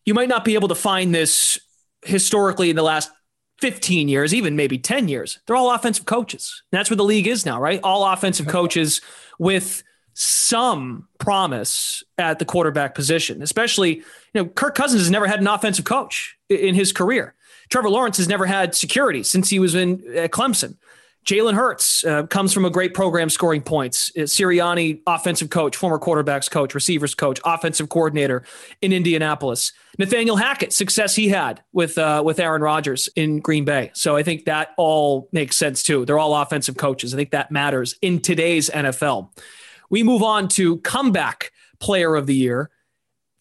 you 0.05 0.15
might 0.15 0.29
not 0.29 0.43
be 0.43 0.55
able 0.55 0.69
to 0.69 0.75
find 0.75 1.13
this 1.13 1.59
historically 2.03 2.71
in 2.71 2.75
the 2.75 2.81
last 2.81 3.11
15 3.61 4.09
years, 4.09 4.33
even 4.33 4.55
maybe 4.55 4.77
10 4.77 5.07
years, 5.07 5.39
they're 5.45 5.55
all 5.55 5.73
offensive 5.73 6.05
coaches. 6.05 6.63
And 6.71 6.77
that's 6.79 6.89
where 6.89 6.97
the 6.97 7.03
league 7.03 7.27
is 7.27 7.45
now, 7.45 7.61
right? 7.61 7.79
All 7.83 8.05
offensive 8.05 8.47
coaches 8.47 9.01
with 9.39 9.83
some 10.13 11.07
promise 11.19 12.03
at 12.17 12.39
the 12.39 12.45
quarterback 12.45 12.95
position, 12.95 13.41
especially, 13.41 13.97
you 13.97 14.03
know, 14.33 14.45
Kirk 14.45 14.75
Cousins 14.75 15.01
has 15.01 15.11
never 15.11 15.27
had 15.27 15.39
an 15.39 15.47
offensive 15.47 15.85
coach 15.85 16.37
in 16.49 16.75
his 16.75 16.91
career. 16.91 17.35
Trevor 17.69 17.89
Lawrence 17.89 18.17
has 18.17 18.27
never 18.27 18.45
had 18.45 18.75
security 18.75 19.23
since 19.23 19.49
he 19.49 19.59
was 19.59 19.75
in 19.75 20.03
at 20.15 20.31
Clemson. 20.31 20.75
Jalen 21.25 21.53
Hurts 21.53 22.03
uh, 22.03 22.23
comes 22.27 22.51
from 22.51 22.65
a 22.65 22.69
great 22.69 22.95
program 22.95 23.29
scoring 23.29 23.61
points. 23.61 24.11
Uh, 24.17 24.21
Sirianni, 24.21 25.01
offensive 25.05 25.51
coach, 25.51 25.75
former 25.75 25.99
quarterbacks 25.99 26.49
coach, 26.49 26.73
receivers 26.73 27.13
coach, 27.13 27.39
offensive 27.45 27.89
coordinator 27.89 28.43
in 28.81 28.91
Indianapolis. 28.91 29.71
Nathaniel 29.99 30.35
Hackett, 30.35 30.73
success 30.73 31.15
he 31.15 31.29
had 31.29 31.61
with 31.73 31.97
uh, 31.97 32.23
with 32.25 32.39
Aaron 32.39 32.61
Rodgers 32.63 33.07
in 33.15 33.39
Green 33.39 33.65
Bay. 33.65 33.91
So 33.93 34.15
I 34.15 34.23
think 34.23 34.45
that 34.45 34.69
all 34.77 35.29
makes 35.31 35.57
sense 35.57 35.83
too. 35.83 36.05
They're 36.05 36.19
all 36.19 36.35
offensive 36.35 36.77
coaches. 36.77 37.13
I 37.13 37.17
think 37.17 37.31
that 37.31 37.51
matters 37.51 37.95
in 38.01 38.19
today's 38.19 38.69
NFL. 38.71 39.29
We 39.91 40.01
move 40.01 40.23
on 40.23 40.47
to 40.49 40.77
comeback 40.79 41.51
player 41.79 42.15
of 42.15 42.25
the 42.25 42.35
year. 42.35 42.71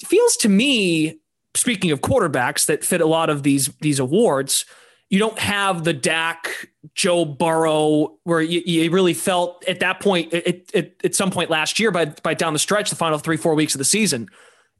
It 0.01 0.09
feels 0.09 0.37
to 0.38 0.49
me, 0.51 1.21
speaking 1.55 1.93
of 1.93 2.01
quarterbacks 2.01 2.66
that 2.66 2.85
fit 2.85 3.01
a 3.01 3.07
lot 3.07 3.31
of 3.31 3.43
these 3.43 3.69
these 3.81 3.99
awards, 3.99 4.66
you 5.11 5.18
don't 5.18 5.38
have 5.38 5.83
the 5.83 5.92
Dak, 5.92 6.70
Joe 6.94 7.25
Burrow, 7.25 8.16
where 8.23 8.40
you, 8.40 8.62
you 8.64 8.90
really 8.90 9.12
felt 9.12 9.64
at 9.68 9.81
that 9.81 10.01
point, 10.01 10.33
it, 10.33 10.70
it, 10.73 11.01
at 11.03 11.14
some 11.16 11.33
point 11.33 11.51
last 11.51 11.81
year, 11.81 11.90
by, 11.90 12.07
by 12.07 12.33
down 12.33 12.53
the 12.53 12.61
stretch, 12.61 12.90
the 12.90 12.96
final 12.96 13.18
three, 13.18 13.37
four 13.37 13.57
weeks 13.57 13.75
of 13.75 13.81
the 13.81 13.85
season, 13.85 14.29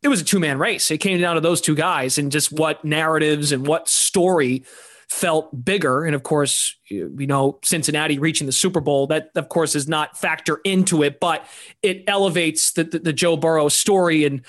it 0.02 0.08
was 0.08 0.20
a 0.20 0.24
two 0.24 0.38
man 0.38 0.58
race. 0.58 0.90
It 0.90 0.98
came 0.98 1.20
down 1.20 1.34
to 1.34 1.40
those 1.40 1.60
two 1.60 1.74
guys 1.74 2.16
and 2.16 2.32
just 2.32 2.52
what 2.52 2.84
narratives 2.84 3.52
and 3.52 3.66
what 3.66 3.88
story 3.88 4.64
felt 5.08 5.64
bigger. 5.64 6.04
And 6.04 6.14
of 6.14 6.22
course, 6.22 6.76
you 6.88 7.26
know, 7.26 7.58
Cincinnati 7.64 8.20
reaching 8.20 8.46
the 8.46 8.52
Super 8.52 8.80
Bowl, 8.80 9.08
that 9.08 9.30
of 9.34 9.48
course 9.48 9.74
is 9.74 9.88
not 9.88 10.16
factor 10.16 10.60
into 10.64 11.02
it, 11.02 11.18
but 11.18 11.44
it 11.82 12.04
elevates 12.06 12.72
the, 12.72 12.84
the, 12.84 13.00
the 13.00 13.12
Joe 13.12 13.36
Burrow 13.36 13.68
story 13.68 14.24
and 14.24 14.42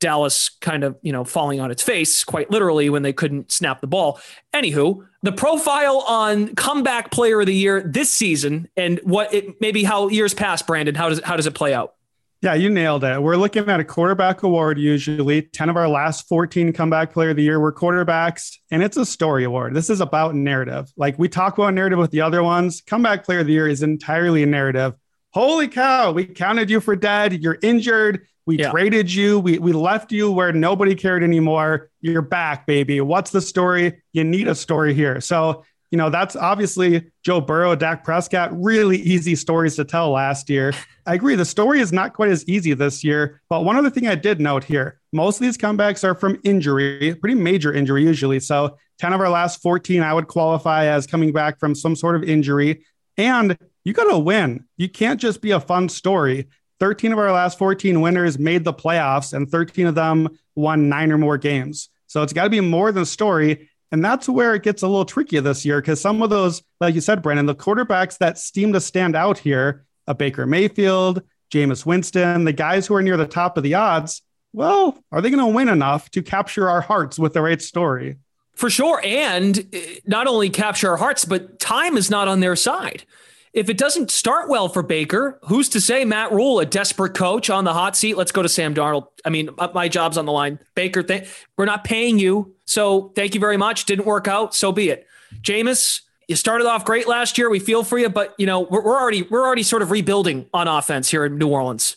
Dallas 0.00 0.50
kind 0.60 0.84
of, 0.84 0.96
you 1.02 1.12
know, 1.12 1.24
falling 1.24 1.60
on 1.60 1.70
its 1.70 1.82
face 1.82 2.24
quite 2.24 2.50
literally 2.50 2.88
when 2.90 3.02
they 3.02 3.12
couldn't 3.12 3.50
snap 3.50 3.80
the 3.80 3.86
ball. 3.86 4.20
Anywho, 4.54 5.06
the 5.22 5.32
profile 5.32 6.04
on 6.06 6.54
comeback 6.54 7.10
player 7.10 7.40
of 7.40 7.46
the 7.46 7.54
year 7.54 7.80
this 7.82 8.10
season 8.10 8.68
and 8.76 9.00
what 9.02 9.32
it 9.34 9.60
maybe 9.60 9.84
how 9.84 10.08
years 10.08 10.34
past, 10.34 10.66
Brandon, 10.66 10.94
how 10.94 11.08
does 11.08 11.20
how 11.24 11.36
does 11.36 11.46
it 11.46 11.54
play 11.54 11.74
out? 11.74 11.94
Yeah, 12.40 12.54
you 12.54 12.70
nailed 12.70 13.02
it. 13.02 13.20
We're 13.20 13.34
looking 13.34 13.68
at 13.68 13.80
a 13.80 13.84
quarterback 13.84 14.44
award 14.44 14.78
usually. 14.78 15.42
10 15.42 15.70
of 15.70 15.76
our 15.76 15.88
last 15.88 16.28
14 16.28 16.72
comeback 16.72 17.12
player 17.12 17.30
of 17.30 17.36
the 17.36 17.42
year 17.42 17.58
were 17.58 17.72
quarterbacks, 17.72 18.54
and 18.70 18.80
it's 18.80 18.96
a 18.96 19.04
story 19.04 19.42
award. 19.42 19.74
This 19.74 19.90
is 19.90 20.00
about 20.00 20.36
narrative. 20.36 20.92
Like 20.96 21.18
we 21.18 21.28
talk 21.28 21.58
about 21.58 21.74
narrative 21.74 21.98
with 21.98 22.12
the 22.12 22.20
other 22.20 22.44
ones. 22.44 22.80
Comeback 22.80 23.24
player 23.24 23.40
of 23.40 23.46
the 23.46 23.54
year 23.54 23.66
is 23.66 23.82
entirely 23.82 24.44
a 24.44 24.46
narrative. 24.46 24.94
Holy 25.30 25.66
cow, 25.66 26.12
we 26.12 26.26
counted 26.26 26.70
you 26.70 26.80
for 26.80 26.94
dead. 26.94 27.42
You're 27.42 27.58
injured. 27.60 28.26
We 28.48 28.58
yeah. 28.58 28.70
traded 28.70 29.12
you. 29.12 29.38
We, 29.38 29.58
we 29.58 29.72
left 29.74 30.10
you 30.10 30.32
where 30.32 30.54
nobody 30.54 30.94
cared 30.94 31.22
anymore. 31.22 31.90
You're 32.00 32.22
back, 32.22 32.66
baby. 32.66 32.98
What's 33.02 33.30
the 33.30 33.42
story? 33.42 34.00
You 34.14 34.24
need 34.24 34.48
a 34.48 34.54
story 34.54 34.94
here. 34.94 35.20
So, 35.20 35.66
you 35.90 35.98
know, 35.98 36.08
that's 36.08 36.34
obviously 36.34 37.10
Joe 37.22 37.42
Burrow, 37.42 37.74
Dak 37.74 38.04
Prescott, 38.04 38.48
really 38.58 38.96
easy 38.96 39.34
stories 39.34 39.76
to 39.76 39.84
tell 39.84 40.12
last 40.12 40.48
year. 40.48 40.72
I 41.04 41.12
agree. 41.12 41.34
The 41.34 41.44
story 41.44 41.80
is 41.80 41.92
not 41.92 42.14
quite 42.14 42.30
as 42.30 42.42
easy 42.48 42.72
this 42.72 43.04
year. 43.04 43.42
But 43.50 43.66
one 43.66 43.76
other 43.76 43.90
thing 43.90 44.06
I 44.06 44.14
did 44.14 44.40
note 44.40 44.64
here 44.64 44.98
most 45.12 45.36
of 45.36 45.42
these 45.42 45.58
comebacks 45.58 46.02
are 46.02 46.14
from 46.14 46.40
injury, 46.42 47.14
pretty 47.16 47.34
major 47.34 47.74
injury 47.74 48.02
usually. 48.02 48.40
So 48.40 48.78
10 48.98 49.12
of 49.12 49.20
our 49.20 49.28
last 49.28 49.60
14, 49.60 50.00
I 50.00 50.14
would 50.14 50.26
qualify 50.26 50.86
as 50.86 51.06
coming 51.06 51.34
back 51.34 51.60
from 51.60 51.74
some 51.74 51.94
sort 51.94 52.16
of 52.16 52.24
injury. 52.24 52.82
And 53.18 53.58
you 53.84 53.92
got 53.92 54.10
to 54.10 54.18
win. 54.18 54.64
You 54.78 54.88
can't 54.88 55.20
just 55.20 55.42
be 55.42 55.50
a 55.50 55.60
fun 55.60 55.90
story 55.90 56.48
13 56.80 57.12
of 57.12 57.18
our 57.18 57.32
last 57.32 57.58
14 57.58 58.00
winners 58.00 58.38
made 58.38 58.64
the 58.64 58.72
playoffs, 58.72 59.32
and 59.32 59.50
13 59.50 59.86
of 59.86 59.94
them 59.94 60.28
won 60.54 60.88
nine 60.88 61.12
or 61.12 61.18
more 61.18 61.38
games. 61.38 61.88
So 62.06 62.22
it's 62.22 62.32
got 62.32 62.44
to 62.44 62.50
be 62.50 62.60
more 62.60 62.92
than 62.92 63.02
a 63.02 63.06
story. 63.06 63.68
And 63.90 64.04
that's 64.04 64.28
where 64.28 64.54
it 64.54 64.62
gets 64.62 64.82
a 64.82 64.86
little 64.86 65.04
tricky 65.04 65.40
this 65.40 65.64
year 65.64 65.80
because 65.80 66.00
some 66.00 66.22
of 66.22 66.30
those, 66.30 66.62
like 66.80 66.94
you 66.94 67.00
said, 67.00 67.22
Brandon, 67.22 67.46
the 67.46 67.54
quarterbacks 67.54 68.18
that 68.18 68.38
seem 68.38 68.72
to 68.74 68.80
stand 68.80 69.16
out 69.16 69.38
here, 69.38 69.86
a 70.06 70.14
Baker 70.14 70.46
Mayfield, 70.46 71.22
Jameis 71.50 71.86
Winston, 71.86 72.44
the 72.44 72.52
guys 72.52 72.86
who 72.86 72.94
are 72.94 73.02
near 73.02 73.16
the 73.16 73.26
top 73.26 73.56
of 73.56 73.62
the 73.62 73.74
odds, 73.74 74.22
well, 74.52 74.98
are 75.12 75.20
they 75.20 75.30
going 75.30 75.44
to 75.44 75.54
win 75.54 75.68
enough 75.68 76.10
to 76.10 76.22
capture 76.22 76.68
our 76.68 76.80
hearts 76.80 77.18
with 77.18 77.32
the 77.32 77.42
right 77.42 77.60
story? 77.60 78.16
For 78.54 78.70
sure. 78.70 79.00
And 79.04 79.68
eh, 79.72 80.00
not 80.04 80.26
only 80.26 80.50
capture 80.50 80.90
our 80.90 80.96
hearts, 80.96 81.24
but 81.24 81.58
time 81.58 81.96
is 81.96 82.10
not 82.10 82.28
on 82.28 82.40
their 82.40 82.56
side. 82.56 83.04
If 83.52 83.68
it 83.68 83.78
doesn't 83.78 84.10
start 84.10 84.48
well 84.48 84.68
for 84.68 84.82
Baker, 84.82 85.38
who's 85.44 85.68
to 85.70 85.80
say 85.80 86.04
Matt 86.04 86.32
Rhule, 86.32 86.60
a 86.60 86.66
desperate 86.66 87.14
coach 87.14 87.50
on 87.50 87.64
the 87.64 87.72
hot 87.72 87.96
seat? 87.96 88.16
Let's 88.16 88.32
go 88.32 88.42
to 88.42 88.48
Sam 88.48 88.74
Darnold. 88.74 89.08
I 89.24 89.30
mean, 89.30 89.50
my 89.74 89.88
job's 89.88 90.18
on 90.18 90.26
the 90.26 90.32
line. 90.32 90.58
Baker, 90.74 91.02
th- 91.02 91.28
we're 91.56 91.64
not 91.64 91.84
paying 91.84 92.18
you. 92.18 92.54
So 92.66 93.12
thank 93.16 93.34
you 93.34 93.40
very 93.40 93.56
much. 93.56 93.86
Didn't 93.86 94.06
work 94.06 94.28
out. 94.28 94.54
So 94.54 94.72
be 94.72 94.90
it. 94.90 95.06
Jameis, 95.40 96.02
you 96.28 96.36
started 96.36 96.66
off 96.66 96.84
great 96.84 97.08
last 97.08 97.38
year. 97.38 97.48
We 97.48 97.58
feel 97.58 97.82
for 97.82 97.98
you, 97.98 98.08
but 98.08 98.34
you 98.38 98.46
know 98.46 98.60
we're, 98.60 98.82
we're 98.82 99.00
already 99.00 99.22
we're 99.22 99.44
already 99.44 99.62
sort 99.62 99.82
of 99.82 99.90
rebuilding 99.90 100.46
on 100.52 100.68
offense 100.68 101.10
here 101.10 101.24
in 101.24 101.38
New 101.38 101.48
Orleans. 101.48 101.96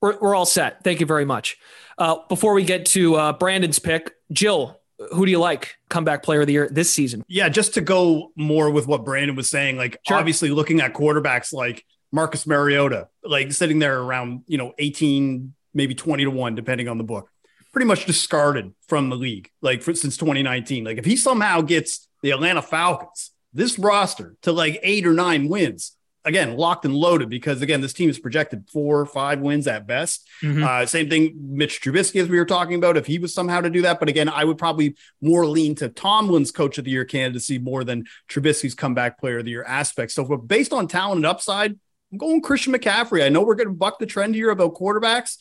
We're, 0.00 0.18
we're 0.18 0.34
all 0.34 0.46
set. 0.46 0.84
Thank 0.84 1.00
you 1.00 1.06
very 1.06 1.24
much. 1.24 1.56
Uh, 1.96 2.16
before 2.28 2.52
we 2.52 2.64
get 2.64 2.86
to 2.86 3.14
uh, 3.14 3.32
Brandon's 3.32 3.78
pick, 3.78 4.12
Gilles, 4.32 4.74
who 5.12 5.24
do 5.24 5.30
you 5.30 5.38
like 5.38 5.76
comeback 5.88 6.22
player 6.22 6.42
of 6.42 6.46
the 6.46 6.52
year 6.54 6.68
this 6.70 6.90
season? 6.90 7.24
Yeah, 7.28 7.48
just 7.48 7.74
to 7.74 7.80
go 7.80 8.32
more 8.36 8.70
with 8.70 8.86
what 8.86 9.04
Brandon 9.04 9.36
was 9.36 9.48
saying, 9.48 9.76
like 9.76 9.98
sure. 10.06 10.16
obviously 10.16 10.50
looking 10.50 10.80
at 10.80 10.94
quarterbacks 10.94 11.52
like 11.52 11.84
Marcus 12.12 12.46
Mariota, 12.46 13.08
like 13.24 13.52
sitting 13.52 13.78
there 13.78 14.00
around, 14.00 14.42
you 14.46 14.58
know, 14.58 14.72
18, 14.78 15.54
maybe 15.74 15.94
20 15.94 16.24
to 16.24 16.30
1, 16.30 16.54
depending 16.54 16.88
on 16.88 16.98
the 16.98 17.04
book, 17.04 17.28
pretty 17.72 17.86
much 17.86 18.06
discarded 18.06 18.72
from 18.86 19.10
the 19.10 19.16
league, 19.16 19.50
like 19.60 19.82
for, 19.82 19.94
since 19.94 20.16
2019. 20.16 20.84
Like 20.84 20.98
if 20.98 21.04
he 21.04 21.16
somehow 21.16 21.60
gets 21.60 22.08
the 22.22 22.30
Atlanta 22.30 22.62
Falcons, 22.62 23.32
this 23.52 23.78
roster 23.78 24.36
to 24.42 24.52
like 24.52 24.78
eight 24.82 25.06
or 25.06 25.12
nine 25.12 25.48
wins, 25.48 25.93
again 26.24 26.56
locked 26.56 26.84
and 26.84 26.94
loaded 26.94 27.28
because 27.28 27.60
again 27.62 27.80
this 27.80 27.92
team 27.92 28.08
is 28.08 28.18
projected 28.18 28.68
four 28.70 29.00
or 29.00 29.06
five 29.06 29.40
wins 29.40 29.66
at 29.66 29.86
best. 29.86 30.28
Mm-hmm. 30.42 30.64
Uh, 30.64 30.86
same 30.86 31.08
thing, 31.08 31.34
Mitch 31.38 31.80
Trubisky 31.80 32.20
as 32.20 32.28
we 32.28 32.38
were 32.38 32.44
talking 32.44 32.76
about, 32.76 32.96
if 32.96 33.06
he 33.06 33.18
was 33.18 33.34
somehow 33.34 33.60
to 33.60 33.70
do 33.70 33.82
that. 33.82 33.98
But 33.98 34.08
again, 34.08 34.28
I 34.28 34.44
would 34.44 34.58
probably 34.58 34.96
more 35.20 35.46
lean 35.46 35.74
to 35.76 35.88
Tomlin's 35.88 36.50
Coach 36.50 36.78
of 36.78 36.84
the 36.84 36.90
Year 36.90 37.04
candidacy 37.04 37.58
more 37.58 37.84
than 37.84 38.06
Trubisky's 38.28 38.74
comeback 38.74 39.18
Player 39.18 39.38
of 39.38 39.44
the 39.44 39.50
Year 39.50 39.64
aspect. 39.64 40.12
So, 40.12 40.24
but 40.24 40.48
based 40.48 40.72
on 40.72 40.88
talent 40.88 41.18
and 41.18 41.26
upside, 41.26 41.78
I'm 42.12 42.18
going 42.18 42.40
Christian 42.42 42.72
McCaffrey. 42.72 43.24
I 43.24 43.28
know 43.28 43.42
we're 43.42 43.56
going 43.56 43.68
to 43.68 43.74
buck 43.74 43.98
the 43.98 44.06
trend 44.06 44.34
here 44.34 44.50
about 44.50 44.74
quarterbacks, 44.74 45.36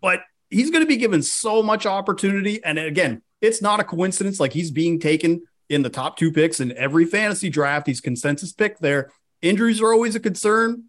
but 0.00 0.20
he's 0.48 0.70
going 0.70 0.82
to 0.84 0.88
be 0.88 0.96
given 0.96 1.22
so 1.22 1.62
much 1.62 1.86
opportunity. 1.86 2.62
And 2.62 2.78
again, 2.78 3.22
it's 3.40 3.60
not 3.60 3.80
a 3.80 3.84
coincidence. 3.84 4.38
Like 4.38 4.52
he's 4.52 4.70
being 4.70 5.00
taken 5.00 5.42
in 5.68 5.82
the 5.82 5.90
top 5.90 6.16
two 6.16 6.30
picks 6.30 6.60
in 6.60 6.76
every 6.76 7.04
fantasy 7.04 7.50
draft. 7.50 7.86
He's 7.86 8.00
consensus 8.00 8.52
pick 8.52 8.78
there. 8.78 9.10
Injuries 9.44 9.82
are 9.82 9.92
always 9.92 10.14
a 10.14 10.20
concern. 10.20 10.84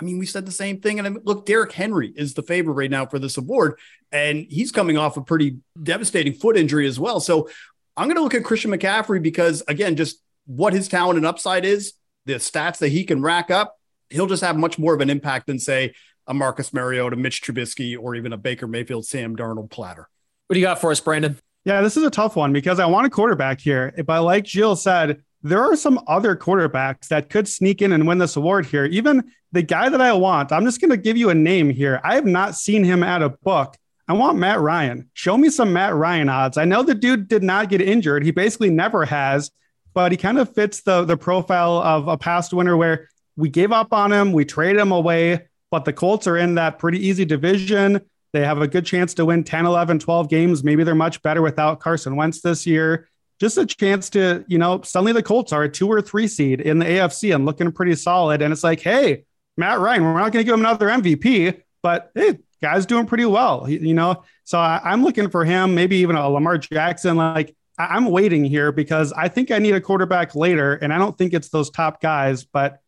I 0.00 0.04
mean, 0.04 0.18
we 0.18 0.26
said 0.26 0.44
the 0.44 0.52
same 0.52 0.80
thing. 0.80 0.98
And 0.98 1.20
look, 1.24 1.46
Derrick 1.46 1.70
Henry 1.70 2.12
is 2.16 2.34
the 2.34 2.42
favorite 2.42 2.74
right 2.74 2.90
now 2.90 3.06
for 3.06 3.20
this 3.20 3.36
award, 3.36 3.78
and 4.10 4.44
he's 4.50 4.72
coming 4.72 4.98
off 4.98 5.16
a 5.16 5.22
pretty 5.22 5.58
devastating 5.80 6.32
foot 6.34 6.56
injury 6.56 6.88
as 6.88 6.98
well. 6.98 7.20
So 7.20 7.48
I'm 7.96 8.08
going 8.08 8.16
to 8.16 8.22
look 8.22 8.34
at 8.34 8.42
Christian 8.42 8.72
McCaffrey 8.72 9.22
because, 9.22 9.62
again, 9.68 9.94
just 9.94 10.20
what 10.46 10.72
his 10.72 10.88
talent 10.88 11.18
and 11.18 11.26
upside 11.26 11.64
is, 11.64 11.92
the 12.26 12.34
stats 12.34 12.78
that 12.78 12.88
he 12.88 13.04
can 13.04 13.22
rack 13.22 13.50
up, 13.50 13.78
he'll 14.10 14.26
just 14.26 14.42
have 14.42 14.56
much 14.56 14.78
more 14.78 14.94
of 14.94 15.00
an 15.00 15.10
impact 15.10 15.46
than, 15.46 15.60
say, 15.60 15.94
a 16.26 16.34
Marcus 16.34 16.72
Mariota, 16.72 17.16
Mitch 17.16 17.40
Trubisky, 17.42 17.96
or 17.96 18.16
even 18.16 18.32
a 18.32 18.36
Baker 18.36 18.66
Mayfield, 18.66 19.06
Sam 19.06 19.36
Darnold 19.36 19.70
platter. 19.70 20.08
What 20.48 20.54
do 20.54 20.60
you 20.60 20.66
got 20.66 20.80
for 20.80 20.90
us, 20.90 21.00
Brandon? 21.00 21.38
Yeah, 21.64 21.80
this 21.80 21.96
is 21.96 22.02
a 22.02 22.10
tough 22.10 22.34
one 22.34 22.52
because 22.52 22.80
I 22.80 22.86
want 22.86 23.06
a 23.06 23.10
quarterback 23.10 23.60
here. 23.60 23.94
But 24.04 24.22
like 24.24 24.46
Gilles 24.46 24.82
said, 24.82 25.22
there 25.42 25.62
are 25.62 25.76
some 25.76 26.00
other 26.06 26.36
quarterbacks 26.36 27.08
that 27.08 27.28
could 27.28 27.48
sneak 27.48 27.82
in 27.82 27.92
and 27.92 28.06
win 28.06 28.18
this 28.18 28.36
award 28.36 28.66
here. 28.66 28.84
Even 28.84 29.32
the 29.50 29.62
guy 29.62 29.88
that 29.88 30.00
I 30.00 30.12
want, 30.12 30.52
I'm 30.52 30.64
just 30.64 30.80
going 30.80 30.90
to 30.90 30.96
give 30.96 31.16
you 31.16 31.30
a 31.30 31.34
name 31.34 31.70
here. 31.70 32.00
I 32.04 32.14
have 32.14 32.26
not 32.26 32.54
seen 32.54 32.84
him 32.84 33.02
at 33.02 33.22
a 33.22 33.30
book. 33.30 33.76
I 34.08 34.14
want 34.14 34.38
Matt 34.38 34.60
Ryan. 34.60 35.10
Show 35.14 35.36
me 35.36 35.50
some 35.50 35.72
Matt 35.72 35.94
Ryan 35.94 36.28
odds. 36.28 36.58
I 36.58 36.64
know 36.64 36.82
the 36.82 36.94
dude 36.94 37.28
did 37.28 37.42
not 37.42 37.68
get 37.68 37.80
injured. 37.80 38.24
He 38.24 38.30
basically 38.30 38.70
never 38.70 39.04
has, 39.04 39.50
but 39.94 40.12
he 40.12 40.18
kind 40.18 40.38
of 40.38 40.54
fits 40.54 40.82
the, 40.82 41.04
the 41.04 41.16
profile 41.16 41.78
of 41.78 42.08
a 42.08 42.16
past 42.16 42.52
winner 42.52 42.76
where 42.76 43.08
we 43.36 43.48
gave 43.48 43.72
up 43.72 43.92
on 43.92 44.12
him, 44.12 44.32
we 44.32 44.44
traded 44.44 44.80
him 44.80 44.92
away, 44.92 45.48
but 45.70 45.84
the 45.84 45.92
Colts 45.92 46.26
are 46.26 46.36
in 46.36 46.56
that 46.56 46.78
pretty 46.78 47.06
easy 47.06 47.24
division. 47.24 48.00
They 48.32 48.44
have 48.44 48.60
a 48.60 48.68
good 48.68 48.86
chance 48.86 49.14
to 49.14 49.24
win 49.24 49.44
10, 49.44 49.66
11, 49.66 49.98
12 49.98 50.28
games. 50.28 50.62
Maybe 50.62 50.84
they're 50.84 50.94
much 50.94 51.22
better 51.22 51.42
without 51.42 51.80
Carson 51.80 52.16
Wentz 52.16 52.40
this 52.40 52.66
year 52.66 53.08
just 53.42 53.58
a 53.58 53.66
chance 53.66 54.08
to, 54.08 54.44
you 54.46 54.56
know, 54.56 54.80
suddenly 54.82 55.12
the 55.12 55.20
Colts 55.20 55.52
are 55.52 55.64
a 55.64 55.68
two 55.68 55.88
or 55.88 56.00
three 56.00 56.28
seed 56.28 56.60
in 56.60 56.78
the 56.78 56.84
AFC 56.84 57.34
and 57.34 57.44
looking 57.44 57.72
pretty 57.72 57.96
solid. 57.96 58.40
And 58.40 58.52
it's 58.52 58.62
like, 58.62 58.78
hey, 58.78 59.24
Matt 59.56 59.80
Ryan, 59.80 60.04
we're 60.04 60.12
not 60.12 60.30
going 60.30 60.44
to 60.44 60.44
give 60.44 60.54
him 60.54 60.60
another 60.60 60.86
MVP, 60.86 61.60
but 61.82 62.12
hey, 62.14 62.38
guy's 62.62 62.86
doing 62.86 63.04
pretty 63.04 63.24
well, 63.24 63.68
you 63.68 63.94
know? 63.94 64.22
So 64.44 64.60
I, 64.60 64.92
am 64.92 65.02
looking 65.02 65.28
for 65.28 65.44
him, 65.44 65.74
maybe 65.74 65.96
even 65.96 66.14
a 66.14 66.28
Lamar 66.28 66.56
Jackson. 66.56 67.16
Like 67.16 67.56
I, 67.76 67.86
I'm 67.86 68.04
waiting 68.04 68.44
here 68.44 68.70
because 68.70 69.12
I 69.12 69.26
think 69.26 69.50
I 69.50 69.58
need 69.58 69.74
a 69.74 69.80
quarterback 69.80 70.36
later, 70.36 70.74
and 70.74 70.92
I 70.92 70.98
don't 70.98 71.18
think 71.18 71.34
it's 71.34 71.48
those 71.48 71.68
top 71.68 72.00
guys, 72.00 72.44
but 72.44 72.78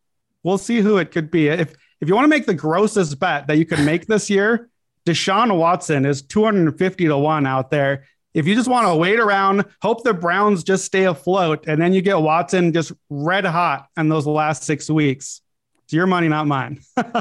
we'll 0.44 0.56
see 0.56 0.78
who 0.78 0.98
it 0.98 1.10
could 1.10 1.32
be. 1.32 1.48
If 1.48 1.74
if 2.00 2.08
you 2.08 2.14
want 2.14 2.26
to 2.26 2.28
make 2.28 2.46
the 2.46 2.54
grossest 2.54 3.18
bet 3.18 3.48
that 3.48 3.56
you 3.56 3.66
could 3.66 3.80
make 3.80 4.06
this 4.06 4.30
year, 4.30 4.70
Deshaun 5.04 5.56
Watson 5.56 6.06
is 6.06 6.22
250 6.22 7.06
to 7.06 7.18
1 7.18 7.44
out 7.44 7.70
there. 7.70 8.04
If 8.34 8.48
you 8.48 8.56
just 8.56 8.68
want 8.68 8.86
to 8.88 8.96
wait 8.96 9.20
around, 9.20 9.64
hope 9.80 10.02
the 10.02 10.12
Browns 10.12 10.64
just 10.64 10.84
stay 10.84 11.04
afloat, 11.04 11.64
and 11.68 11.80
then 11.80 11.92
you 11.92 12.02
get 12.02 12.20
Watson 12.20 12.72
just 12.72 12.92
red 13.08 13.44
hot 13.44 13.88
in 13.96 14.08
those 14.08 14.26
last 14.26 14.64
six 14.64 14.90
weeks. 14.90 15.40
It's 15.84 15.92
your 15.92 16.06
money, 16.06 16.28
not 16.28 16.46
mine. 16.48 16.80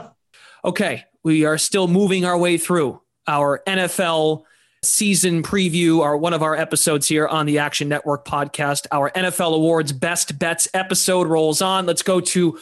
okay. 0.66 1.06
We 1.24 1.46
are 1.46 1.58
still 1.58 1.88
moving 1.88 2.26
our 2.26 2.38
way 2.38 2.58
through 2.58 3.00
our 3.28 3.62
NFL 3.68 4.44
season 4.84 5.44
preview, 5.44 6.02
our 6.02 6.18
one 6.18 6.34
of 6.34 6.42
our 6.42 6.56
episodes 6.56 7.08
here 7.08 7.28
on 7.28 7.46
the 7.46 7.60
Action 7.60 7.88
Network 7.88 8.26
podcast. 8.26 8.88
Our 8.92 9.12
NFL 9.12 9.54
Awards 9.56 9.92
Best 9.92 10.38
Bets 10.38 10.68
episode 10.74 11.28
rolls 11.28 11.62
on. 11.62 11.86
Let's 11.86 12.02
go 12.02 12.20
to 12.20 12.60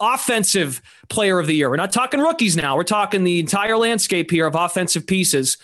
offensive 0.00 0.82
player 1.08 1.38
of 1.38 1.46
the 1.46 1.54
year. 1.54 1.70
We're 1.70 1.76
not 1.76 1.92
talking 1.92 2.20
rookies 2.20 2.56
now. 2.56 2.76
We're 2.76 2.82
talking 2.82 3.24
the 3.24 3.38
entire 3.38 3.76
landscape 3.76 4.30
here 4.30 4.46
of 4.46 4.54
offensive 4.54 5.06
pieces. 5.06 5.56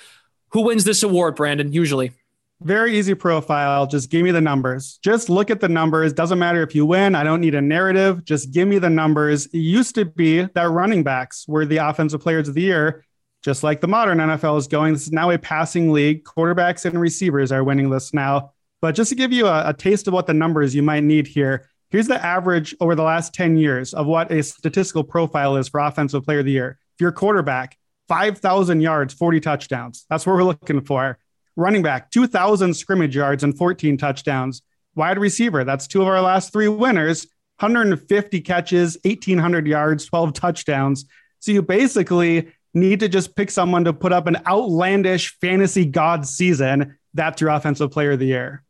Who 0.51 0.62
wins 0.62 0.85
this 0.85 1.03
award, 1.03 1.37
Brandon, 1.37 1.72
usually? 1.72 2.12
Very 2.61 2.99
easy 2.99 3.14
profile. 3.14 3.87
Just 3.87 4.11
give 4.11 4.25
me 4.25 4.33
the 4.33 4.40
numbers. 4.40 4.99
Just 5.05 5.31
look 5.31 5.49
at 5.49 5.61
the 5.61 5.68
numbers. 5.68 6.12
Doesn't 6.12 6.40
matter 6.40 6.61
if 6.62 6.75
you 6.75 6.85
win. 6.85 7.14
I 7.14 7.23
don't 7.23 7.40
need 7.40 7.55
a 7.55 7.61
narrative. 7.61 8.25
Just 8.25 8.51
give 8.51 8.66
me 8.66 8.81
the 8.81 8.90
numbers. 8.90 9.47
It 9.47 9.59
used 9.59 9.94
to 9.94 10.05
be 10.05 10.42
that 10.42 10.71
running 10.71 11.05
backs 11.05 11.47
were 11.47 11.64
the 11.64 11.77
offensive 11.77 12.21
players 12.21 12.49
of 12.49 12.55
the 12.55 12.62
year, 12.62 13.05
just 13.44 13.62
like 13.62 13.81
the 13.81 13.87
modern 13.87 14.18
NFL 14.18 14.59
is 14.59 14.66
going. 14.66 14.92
This 14.92 15.03
is 15.03 15.12
now 15.12 15.31
a 15.31 15.38
passing 15.38 15.92
league. 15.92 16.25
Quarterbacks 16.25 16.85
and 16.85 17.01
receivers 17.01 17.53
are 17.53 17.62
winning 17.62 17.90
this 17.90 18.12
now. 18.12 18.53
But 18.81 18.97
just 18.97 19.11
to 19.11 19.14
give 19.14 19.33
you 19.33 19.47
a, 19.47 19.68
a 19.68 19.73
taste 19.75 20.09
of 20.09 20.14
what 20.14 20.27
the 20.27 20.35
numbers 20.35 20.75
you 20.75 20.83
might 20.83 21.05
need 21.05 21.29
here, 21.29 21.68
here's 21.90 22.09
the 22.09 22.25
average 22.25 22.75
over 22.81 22.97
the 22.97 23.05
last 23.05 23.35
10 23.35 23.57
years 23.57 23.94
of 23.94 24.07
what 24.07 24.33
a 24.33 24.42
statistical 24.42 25.05
profile 25.05 25.57
is 25.57 25.68
for 25.68 25.79
offensive 25.79 26.25
player 26.25 26.40
of 26.40 26.44
the 26.44 26.53
year. 26.53 26.79
If 26.97 27.03
you're 27.03 27.12
quarterback, 27.12 27.79
5,000 28.09 28.81
yards, 28.81 29.14
40 29.14 29.38
touchdowns. 29.38 30.07
That's 30.11 30.27
what 30.27 30.35
we're 30.35 30.42
looking 30.42 30.81
for. 30.81 31.18
Running 31.59 31.83
back, 31.83 32.12
2,000 32.12 32.73
scrimmage 32.73 33.16
yards 33.16 33.42
and 33.42 33.59
14 33.59 33.99
touchdowns. 33.99 34.62
Wide 34.94 35.18
receiver, 35.18 35.64
that's 35.64 35.88
two 35.88 36.01
of 36.01 36.07
our 36.07 36.21
last 36.21 36.53
three 36.53 36.68
winners, 36.68 37.27
150 37.59 38.40
catches, 38.42 38.97
1,800 39.05 39.66
yards, 39.66 40.07
12 40.07 40.35
touchdowns. 40.35 41.07
So 41.40 41.51
you 41.51 41.62
basically 41.62 42.53
need 42.75 43.01
to 43.01 43.09
just 43.09 43.35
pick 43.35 43.51
someone 43.51 43.83
to 43.87 43.92
put 43.92 44.12
up 44.12 44.29
an 44.29 44.37
outlandish 44.47 45.37
fantasy 45.40 45.85
god 45.85 46.29
season. 46.29 46.97
That's 47.12 47.40
your 47.40 47.51
offensive 47.51 47.90
player 47.90 48.12
of 48.12 48.21
the 48.21 48.27
year. 48.27 48.62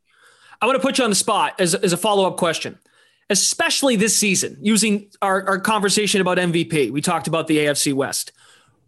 I 0.62 0.64
want 0.64 0.76
to 0.76 0.82
put 0.82 0.96
you 0.96 1.04
on 1.04 1.10
the 1.10 1.16
spot 1.16 1.60
as, 1.60 1.74
as 1.74 1.92
a 1.92 1.98
follow 1.98 2.26
up 2.26 2.38
question, 2.38 2.78
especially 3.28 3.96
this 3.96 4.16
season, 4.16 4.56
using 4.62 5.10
our, 5.20 5.46
our 5.46 5.58
conversation 5.60 6.22
about 6.22 6.38
MVP. 6.38 6.90
We 6.90 7.02
talked 7.02 7.28
about 7.28 7.48
the 7.48 7.58
AFC 7.58 7.92
West. 7.92 8.32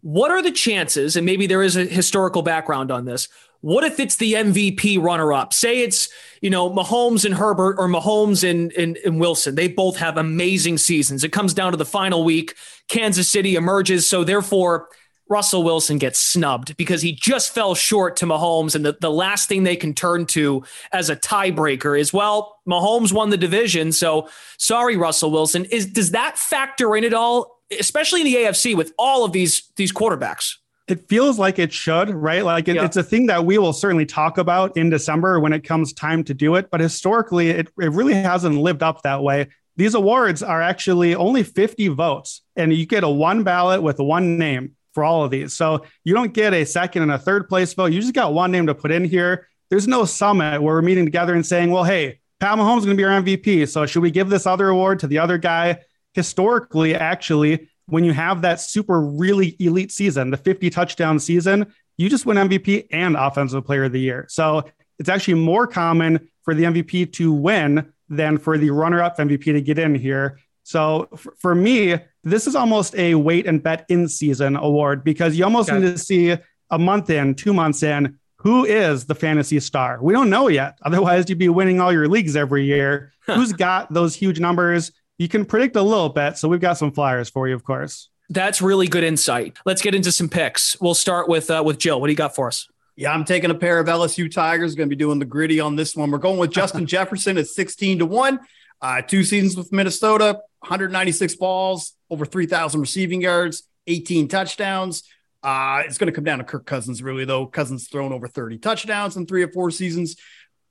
What 0.01 0.31
are 0.31 0.41
the 0.41 0.51
chances, 0.51 1.15
and 1.15 1.23
maybe 1.23 1.45
there 1.45 1.61
is 1.61 1.75
a 1.75 1.85
historical 1.85 2.41
background 2.41 2.89
on 2.89 3.05
this, 3.05 3.27
what 3.61 3.83
if 3.83 3.99
it's 3.99 4.17
the 4.17 4.33
MVP 4.33 5.01
runner 5.01 5.33
up? 5.33 5.53
Say 5.53 5.81
it's, 5.81 6.09
you 6.41 6.49
know, 6.49 6.69
Mahomes 6.69 7.25
and 7.25 7.33
Herbert 7.33 7.77
or 7.79 7.87
Mahomes 7.87 8.47
and, 8.47 8.71
and, 8.73 8.97
and, 8.97 9.19
Wilson. 9.19 9.55
They 9.55 9.67
both 9.67 9.97
have 9.97 10.17
amazing 10.17 10.77
seasons. 10.77 11.23
It 11.23 11.31
comes 11.31 11.53
down 11.53 11.71
to 11.71 11.77
the 11.77 11.85
final 11.85 12.23
week. 12.23 12.55
Kansas 12.87 13.29
City 13.29 13.55
emerges. 13.55 14.09
So 14.09 14.23
therefore, 14.23 14.89
Russell 15.29 15.63
Wilson 15.63 15.97
gets 15.97 16.19
snubbed 16.19 16.75
because 16.75 17.01
he 17.01 17.13
just 17.13 17.53
fell 17.53 17.73
short 17.73 18.17
to 18.17 18.25
Mahomes. 18.25 18.75
And 18.75 18.85
the, 18.85 18.97
the 18.99 19.11
last 19.11 19.47
thing 19.47 19.63
they 19.63 19.77
can 19.77 19.93
turn 19.93 20.25
to 20.27 20.63
as 20.91 21.09
a 21.09 21.15
tiebreaker 21.15 21.97
is, 21.97 22.11
well, 22.11 22.59
Mahomes 22.67 23.13
won 23.13 23.29
the 23.29 23.37
division. 23.37 23.91
So 23.91 24.27
sorry, 24.57 24.97
Russell 24.97 25.31
Wilson. 25.31 25.65
Is 25.65 25.85
does 25.85 26.11
that 26.11 26.37
factor 26.37 26.95
in 26.95 27.03
at 27.03 27.13
all 27.13 27.61
especially 27.79 28.21
in 28.21 28.25
the 28.25 28.35
AFC 28.35 28.75
with 28.75 28.93
all 28.97 29.23
of 29.23 29.31
these 29.31 29.71
these 29.75 29.93
quarterbacks. 29.93 30.57
It 30.91 31.07
feels 31.07 31.39
like 31.39 31.57
it 31.57 31.71
should, 31.71 32.09
right? 32.09 32.43
Like 32.43 32.67
it, 32.67 32.75
yeah. 32.75 32.85
it's 32.85 32.97
a 32.97 33.03
thing 33.03 33.27
that 33.27 33.45
we 33.45 33.57
will 33.57 33.73
certainly 33.73 34.05
talk 34.05 34.37
about 34.37 34.75
in 34.77 34.89
December 34.89 35.39
when 35.39 35.53
it 35.53 35.63
comes 35.63 35.93
time 35.93 36.23
to 36.25 36.33
do 36.33 36.55
it. 36.55 36.69
But 36.69 36.81
historically, 36.81 37.49
it, 37.49 37.69
it 37.79 37.91
really 37.91 38.13
hasn't 38.13 38.57
lived 38.57 38.83
up 38.83 39.01
that 39.03 39.23
way. 39.23 39.47
These 39.77 39.95
awards 39.95 40.43
are 40.43 40.61
actually 40.61 41.15
only 41.15 41.43
50 41.43 41.87
votes, 41.89 42.41
and 42.55 42.73
you 42.73 42.85
get 42.85 43.03
a 43.03 43.09
one 43.09 43.43
ballot 43.43 43.81
with 43.81 43.99
one 43.99 44.37
name 44.37 44.75
for 44.93 45.03
all 45.03 45.23
of 45.23 45.31
these. 45.31 45.53
So 45.53 45.85
you 46.03 46.13
don't 46.13 46.33
get 46.33 46.53
a 46.53 46.65
second 46.65 47.03
and 47.03 47.11
a 47.11 47.17
third 47.17 47.47
place 47.47 47.73
vote. 47.73 47.91
You 47.91 48.01
just 48.01 48.13
got 48.13 48.33
one 48.33 48.51
name 48.51 48.67
to 48.67 48.75
put 48.75 48.91
in 48.91 49.05
here. 49.05 49.47
There's 49.69 49.87
no 49.87 50.05
summit 50.05 50.61
where 50.61 50.75
we're 50.75 50.81
meeting 50.81 51.05
together 51.05 51.33
and 51.33 51.45
saying, 51.45 51.71
well, 51.71 51.85
hey, 51.85 52.19
Pat 52.41 52.57
Mahomes 52.57 52.79
is 52.79 52.85
going 52.85 52.97
to 52.97 53.01
be 53.01 53.05
our 53.05 53.21
MVP. 53.21 53.69
So 53.69 53.85
should 53.85 54.01
we 54.01 54.11
give 54.11 54.29
this 54.29 54.45
other 54.45 54.67
award 54.67 54.99
to 54.99 55.07
the 55.07 55.19
other 55.19 55.37
guy? 55.37 55.79
Historically, 56.13 56.93
actually, 56.93 57.69
when 57.91 58.05
you 58.05 58.13
have 58.13 58.41
that 58.41 58.61
super 58.61 59.01
really 59.01 59.55
elite 59.59 59.91
season, 59.91 60.31
the 60.31 60.37
50 60.37 60.69
touchdown 60.69 61.19
season, 61.19 61.73
you 61.97 62.09
just 62.09 62.25
win 62.25 62.37
MVP 62.37 62.87
and 62.91 63.15
Offensive 63.17 63.65
Player 63.65 63.83
of 63.83 63.91
the 63.91 63.99
Year. 63.99 64.25
So 64.29 64.63
it's 64.97 65.09
actually 65.09 65.35
more 65.35 65.67
common 65.67 66.29
for 66.43 66.55
the 66.55 66.63
MVP 66.63 67.11
to 67.13 67.33
win 67.33 67.91
than 68.07 68.37
for 68.37 68.57
the 68.57 68.69
runner 68.69 69.01
up 69.01 69.17
MVP 69.17 69.43
to 69.43 69.61
get 69.61 69.77
in 69.77 69.93
here. 69.93 70.39
So 70.63 71.09
for 71.39 71.53
me, 71.53 71.97
this 72.23 72.47
is 72.47 72.55
almost 72.55 72.95
a 72.95 73.15
wait 73.15 73.45
and 73.45 73.61
bet 73.61 73.85
in 73.89 74.07
season 74.07 74.55
award 74.55 75.03
because 75.03 75.35
you 75.35 75.43
almost 75.43 75.69
okay. 75.69 75.79
need 75.79 75.91
to 75.91 75.97
see 75.97 76.37
a 76.69 76.79
month 76.79 77.09
in, 77.09 77.35
two 77.35 77.53
months 77.53 77.83
in, 77.83 78.17
who 78.37 78.65
is 78.65 79.05
the 79.05 79.15
fantasy 79.15 79.59
star? 79.59 79.99
We 80.01 80.13
don't 80.13 80.29
know 80.29 80.47
yet. 80.47 80.79
Otherwise, 80.83 81.29
you'd 81.29 81.37
be 81.37 81.49
winning 81.49 81.81
all 81.81 81.91
your 81.91 82.07
leagues 82.07 82.35
every 82.35 82.65
year. 82.65 83.11
Who's 83.25 83.53
got 83.53 83.93
those 83.93 84.15
huge 84.15 84.39
numbers? 84.39 84.91
You 85.21 85.27
can 85.27 85.45
predict 85.45 85.75
a 85.75 85.83
little 85.83 86.09
bit. 86.09 86.39
So 86.39 86.49
we've 86.49 86.59
got 86.59 86.79
some 86.79 86.91
flyers 86.91 87.29
for 87.29 87.47
you, 87.47 87.53
of 87.53 87.63
course. 87.63 88.09
That's 88.31 88.59
really 88.59 88.87
good 88.87 89.03
insight. 89.03 89.55
Let's 89.67 89.83
get 89.83 89.93
into 89.93 90.11
some 90.11 90.27
picks. 90.27 90.81
We'll 90.81 90.95
start 90.95 91.29
with 91.29 91.51
uh, 91.51 91.61
with 91.63 91.79
Gilles. 91.79 91.99
What 91.99 92.07
do 92.07 92.11
you 92.11 92.17
got 92.17 92.33
for 92.33 92.47
us? 92.47 92.67
Yeah, 92.95 93.13
I'm 93.13 93.23
taking 93.23 93.51
a 93.51 93.53
pair 93.53 93.77
of 93.77 93.85
LSU 93.85 94.31
Tigers. 94.31 94.73
Going 94.73 94.89
to 94.89 94.95
be 94.95 94.99
doing 94.99 95.19
the 95.19 95.25
gritty 95.25 95.59
on 95.59 95.75
this 95.75 95.95
one. 95.95 96.09
We're 96.09 96.17
going 96.17 96.39
with 96.39 96.49
Justin 96.49 96.85
Jefferson 96.87 97.37
at 97.37 97.47
16 97.47 97.99
to 97.99 98.05
one. 98.07 98.39
Uh, 98.81 99.03
two 99.03 99.23
seasons 99.23 99.55
with 99.55 99.71
Minnesota, 99.71 100.39
196 100.61 101.35
balls, 101.35 101.93
over 102.09 102.25
3,000 102.25 102.81
receiving 102.81 103.21
yards, 103.21 103.61
18 103.85 104.27
touchdowns. 104.27 105.03
Uh, 105.43 105.83
it's 105.85 105.99
going 105.99 106.07
to 106.07 106.11
come 106.11 106.23
down 106.23 106.39
to 106.39 106.43
Kirk 106.43 106.65
Cousins, 106.65 107.03
really, 107.03 107.25
though. 107.25 107.45
Cousins 107.45 107.87
thrown 107.87 108.11
over 108.11 108.27
30 108.27 108.57
touchdowns 108.57 109.17
in 109.17 109.27
three 109.27 109.43
or 109.43 109.51
four 109.51 109.69
seasons. 109.69 110.15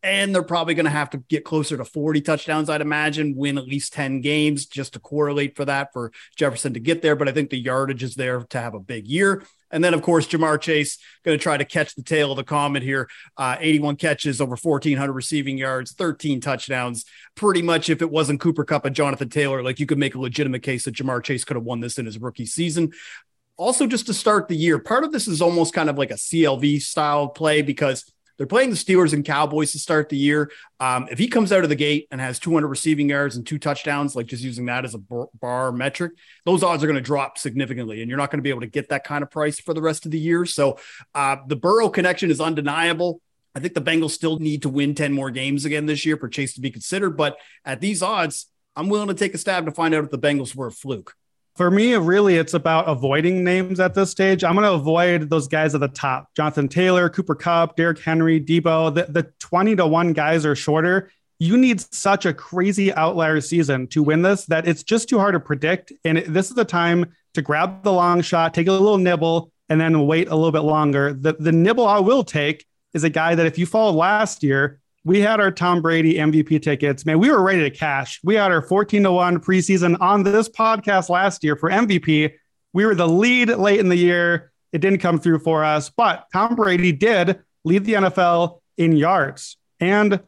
And 0.03 0.35
they're 0.35 0.43
probably 0.43 0.75
going 0.75 0.85
to 0.85 0.91
have 0.91 1.11
to 1.11 1.19
get 1.19 1.45
closer 1.45 1.77
to 1.77 1.85
40 1.85 2.23
touchdowns, 2.23 2.71
I'd 2.71 2.81
imagine, 2.81 3.37
win 3.37 3.59
at 3.59 3.67
least 3.67 3.93
10 3.93 4.23
games 4.23 4.65
just 4.65 4.95
to 4.95 4.99
correlate 4.99 5.57
for 5.57 5.67
that 5.67 5.93
for 5.93 6.11
Jefferson 6.37 6.73
to 6.75 6.81
get 6.81 7.03
there. 7.03 7.17
But 7.17 7.29
I 7.29 7.33
think 7.33 7.51
the 7.51 7.59
yardage 7.59 8.03
is 8.03 8.15
there 8.15 8.41
to 8.41 8.61
have 8.61 8.75
a 8.75 8.81
big 8.81 9.07
year. 9.07 9.43
And 9.71 9.85
then, 9.85 9.95
of 9.95 10.03
course, 10.03 10.27
Ja'Marr 10.27 10.61
Chase 10.61 10.99
going 11.25 11.39
to 11.39 11.43
try 11.43 11.57
to 11.57 11.65
catch 11.65 11.95
the 11.95 12.03
tail 12.03 12.33
of 12.33 12.37
the 12.37 12.45
comet 12.45 12.83
here. 12.83 13.09
Uh, 13.37 13.57
81 13.61 13.97
catches, 13.97 14.41
over 14.41 14.57
1,400 14.57 15.13
receiving 15.13 15.59
yards, 15.59 15.93
13 15.93 16.41
touchdowns. 16.41 17.05
Pretty 17.35 17.63
much, 17.63 17.89
if 17.89 18.03
it 18.03 18.11
wasn't 18.11 18.41
Cooper 18.41 18.65
Kupp 18.65 18.85
and 18.85 18.97
Jonathan 18.97 19.29
Taylor, 19.29 19.63
like 19.63 19.79
you 19.79 19.87
could 19.87 19.99
make 19.99 20.15
a 20.15 20.21
legitimate 20.21 20.63
case 20.63 20.85
that 20.85 20.95
Ja'Marr 20.95 21.23
Chase 21.23 21.45
could 21.45 21.57
have 21.57 21.65
won 21.65 21.81
this 21.81 21.99
in 21.99 22.07
his 22.07 22.19
rookie 22.19 22.47
season. 22.47 22.93
Also, 23.57 23.87
just 23.87 24.07
to 24.07 24.15
start 24.15 24.49
the 24.49 24.57
year, 24.57 24.79
part 24.79 25.05
of 25.05 25.13
this 25.13 25.29
is 25.29 25.43
almost 25.43 25.75
kind 25.75 25.91
of 25.91 25.99
like 25.99 26.11
a 26.11 26.15
CLV 26.15 26.81
style 26.81 27.29
play 27.29 27.61
because 27.61 28.11
they're 28.41 28.47
playing 28.47 28.71
the 28.71 28.77
Steelers 28.77 29.13
and 29.13 29.23
Cowboys 29.23 29.73
to 29.73 29.79
start 29.79 30.09
the 30.09 30.17
year. 30.17 30.51
Um, 30.81 31.07
if 31.11 31.19
he 31.19 31.29
comes 31.29 31.53
out 31.53 31.63
of 31.63 31.69
the 31.69 31.77
gate 31.77 32.09
and 32.11 32.19
has 32.23 32.39
200 32.39 32.69
receiving 32.69 33.11
yards 33.11 33.37
and 33.37 33.47
two 33.47 33.59
touchdowns, 33.59 34.17
like 34.17 34.25
just 34.25 34.43
using 34.43 34.65
that 34.65 34.87
as 34.87 34.95
a 34.95 34.99
bar 34.99 35.73
metric, 35.73 36.13
those 36.47 36.63
odds 36.63 36.83
are 36.83 36.87
going 36.87 36.95
to 36.95 37.03
drop 37.03 37.37
significantly, 37.37 38.01
and 38.01 38.09
you're 38.09 38.17
not 38.17 38.31
going 38.31 38.39
to 38.39 38.43
be 38.43 38.49
able 38.49 38.63
to 38.63 38.67
get 38.67 38.89
that 38.89 39.05
kind 39.05 39.23
of 39.23 39.31
price 39.31 39.61
for 39.61 39.75
the 39.75 39.83
rest 39.83 40.07
of 40.07 40.11
the 40.11 40.19
year. 40.19 40.47
So 40.47 40.79
uh, 41.15 41.37
the 41.49 41.57
Burrow 41.57 41.91
connection 41.91 42.31
is 42.31 42.41
undeniable. 42.41 43.21
I 43.55 43.61
think 43.61 43.75
the 43.75 43.83
Bengals 43.83 44.13
still 44.13 44.39
need 44.39 44.63
to 44.63 44.71
win 44.71 44.95
10 44.95 45.13
more 45.13 45.31
games 45.31 45.67
again 45.67 45.85
this 45.85 46.07
year 46.07 46.17
for 46.17 46.31
Chase 46.31 46.55
to 46.55 46.63
be 46.63 46.71
considered. 46.71 47.19
But 47.19 47.37
at 47.67 47.83
these 47.83 48.03
odds, 48.03 48.47
I'm 48.75 48.89
willing 48.89 49.09
to 49.09 49.15
take 49.15 49.35
a 49.35 49.39
stab 49.39 49.67
to 49.67 49.73
find 49.73 49.95
out 49.95 50.05
if 50.05 50.11
the 50.11 50.19
Bengals 50.19 50.55
were 50.55 50.69
a 50.69 50.73
fluke. 50.73 51.15
For 51.61 51.71
me, 51.71 51.95
really, 51.95 52.37
it's 52.37 52.55
about 52.55 52.89
avoiding 52.89 53.45
names 53.45 53.81
at 53.81 53.93
this 53.93 54.11
stage. 54.11 54.45
I'm 54.45 54.55
going 54.55 54.65
to 54.65 54.73
avoid 54.73 55.29
those 55.29 55.47
guys 55.47 55.75
at 55.75 55.83
the 55.83 55.89
top 55.89 56.35
Jonathan 56.35 56.69
Taylor, 56.69 57.11
Cooper 57.11 57.35
Kupp, 57.35 57.77
Derrick 57.77 57.99
Henry, 57.99 58.41
Deebo. 58.41 58.95
The, 58.95 59.05
the 59.13 59.31
20 59.41 59.77
to 59.77 59.87
1 59.87 60.15
guys 60.15 60.47
are 60.47 60.57
shorter. 60.57 61.11
You 61.39 61.59
need 61.59 61.83
such 61.93 62.25
a 62.25 62.33
crazy 62.33 62.95
outlier 62.95 63.43
season 63.43 63.89
to 63.89 64.03
win 64.03 64.23
this 64.23 64.47
that 64.47 64.67
it's 64.67 64.83
just 64.83 65.11
too 65.11 65.19
hard 65.19 65.35
to 65.35 65.41
predict. 65.41 65.93
And 66.03 66.17
it, 66.17 66.33
this 66.33 66.49
is 66.49 66.57
the 66.57 66.65
time 66.65 67.13
to 67.35 67.43
grab 67.43 67.83
the 67.83 67.93
long 67.93 68.23
shot, 68.23 68.55
take 68.55 68.67
a 68.67 68.73
little 68.73 68.97
nibble, 68.97 69.53
and 69.69 69.79
then 69.79 70.07
wait 70.07 70.29
a 70.29 70.35
little 70.35 70.53
bit 70.53 70.61
longer. 70.61 71.13
The, 71.13 71.35
the 71.35 71.53
nibble 71.53 71.87
I 71.87 71.99
will 71.99 72.25
take 72.25 72.65
is 72.95 73.05
a 73.05 73.11
guy 73.11 73.35
that 73.35 73.45
if 73.45 73.59
you 73.59 73.67
followed 73.67 73.97
last 73.97 74.43
year, 74.43 74.80
we 75.05 75.21
had 75.21 75.41
our 75.41 75.51
Tom 75.51 75.81
Brady 75.81 76.15
MVP 76.15 76.63
tickets. 76.63 77.07
Man, 77.07 77.19
we 77.19 77.31
were 77.31 77.43
ready 77.43 77.63
to 77.63 77.71
cash. 77.71 78.21
We 78.23 78.35
had 78.35 78.53
our 78.53 78.63
14 78.63 79.03
to 79.05 79.13
1 79.13 79.41
preseason 79.41 79.97
on 80.01 80.23
this 80.23 80.49
podcast 80.49 81.09
last 81.09 81.43
year 81.43 81.57
for 81.57 81.71
MVP. 81.71 82.33
We 82.73 82.85
were 82.85 82.95
the 82.95 83.09
lead 83.09 83.49
late 83.49 83.81
in 83.81 83.89
the 83.89 83.97
year. 83.97 84.53
It 84.73 84.79
didn't 84.81 85.01
come 85.01 85.19
through 85.19 85.41
for 85.41 85.65
us, 85.65 85.91
but 85.91 86.27
Tom 86.33 86.55
Brady 86.55 86.93
did 86.93 87.41
lead 87.65 87.85
the 87.85 87.95
NFL 87.95 88.61
in 88.77 88.97
yards 88.97 89.57
and 89.81 90.21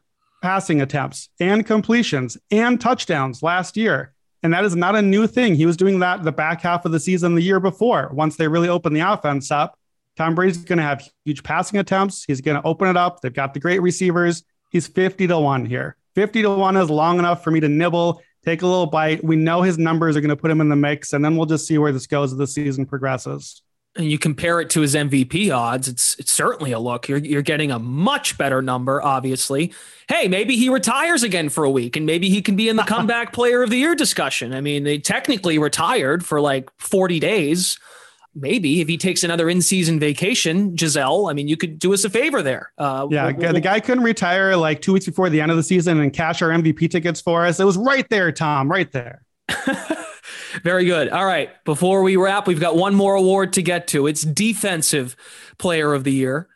passing 0.43 0.81
attempts 0.81 1.29
and 1.39 1.65
completions 1.65 2.37
and 2.51 2.81
touchdowns 2.81 3.43
last 3.43 3.77
year. 3.77 4.13
And 4.43 4.53
that 4.53 4.65
is 4.65 4.75
not 4.75 4.97
a 4.97 5.03
new 5.03 5.29
thing. 5.29 5.55
He 5.55 5.67
was 5.67 5.77
doing 5.77 6.01
that 6.01 6.25
the 6.25 6.33
back 6.33 6.63
half 6.63 6.85
of 6.85 6.91
the 6.91 6.99
season 6.99 7.37
the 7.37 7.43
year 7.43 7.61
before. 7.61 8.11
Once 8.13 8.37
they 8.37 8.49
really 8.49 8.69
opened 8.69 8.97
the 8.97 9.01
offense 9.01 9.53
up, 9.53 9.79
Tom 10.17 10.35
Brady's 10.35 10.59
going 10.59 10.79
to 10.79 10.83
have 10.83 11.09
huge 11.25 11.43
passing 11.43 11.79
attempts. 11.79 12.25
He's 12.25 12.41
going 12.41 12.61
to 12.61 12.67
open 12.67 12.89
it 12.89 12.97
up. 12.97 13.21
They've 13.21 13.33
got 13.33 13.55
the 13.55 13.61
great 13.61 13.81
receivers. 13.81 14.43
He's 14.73 14.89
50 14.89 15.27
to 15.29 15.39
1 15.39 15.67
here. 15.67 15.97
50 16.15 16.43
to 16.43 16.51
1 16.51 16.77
is 16.79 16.91
long 16.91 17.19
enough 17.19 17.45
for 17.45 17.51
me 17.51 17.61
to 17.61 17.69
nibble, 17.69 18.23
take 18.45 18.63
a 18.63 18.67
little 18.67 18.87
bite. 18.87 19.23
We 19.23 19.37
know 19.37 19.63
his 19.63 19.79
numbers 19.79 20.17
are 20.17 20.21
going 20.21 20.31
to 20.31 20.37
put 20.37 20.51
him 20.51 20.61
in 20.61 20.71
the 20.71 20.77
mix, 20.77 21.13
and 21.13 21.25
then 21.25 21.37
we'll 21.37 21.47
just 21.47 21.67
see 21.67 21.79
where 21.79 21.93
this 21.93 22.07
goes 22.07 22.33
as 22.33 22.39
the 22.39 22.47
season 22.47 22.87
progresses. 22.87 23.63
And 23.95 24.11
you 24.11 24.19
compare 24.19 24.59
it 24.63 24.71
to 24.71 24.81
his 24.81 24.95
MVP 24.95 25.55
odds, 25.55 25.87
it's 25.87 26.19
it's 26.19 26.33
certainly 26.33 26.73
a 26.73 26.79
look. 26.79 27.09
You're 27.09 27.19
you're 27.19 27.43
getting 27.43 27.71
a 27.71 27.79
much 27.79 28.39
better 28.39 28.63
number, 28.63 29.03
obviously. 29.03 29.75
Hey, 30.09 30.29
maybe 30.29 30.57
he 30.57 30.71
retires 30.71 31.23
again 31.23 31.51
for 31.51 31.65
a 31.65 31.71
week, 31.71 31.95
and 31.95 32.07
maybe 32.07 32.31
he 32.31 32.41
can 32.41 32.57
be 32.57 32.71
in 32.71 32.77
the 32.77 32.83
comeback 32.87 33.35
player 33.35 33.63
of 33.63 33.69
the 33.69 33.77
year 33.77 33.95
discussion. 33.95 34.55
I 34.55 34.63
mean, 34.63 34.85
they 34.85 34.97
technically 34.97 35.59
retired 35.59 36.25
for 36.25 36.41
like 36.41 36.71
40 36.79 37.21
days 37.21 37.79
maybe 38.35 38.81
if 38.81 38.89
he 38.89 38.97
takes 38.97 39.25
another 39.25 39.49
in-season 39.49 39.99
vacation, 40.01 40.75
Gisele, 40.75 41.29
I 41.29 41.33
mean, 41.33 41.49
you 41.49 41.57
could 41.57 41.79
do 41.79 41.93
us 41.93 42.05
a 42.05 42.11
favor 42.11 42.43
there. 42.43 42.73
Uh, 42.79 43.07
yeah, 43.11 43.27
we'll, 43.27 43.37
we'll, 43.37 43.53
the 43.53 43.61
guy 43.61 43.81
couldn't 43.81 44.05
retire 44.05 44.57
like 44.57 44.81
two 44.81 44.93
weeks 44.95 45.07
before 45.07 45.29
the 45.29 45.41
end 45.41 45.51
of 45.51 45.57
the 45.57 45.63
season 45.63 46.01
and 46.01 46.13
cash 46.13 46.43
our 46.43 46.51
MVP 46.51 46.91
tickets 46.91 47.21
for 47.21 47.45
us. 47.45 47.61
It 47.61 47.65
was 47.65 47.77
right 47.77 48.09
there, 48.09 48.33
Tom, 48.33 48.71
right 48.71 48.91
there. 48.93 49.25
Very 50.63 50.85
good. 50.85 51.09
All 51.09 51.25
right. 51.25 51.51
Before 51.65 52.03
we 52.03 52.17
wrap, 52.17 52.47
we've 52.47 52.61
got 52.61 52.77
one 52.77 52.95
more 52.95 53.15
award 53.15 53.55
to 53.55 53.63
get 53.63 53.89
to. 53.89 54.07
It's 54.07 54.23
Defensive 54.23 55.17
Player 55.59 55.93
of 55.95 56.05
the 56.05 56.13
Year. 56.13 56.49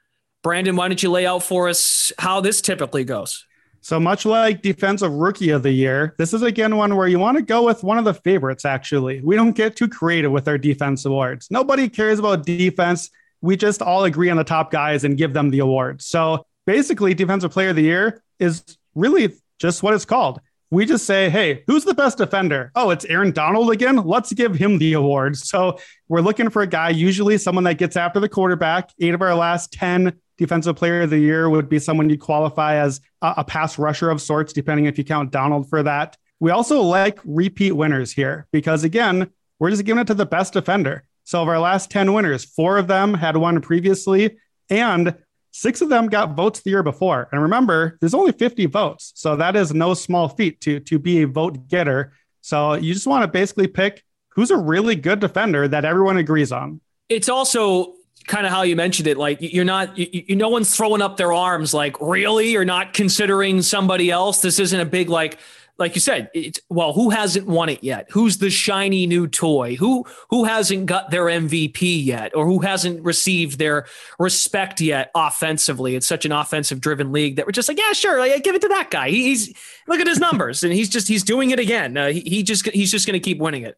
Brandon, 0.42 0.76
why 0.76 0.88
don't 0.88 1.02
you 1.02 1.10
lay 1.10 1.26
out 1.26 1.42
for 1.42 1.68
us 1.68 2.12
how 2.18 2.40
this 2.40 2.60
typically 2.60 3.04
goes? 3.04 3.46
So 3.86 4.00
much 4.00 4.26
like 4.26 4.62
defensive 4.62 5.12
rookie 5.12 5.50
of 5.50 5.62
the 5.62 5.70
year, 5.70 6.16
this 6.18 6.34
is 6.34 6.42
again 6.42 6.76
one 6.76 6.96
where 6.96 7.06
you 7.06 7.20
want 7.20 7.36
to 7.36 7.42
go 7.42 7.62
with 7.62 7.84
one 7.84 7.98
of 7.98 8.04
the 8.04 8.14
favorites, 8.14 8.64
actually. 8.64 9.20
We 9.20 9.36
don't 9.36 9.52
get 9.52 9.76
too 9.76 9.86
creative 9.86 10.32
with 10.32 10.48
our 10.48 10.58
defense 10.58 11.04
awards. 11.04 11.46
Nobody 11.52 11.88
cares 11.88 12.18
about 12.18 12.44
defense. 12.44 13.10
We 13.42 13.56
just 13.56 13.80
all 13.80 14.02
agree 14.02 14.28
on 14.28 14.38
the 14.38 14.42
top 14.42 14.72
guys 14.72 15.04
and 15.04 15.16
give 15.16 15.34
them 15.34 15.50
the 15.50 15.60
award. 15.60 16.02
So 16.02 16.44
basically, 16.66 17.14
defensive 17.14 17.52
player 17.52 17.68
of 17.68 17.76
the 17.76 17.82
year 17.82 18.24
is 18.40 18.64
really 18.96 19.34
just 19.60 19.84
what 19.84 19.94
it's 19.94 20.04
called. 20.04 20.40
We 20.72 20.84
just 20.84 21.06
say, 21.06 21.30
hey, 21.30 21.62
who's 21.68 21.84
the 21.84 21.94
best 21.94 22.18
defender? 22.18 22.72
Oh, 22.74 22.90
it's 22.90 23.04
Aaron 23.04 23.30
Donald 23.30 23.70
again. 23.70 23.98
Let's 23.98 24.32
give 24.32 24.56
him 24.56 24.78
the 24.78 24.94
award. 24.94 25.36
So 25.36 25.78
we're 26.08 26.22
looking 26.22 26.50
for 26.50 26.62
a 26.62 26.66
guy, 26.66 26.88
usually 26.88 27.38
someone 27.38 27.62
that 27.62 27.78
gets 27.78 27.96
after 27.96 28.18
the 28.18 28.28
quarterback. 28.28 28.90
Eight 28.98 29.14
of 29.14 29.22
our 29.22 29.36
last 29.36 29.72
10 29.74 30.18
defensive 30.38 30.76
player 30.76 31.02
of 31.02 31.10
the 31.10 31.18
year 31.18 31.48
would 31.48 31.68
be 31.68 31.78
someone 31.78 32.10
you 32.10 32.18
qualify 32.18 32.76
as 32.76 33.00
a, 33.22 33.44
pass 33.44 33.78
rusher 33.78 34.10
of 34.10 34.20
sorts, 34.20 34.52
depending 34.52 34.86
if 34.86 34.98
you 34.98 35.04
count 35.04 35.30
Donald 35.30 35.68
for 35.68 35.82
that. 35.82 36.16
We 36.40 36.50
also 36.50 36.82
like 36.82 37.18
repeat 37.24 37.72
winners 37.72 38.12
here 38.12 38.46
because, 38.52 38.84
again, 38.84 39.30
we're 39.58 39.70
just 39.70 39.84
giving 39.84 40.02
it 40.02 40.06
to 40.08 40.14
the 40.14 40.26
best 40.26 40.52
defender. 40.52 41.04
So, 41.24 41.42
of 41.42 41.48
our 41.48 41.58
last 41.58 41.90
10 41.90 42.12
winners, 42.12 42.44
four 42.44 42.78
of 42.78 42.86
them 42.86 43.14
had 43.14 43.36
won 43.36 43.60
previously, 43.60 44.36
and 44.70 45.16
six 45.50 45.80
of 45.80 45.88
them 45.88 46.08
got 46.08 46.36
votes 46.36 46.60
the 46.60 46.70
year 46.70 46.82
before. 46.82 47.28
And 47.32 47.42
remember, 47.42 47.96
there's 48.00 48.14
only 48.14 48.32
50 48.32 48.66
votes. 48.66 49.12
So, 49.16 49.36
that 49.36 49.56
is 49.56 49.74
no 49.74 49.94
small 49.94 50.28
feat 50.28 50.60
to, 50.62 50.78
to 50.80 50.98
be 50.98 51.22
a 51.22 51.26
vote 51.26 51.68
getter. 51.68 52.12
So, 52.42 52.74
you 52.74 52.92
just 52.92 53.06
want 53.06 53.22
to 53.22 53.28
basically 53.28 53.66
pick 53.66 54.04
who's 54.28 54.50
a 54.50 54.56
really 54.56 54.94
good 54.94 55.18
defender 55.18 55.66
that 55.66 55.86
everyone 55.86 56.18
agrees 56.18 56.52
on. 56.52 56.80
It's 57.08 57.28
also 57.28 57.95
kind 58.26 58.46
of 58.46 58.52
how 58.52 58.62
you 58.62 58.74
mentioned 58.74 59.06
it 59.06 59.16
like 59.16 59.38
you're 59.40 59.64
not 59.64 59.96
you, 59.96 60.24
you, 60.28 60.36
no 60.36 60.48
one's 60.48 60.74
throwing 60.74 61.00
up 61.00 61.16
their 61.16 61.32
arms 61.32 61.72
like 61.72 62.00
really 62.00 62.50
you're 62.50 62.64
not 62.64 62.92
considering 62.92 63.62
somebody 63.62 64.10
else 64.10 64.40
this 64.40 64.58
isn't 64.58 64.80
a 64.80 64.84
big 64.84 65.08
like 65.08 65.38
like 65.78 65.94
you 65.94 66.00
said, 66.00 66.30
it's 66.32 66.58
well, 66.70 66.92
who 66.94 67.10
hasn't 67.10 67.46
won 67.46 67.68
it 67.68 67.84
yet? 67.84 68.06
Who's 68.10 68.38
the 68.38 68.48
shiny 68.48 69.06
new 69.06 69.26
toy? 69.26 69.76
Who 69.76 70.06
who 70.30 70.44
hasn't 70.44 70.86
got 70.86 71.10
their 71.10 71.24
MVP 71.24 72.04
yet, 72.04 72.34
or 72.34 72.46
who 72.46 72.60
hasn't 72.60 73.04
received 73.04 73.58
their 73.58 73.86
respect 74.18 74.80
yet 74.80 75.10
offensively? 75.14 75.94
It's 75.94 76.06
such 76.06 76.24
an 76.24 76.32
offensive 76.32 76.80
driven 76.80 77.12
league 77.12 77.36
that 77.36 77.46
we're 77.46 77.52
just 77.52 77.68
like, 77.68 77.78
yeah, 77.78 77.92
sure, 77.92 78.18
like, 78.18 78.42
give 78.42 78.54
it 78.54 78.62
to 78.62 78.68
that 78.68 78.90
guy. 78.90 79.10
He's 79.10 79.52
look 79.86 80.00
at 80.00 80.06
his 80.06 80.18
numbers, 80.18 80.64
and 80.64 80.72
he's 80.72 80.88
just 80.88 81.08
he's 81.08 81.22
doing 81.22 81.50
it 81.50 81.58
again. 81.58 81.96
Uh, 81.96 82.08
he, 82.08 82.20
he 82.20 82.42
just 82.42 82.66
he's 82.70 82.90
just 82.90 83.06
going 83.06 83.18
to 83.18 83.24
keep 83.24 83.38
winning 83.38 83.62
it. 83.62 83.76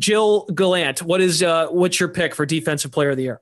Gilles 0.00 0.46
Gallant, 0.52 1.02
what 1.02 1.20
is 1.20 1.42
uh, 1.42 1.68
what's 1.68 2.00
your 2.00 2.08
pick 2.08 2.34
for 2.34 2.44
defensive 2.44 2.90
player 2.90 3.10
of 3.10 3.16
the 3.16 3.22
year? 3.22 3.40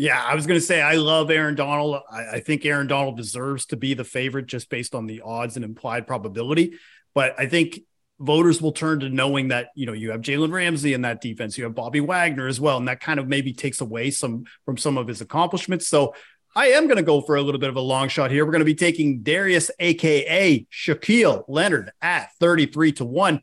Yeah, 0.00 0.18
I 0.18 0.34
was 0.34 0.46
going 0.46 0.58
to 0.58 0.64
say 0.64 0.80
I 0.80 0.94
love 0.94 1.30
Aaron 1.30 1.56
Donald. 1.56 2.00
I, 2.10 2.36
I, 2.36 2.40
think 2.40 2.64
Aaron 2.64 2.86
Donald 2.86 3.18
deserves 3.18 3.66
to 3.66 3.76
be 3.76 3.92
the 3.92 4.02
favorite 4.02 4.46
just 4.46 4.70
based 4.70 4.94
on 4.94 5.04
the 5.04 5.20
odds 5.20 5.56
and 5.56 5.64
implied 5.64 6.06
probability. 6.06 6.78
But 7.14 7.34
I 7.38 7.44
think 7.44 7.80
voters 8.18 8.62
will 8.62 8.72
turn 8.72 9.00
to 9.00 9.10
knowing 9.10 9.48
that 9.48 9.68
you 9.74 9.84
know 9.84 9.92
you 9.92 10.12
have 10.12 10.22
Jalen 10.22 10.54
Ramsey 10.54 10.94
in 10.94 11.02
that 11.02 11.20
defense, 11.20 11.58
you 11.58 11.64
have 11.64 11.74
Bobby 11.74 12.00
Wagner 12.00 12.46
as 12.46 12.58
well, 12.58 12.78
and 12.78 12.88
that 12.88 13.00
kind 13.00 13.20
of 13.20 13.28
maybe 13.28 13.52
takes 13.52 13.82
away 13.82 14.10
some 14.10 14.44
from 14.64 14.78
some 14.78 14.96
of 14.96 15.06
his 15.06 15.20
accomplishments. 15.20 15.86
So 15.86 16.14
I 16.56 16.68
am 16.68 16.86
going 16.86 16.96
to 16.96 17.02
go 17.02 17.20
for 17.20 17.36
a 17.36 17.42
little 17.42 17.60
bit 17.60 17.68
of 17.68 17.76
a 17.76 17.82
long 17.82 18.08
shot 18.08 18.30
here. 18.30 18.46
We're 18.46 18.52
going 18.52 18.60
to 18.60 18.64
be 18.64 18.74
taking 18.74 19.20
Darius, 19.20 19.70
aka 19.78 20.66
Shaquille 20.72 21.44
Leonard, 21.46 21.92
at 22.00 22.30
thirty-three 22.40 22.92
to 22.92 23.04
one. 23.04 23.42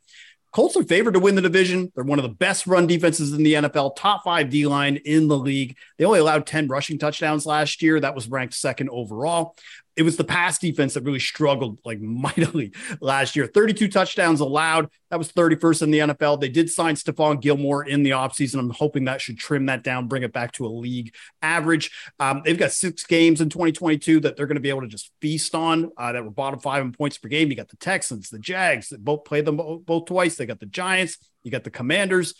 Colts 0.51 0.77
are 0.77 0.83
favored 0.83 1.13
to 1.13 1.19
win 1.19 1.35
the 1.35 1.41
division. 1.41 1.91
They're 1.93 2.03
one 2.03 2.19
of 2.19 2.23
the 2.23 2.29
best 2.29 2.67
run 2.67 2.87
defenses 2.87 3.33
in 3.33 3.43
the 3.43 3.53
NFL, 3.53 3.95
top 3.95 4.23
five 4.23 4.49
D 4.49 4.65
line 4.65 4.97
in 4.97 5.27
the 5.27 5.37
league. 5.37 5.77
They 5.97 6.05
only 6.05 6.19
allowed 6.19 6.45
10 6.45 6.67
rushing 6.67 6.97
touchdowns 6.97 7.45
last 7.45 7.81
year. 7.81 7.99
That 7.99 8.15
was 8.15 8.27
ranked 8.27 8.53
second 8.53 8.89
overall 8.89 9.55
it 9.97 10.03
was 10.03 10.15
the 10.15 10.23
pass 10.23 10.59
defense 10.59 10.93
that 10.93 11.03
really 11.03 11.19
struggled 11.19 11.79
like 11.83 11.99
mightily 12.01 12.71
last 13.01 13.35
year. 13.35 13.47
32 13.47 13.89
touchdowns 13.89 14.39
allowed. 14.39 14.89
That 15.09 15.17
was 15.17 15.31
31st 15.31 15.81
in 15.81 15.91
the 15.91 15.99
NFL. 15.99 16.39
They 16.39 16.49
did 16.49 16.69
sign 16.69 16.95
Stephon 16.95 17.41
Gilmore 17.41 17.85
in 17.85 18.03
the 18.03 18.11
offseason. 18.11 18.59
I'm 18.59 18.69
hoping 18.69 19.05
that 19.05 19.21
should 19.21 19.37
trim 19.37 19.65
that 19.65 19.83
down, 19.83 20.07
bring 20.07 20.23
it 20.23 20.31
back 20.31 20.51
to 20.53 20.65
a 20.65 20.69
league 20.69 21.13
average. 21.41 21.91
Um, 22.19 22.41
they've 22.45 22.57
got 22.57 22.71
six 22.71 23.03
games 23.05 23.41
in 23.41 23.49
2022 23.49 24.19
that 24.21 24.37
they're 24.37 24.47
going 24.47 24.55
to 24.55 24.61
be 24.61 24.69
able 24.69 24.81
to 24.81 24.87
just 24.87 25.11
feast 25.19 25.55
on 25.55 25.91
uh, 25.97 26.11
that 26.11 26.23
were 26.23 26.29
bottom 26.29 26.59
five 26.59 26.83
in 26.83 26.91
points 26.91 27.17
per 27.17 27.29
game. 27.29 27.49
You 27.49 27.55
got 27.55 27.69
the 27.69 27.77
Texans, 27.77 28.29
the 28.29 28.39
Jags, 28.39 28.89
that 28.89 29.03
both 29.03 29.25
played 29.25 29.45
them 29.45 29.57
both 29.57 30.05
twice. 30.05 30.35
They 30.35 30.45
got 30.45 30.59
the 30.59 30.65
Giants, 30.65 31.17
you 31.43 31.51
got 31.51 31.63
the 31.63 31.71
Commanders. 31.71 32.35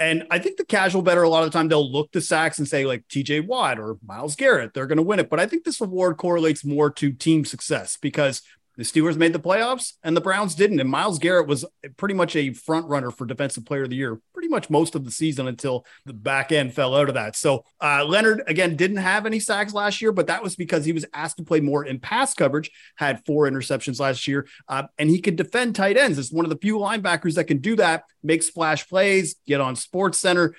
And 0.00 0.24
I 0.30 0.38
think 0.38 0.56
the 0.56 0.64
casual 0.64 1.02
better, 1.02 1.22
a 1.22 1.28
lot 1.28 1.44
of 1.44 1.52
the 1.52 1.58
time, 1.58 1.68
they'll 1.68 1.92
look 1.92 2.10
to 2.12 2.22
sacks 2.22 2.58
and 2.58 2.66
say, 2.66 2.86
like 2.86 3.06
TJ 3.08 3.46
Watt 3.46 3.78
or 3.78 3.98
Myles 4.04 4.34
Garrett, 4.34 4.72
they're 4.72 4.86
going 4.86 4.96
to 4.96 5.02
win 5.02 5.20
it. 5.20 5.28
But 5.28 5.40
I 5.40 5.46
think 5.46 5.62
this 5.62 5.80
award 5.80 6.16
correlates 6.16 6.64
more 6.64 6.90
to 6.92 7.12
team 7.12 7.44
success 7.44 7.98
because 8.00 8.40
the 8.80 8.86
Steelers 8.86 9.16
made 9.16 9.34
the 9.34 9.38
playoffs 9.38 9.92
and 10.02 10.16
the 10.16 10.22
Browns 10.22 10.54
didn't. 10.54 10.80
And 10.80 10.88
Myles 10.88 11.18
Garrett 11.18 11.46
was 11.46 11.66
pretty 11.98 12.14
much 12.14 12.34
a 12.34 12.54
front 12.54 12.86
runner 12.88 13.10
for 13.10 13.26
defensive 13.26 13.66
player 13.66 13.82
of 13.82 13.90
the 13.90 13.96
year, 13.96 14.18
pretty 14.32 14.48
much 14.48 14.70
most 14.70 14.94
of 14.94 15.04
the 15.04 15.10
season 15.10 15.46
until 15.46 15.84
the 16.06 16.14
back 16.14 16.50
end 16.50 16.72
fell 16.72 16.96
out 16.96 17.10
of 17.10 17.14
that. 17.14 17.36
So 17.36 17.66
uh, 17.82 18.06
Leonard, 18.06 18.42
again, 18.46 18.76
didn't 18.76 18.96
have 18.96 19.26
any 19.26 19.38
sacks 19.38 19.74
last 19.74 20.00
year, 20.00 20.12
but 20.12 20.28
that 20.28 20.42
was 20.42 20.56
because 20.56 20.86
he 20.86 20.92
was 20.92 21.04
asked 21.12 21.36
to 21.36 21.44
play 21.44 21.60
more 21.60 21.84
in 21.84 22.00
pass 22.00 22.32
coverage, 22.32 22.70
had 22.96 23.22
four 23.26 23.46
interceptions 23.46 24.00
last 24.00 24.26
year, 24.26 24.48
uh, 24.66 24.84
and 24.96 25.10
he 25.10 25.20
could 25.20 25.36
defend 25.36 25.76
tight 25.76 25.98
ends. 25.98 26.18
It's 26.18 26.32
one 26.32 26.46
of 26.46 26.50
the 26.50 26.56
few 26.56 26.78
linebackers 26.78 27.34
that 27.34 27.44
can 27.44 27.58
do 27.58 27.76
that, 27.76 28.04
make 28.22 28.42
splash 28.42 28.88
plays, 28.88 29.36
get 29.46 29.60
on 29.60 29.76
Sports 29.76 30.16
Center. 30.16 30.54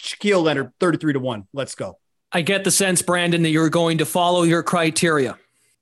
Shaquille 0.00 0.44
Leonard, 0.44 0.70
33 0.78 1.14
to 1.14 1.18
1. 1.18 1.48
Let's 1.52 1.74
go. 1.74 1.98
I 2.30 2.42
get 2.42 2.62
the 2.62 2.70
sense, 2.70 3.02
Brandon, 3.02 3.42
that 3.42 3.50
you're 3.50 3.68
going 3.68 3.98
to 3.98 4.06
follow 4.06 4.44
your 4.44 4.62
criteria. 4.62 5.36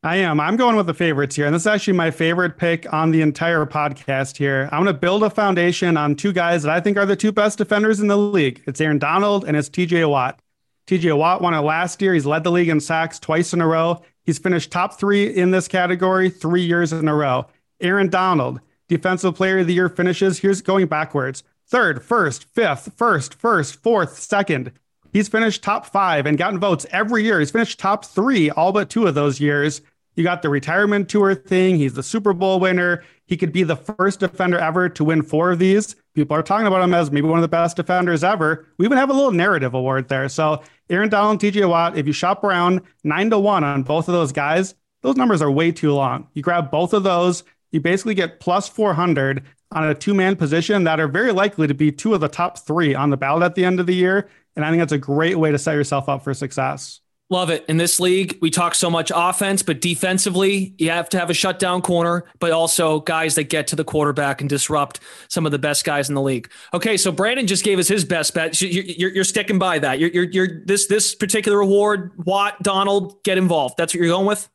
I 0.04 0.16
am. 0.16 0.40
I'm 0.40 0.56
going 0.56 0.74
with 0.74 0.88
the 0.88 0.94
favorites 0.94 1.36
here. 1.36 1.46
And 1.46 1.54
this 1.54 1.62
is 1.62 1.68
actually 1.68 1.92
my 1.92 2.10
favorite 2.10 2.56
pick 2.56 2.92
on 2.92 3.12
the 3.12 3.22
entire 3.22 3.64
podcast 3.66 4.36
here. 4.36 4.68
I'm 4.72 4.82
going 4.82 4.92
to 4.92 5.00
build 5.00 5.22
a 5.22 5.30
foundation 5.30 5.96
on 5.96 6.16
two 6.16 6.32
guys 6.32 6.64
that 6.64 6.72
I 6.72 6.80
think 6.80 6.96
are 6.96 7.06
the 7.06 7.14
two 7.14 7.30
best 7.30 7.58
defenders 7.58 8.00
in 8.00 8.08
the 8.08 8.16
league. 8.16 8.64
It's 8.66 8.80
Aaron 8.80 8.98
Donald 8.98 9.44
and 9.44 9.56
it's 9.56 9.68
TJ 9.68 10.10
Watt. 10.10 10.40
TJ 10.88 11.16
Watt 11.16 11.40
won 11.40 11.54
it 11.54 11.60
last 11.60 12.02
year. 12.02 12.14
He's 12.14 12.26
led 12.26 12.42
the 12.42 12.50
league 12.50 12.68
in 12.68 12.80
sacks 12.80 13.20
twice 13.20 13.52
in 13.52 13.60
a 13.60 13.66
row. 13.66 14.02
He's 14.24 14.40
finished 14.40 14.72
top 14.72 14.98
three 14.98 15.26
in 15.26 15.52
this 15.52 15.68
category 15.68 16.30
three 16.30 16.62
years 16.62 16.92
in 16.92 17.06
a 17.06 17.14
row. 17.14 17.46
Aaron 17.80 18.08
Donald, 18.08 18.60
defensive 18.88 19.36
player 19.36 19.60
of 19.60 19.68
the 19.68 19.74
year 19.74 19.88
finishes. 19.88 20.40
Here's 20.40 20.62
going 20.62 20.88
backwards 20.88 21.44
third, 21.68 22.02
first, 22.02 22.44
fifth, 22.44 22.92
first, 22.96 23.34
first, 23.34 23.76
fourth, 23.76 24.18
second. 24.18 24.72
He's 25.12 25.28
finished 25.28 25.62
top 25.62 25.86
five 25.86 26.26
and 26.26 26.38
gotten 26.38 26.58
votes 26.58 26.86
every 26.90 27.22
year. 27.22 27.38
He's 27.38 27.50
finished 27.50 27.78
top 27.78 28.04
three 28.04 28.50
all 28.50 28.72
but 28.72 28.90
two 28.90 29.06
of 29.06 29.14
those 29.14 29.40
years. 29.40 29.80
You 30.14 30.24
got 30.24 30.42
the 30.42 30.50
retirement 30.50 31.08
tour 31.08 31.34
thing. 31.34 31.76
He's 31.76 31.94
the 31.94 32.02
Super 32.02 32.32
Bowl 32.32 32.60
winner. 32.60 33.02
He 33.26 33.36
could 33.36 33.52
be 33.52 33.62
the 33.62 33.76
first 33.76 34.20
defender 34.20 34.58
ever 34.58 34.88
to 34.90 35.04
win 35.04 35.22
four 35.22 35.52
of 35.52 35.58
these. 35.58 35.96
People 36.14 36.36
are 36.36 36.42
talking 36.42 36.66
about 36.66 36.82
him 36.82 36.92
as 36.92 37.10
maybe 37.10 37.26
one 37.26 37.38
of 37.38 37.42
the 37.42 37.48
best 37.48 37.76
defenders 37.76 38.22
ever. 38.22 38.66
We 38.76 38.84
even 38.84 38.98
have 38.98 39.08
a 39.08 39.14
little 39.14 39.32
narrative 39.32 39.72
award 39.72 40.08
there. 40.08 40.28
So 40.28 40.62
Aaron 40.90 41.08
Donald, 41.08 41.40
TJ 41.40 41.66
Watt, 41.68 41.96
if 41.96 42.06
you 42.06 42.12
shop 42.12 42.44
around 42.44 42.82
nine 43.04 43.30
to 43.30 43.38
one 43.38 43.64
on 43.64 43.82
both 43.82 44.08
of 44.08 44.12
those 44.12 44.32
guys, 44.32 44.74
those 45.00 45.16
numbers 45.16 45.40
are 45.40 45.50
way 45.50 45.72
too 45.72 45.92
long. 45.92 46.28
You 46.34 46.42
grab 46.42 46.70
both 46.70 46.92
of 46.92 47.02
those, 47.02 47.42
you 47.70 47.80
basically 47.80 48.14
get 48.14 48.38
plus 48.38 48.68
400 48.68 49.42
on 49.72 49.88
a 49.88 49.94
two 49.94 50.14
man 50.14 50.36
position 50.36 50.84
that 50.84 51.00
are 51.00 51.08
very 51.08 51.32
likely 51.32 51.66
to 51.66 51.74
be 51.74 51.90
two 51.90 52.14
of 52.14 52.20
the 52.20 52.28
top 52.28 52.58
three 52.58 52.94
on 52.94 53.10
the 53.10 53.16
ballot 53.16 53.42
at 53.42 53.54
the 53.54 53.64
end 53.64 53.80
of 53.80 53.86
the 53.86 53.94
year. 53.94 54.28
And 54.54 54.64
I 54.64 54.70
think 54.70 54.80
that's 54.80 54.92
a 54.92 54.98
great 54.98 55.38
way 55.38 55.50
to 55.50 55.58
set 55.58 55.72
yourself 55.72 56.08
up 56.08 56.22
for 56.22 56.34
success. 56.34 57.00
Love 57.32 57.48
it. 57.48 57.64
In 57.66 57.78
this 57.78 57.98
league, 57.98 58.36
we 58.42 58.50
talk 58.50 58.74
so 58.74 58.90
much 58.90 59.10
offense, 59.14 59.62
but 59.62 59.80
defensively, 59.80 60.74
you 60.76 60.90
have 60.90 61.08
to 61.08 61.18
have 61.18 61.30
a 61.30 61.34
shutdown 61.34 61.80
corner, 61.80 62.26
but 62.40 62.52
also 62.52 63.00
guys 63.00 63.36
that 63.36 63.44
get 63.44 63.66
to 63.68 63.74
the 63.74 63.84
quarterback 63.84 64.42
and 64.42 64.50
disrupt 64.50 65.00
some 65.28 65.46
of 65.46 65.50
the 65.50 65.58
best 65.58 65.82
guys 65.86 66.10
in 66.10 66.14
the 66.14 66.20
league. 66.20 66.50
Okay, 66.74 66.98
so 66.98 67.10
Brandon 67.10 67.46
just 67.46 67.64
gave 67.64 67.78
us 67.78 67.88
his 67.88 68.04
best 68.04 68.34
bet. 68.34 68.60
You're, 68.60 68.84
you're, 68.84 69.10
you're 69.12 69.24
sticking 69.24 69.58
by 69.58 69.78
that. 69.78 69.98
You're, 69.98 70.10
you're, 70.10 70.24
you're, 70.24 70.64
this 70.66 70.88
this 70.88 71.14
particular 71.14 71.60
award. 71.60 72.12
Watt, 72.18 72.62
Donald, 72.62 73.24
get 73.24 73.38
involved. 73.38 73.76
That's 73.78 73.94
what 73.94 74.00
you're 74.00 74.10
going 74.10 74.26
with. 74.26 74.46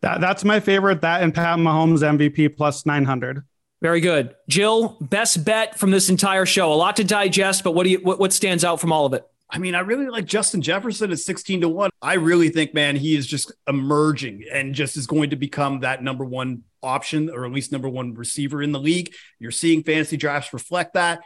That 0.00 0.20
that's 0.20 0.42
my 0.42 0.58
favorite. 0.58 1.02
That 1.02 1.22
and 1.22 1.32
Pat 1.32 1.58
Mahomes 1.58 2.00
MVP 2.00 2.56
plus 2.56 2.84
nine 2.84 3.04
hundred. 3.04 3.44
Very 3.80 4.00
good, 4.00 4.34
Gilles. 4.50 4.96
Best 5.00 5.44
bet 5.44 5.78
from 5.78 5.92
this 5.92 6.10
entire 6.10 6.46
show. 6.46 6.72
A 6.72 6.74
lot 6.74 6.96
to 6.96 7.04
digest, 7.04 7.62
but 7.62 7.76
what 7.76 7.84
do 7.84 7.90
you 7.90 7.98
what, 7.98 8.18
what 8.18 8.32
stands 8.32 8.64
out 8.64 8.80
from 8.80 8.90
all 8.90 9.06
of 9.06 9.12
it? 9.12 9.24
I 9.54 9.58
mean, 9.58 9.76
I 9.76 9.80
really 9.80 10.08
like 10.08 10.24
Justin 10.24 10.62
Jefferson 10.62 11.12
at 11.12 11.18
16 11.20 11.60
to 11.60 11.68
1. 11.68 11.90
I 12.02 12.14
really 12.14 12.48
think, 12.48 12.74
man, 12.74 12.96
he 12.96 13.14
is 13.14 13.24
just 13.24 13.52
emerging 13.68 14.42
and 14.52 14.74
just 14.74 14.96
is 14.96 15.06
going 15.06 15.30
to 15.30 15.36
become 15.36 15.80
that 15.80 16.02
number 16.02 16.24
one 16.24 16.64
option 16.82 17.30
or 17.30 17.46
at 17.46 17.52
least 17.52 17.70
number 17.70 17.88
one 17.88 18.14
receiver 18.14 18.64
in 18.64 18.72
the 18.72 18.80
league. 18.80 19.14
You're 19.38 19.52
seeing 19.52 19.84
fantasy 19.84 20.16
drafts 20.16 20.52
reflect 20.52 20.94
that. 20.94 21.20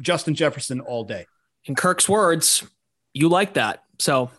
Justin 0.00 0.34
Jefferson 0.34 0.80
all 0.80 1.04
day. 1.04 1.26
In 1.66 1.76
Kirk's 1.76 2.08
words, 2.08 2.64
you 3.14 3.28
like 3.28 3.54
that. 3.54 3.84
So 4.00 4.32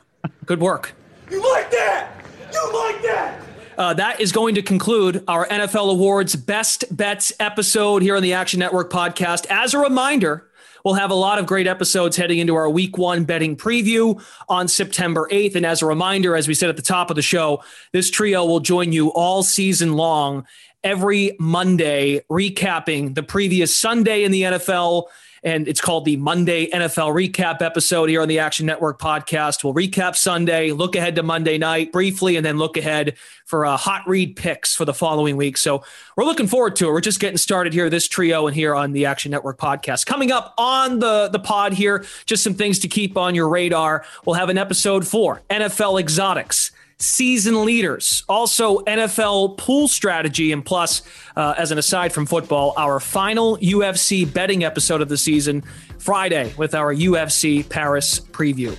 good 0.45 0.59
work. 0.59 0.91
you 1.29 1.41
like 1.53 1.71
that? 1.71 2.25
You 2.51 2.73
like 2.73 3.01
that? 3.03 3.41
Uh, 3.77 3.93
that 3.93 4.19
is 4.19 4.33
going 4.33 4.55
to 4.55 4.61
conclude 4.61 5.23
our 5.29 5.47
NFL 5.47 5.89
Awards 5.89 6.35
Best 6.35 6.83
Bets 6.95 7.31
episode 7.39 8.01
here 8.01 8.17
on 8.17 8.23
the 8.23 8.33
Action 8.33 8.59
Network 8.59 8.91
podcast. 8.91 9.45
As 9.49 9.73
a 9.73 9.79
reminder, 9.79 10.50
We'll 10.83 10.95
have 10.95 11.11
a 11.11 11.15
lot 11.15 11.39
of 11.39 11.45
great 11.45 11.67
episodes 11.67 12.17
heading 12.17 12.39
into 12.39 12.55
our 12.55 12.69
week 12.69 12.97
one 12.97 13.23
betting 13.23 13.55
preview 13.55 14.21
on 14.49 14.67
September 14.67 15.27
8th. 15.31 15.55
And 15.55 15.65
as 15.65 15.81
a 15.81 15.85
reminder, 15.85 16.35
as 16.35 16.47
we 16.47 16.53
said 16.53 16.69
at 16.69 16.75
the 16.75 16.81
top 16.81 17.09
of 17.09 17.15
the 17.15 17.21
show, 17.21 17.63
this 17.91 18.09
trio 18.09 18.45
will 18.45 18.59
join 18.59 18.91
you 18.91 19.09
all 19.09 19.43
season 19.43 19.93
long, 19.93 20.45
every 20.83 21.35
Monday, 21.39 22.21
recapping 22.29 23.15
the 23.15 23.23
previous 23.23 23.75
Sunday 23.77 24.23
in 24.23 24.31
the 24.31 24.43
NFL 24.43 25.05
and 25.43 25.67
it's 25.67 25.81
called 25.81 26.05
the 26.05 26.17
Monday 26.17 26.69
NFL 26.69 27.13
Recap 27.13 27.61
episode 27.61 28.09
here 28.09 28.21
on 28.21 28.27
the 28.27 28.39
Action 28.39 28.65
Network 28.65 28.99
podcast. 28.99 29.63
We'll 29.63 29.73
recap 29.73 30.15
Sunday, 30.15 30.71
look 30.71 30.95
ahead 30.95 31.15
to 31.15 31.23
Monday 31.23 31.57
night 31.57 31.91
briefly, 31.91 32.35
and 32.35 32.45
then 32.45 32.57
look 32.57 32.77
ahead 32.77 33.15
for 33.45 33.65
uh, 33.65 33.75
hot 33.75 34.03
read 34.07 34.35
picks 34.35 34.75
for 34.75 34.85
the 34.85 34.93
following 34.93 35.37
week. 35.37 35.57
So 35.57 35.83
we're 36.15 36.25
looking 36.25 36.47
forward 36.47 36.75
to 36.77 36.87
it. 36.87 36.91
We're 36.91 37.01
just 37.01 37.19
getting 37.19 37.37
started 37.37 37.73
here, 37.73 37.89
this 37.89 38.07
trio, 38.07 38.47
and 38.47 38.55
here 38.55 38.75
on 38.75 38.91
the 38.91 39.05
Action 39.05 39.31
Network 39.31 39.57
podcast. 39.57 40.05
Coming 40.05 40.31
up 40.31 40.53
on 40.57 40.99
the 40.99 41.29
the 41.29 41.39
pod 41.39 41.73
here, 41.73 42.05
just 42.25 42.43
some 42.43 42.53
things 42.53 42.79
to 42.79 42.87
keep 42.87 43.17
on 43.17 43.33
your 43.33 43.49
radar. 43.49 44.05
We'll 44.25 44.35
have 44.35 44.49
an 44.49 44.57
episode 44.57 45.07
for 45.07 45.41
NFL 45.49 45.99
exotics 45.99 46.71
season 47.01 47.65
leaders. 47.65 48.23
Also, 48.29 48.79
NFL 48.79 49.57
pool 49.57 49.87
strategy. 49.87 50.51
And 50.51 50.63
plus, 50.63 51.01
uh, 51.35 51.55
as 51.57 51.71
an 51.71 51.77
aside 51.77 52.13
from 52.13 52.25
football, 52.25 52.73
our 52.77 52.99
final 52.99 53.57
UFC 53.57 54.31
betting 54.31 54.63
episode 54.63 55.01
of 55.01 55.09
the 55.09 55.17
season, 55.17 55.63
Friday, 55.97 56.53
with 56.57 56.75
our 56.75 56.93
UFC 56.93 57.67
Paris 57.67 58.19
preview. 58.19 58.77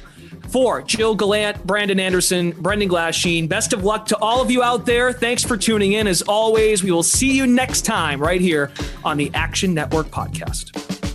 For 0.49 0.85
Gilles 0.87 1.17
Gallant, 1.17 1.67
Brandon 1.67 1.99
Anderson, 1.99 2.51
Brendan 2.51 2.89
Glasheen, 2.89 3.49
best 3.49 3.73
of 3.73 3.85
luck 3.85 4.07
to 4.07 4.19
all 4.19 4.43
of 4.43 4.51
you 4.51 4.63
out 4.63 4.85
there. 4.85 5.13
Thanks 5.13 5.43
for 5.45 5.57
tuning 5.57 5.93
in. 5.93 6.07
As 6.07 6.21
always, 6.23 6.83
we 6.83 6.91
will 6.91 7.03
see 7.03 7.35
you 7.35 7.47
next 7.47 7.83
time 7.83 8.21
right 8.21 8.41
here 8.41 8.71
on 9.05 9.17
the 9.17 9.31
Action 9.35 9.73
Network 9.73 10.09
podcast. 10.09 11.12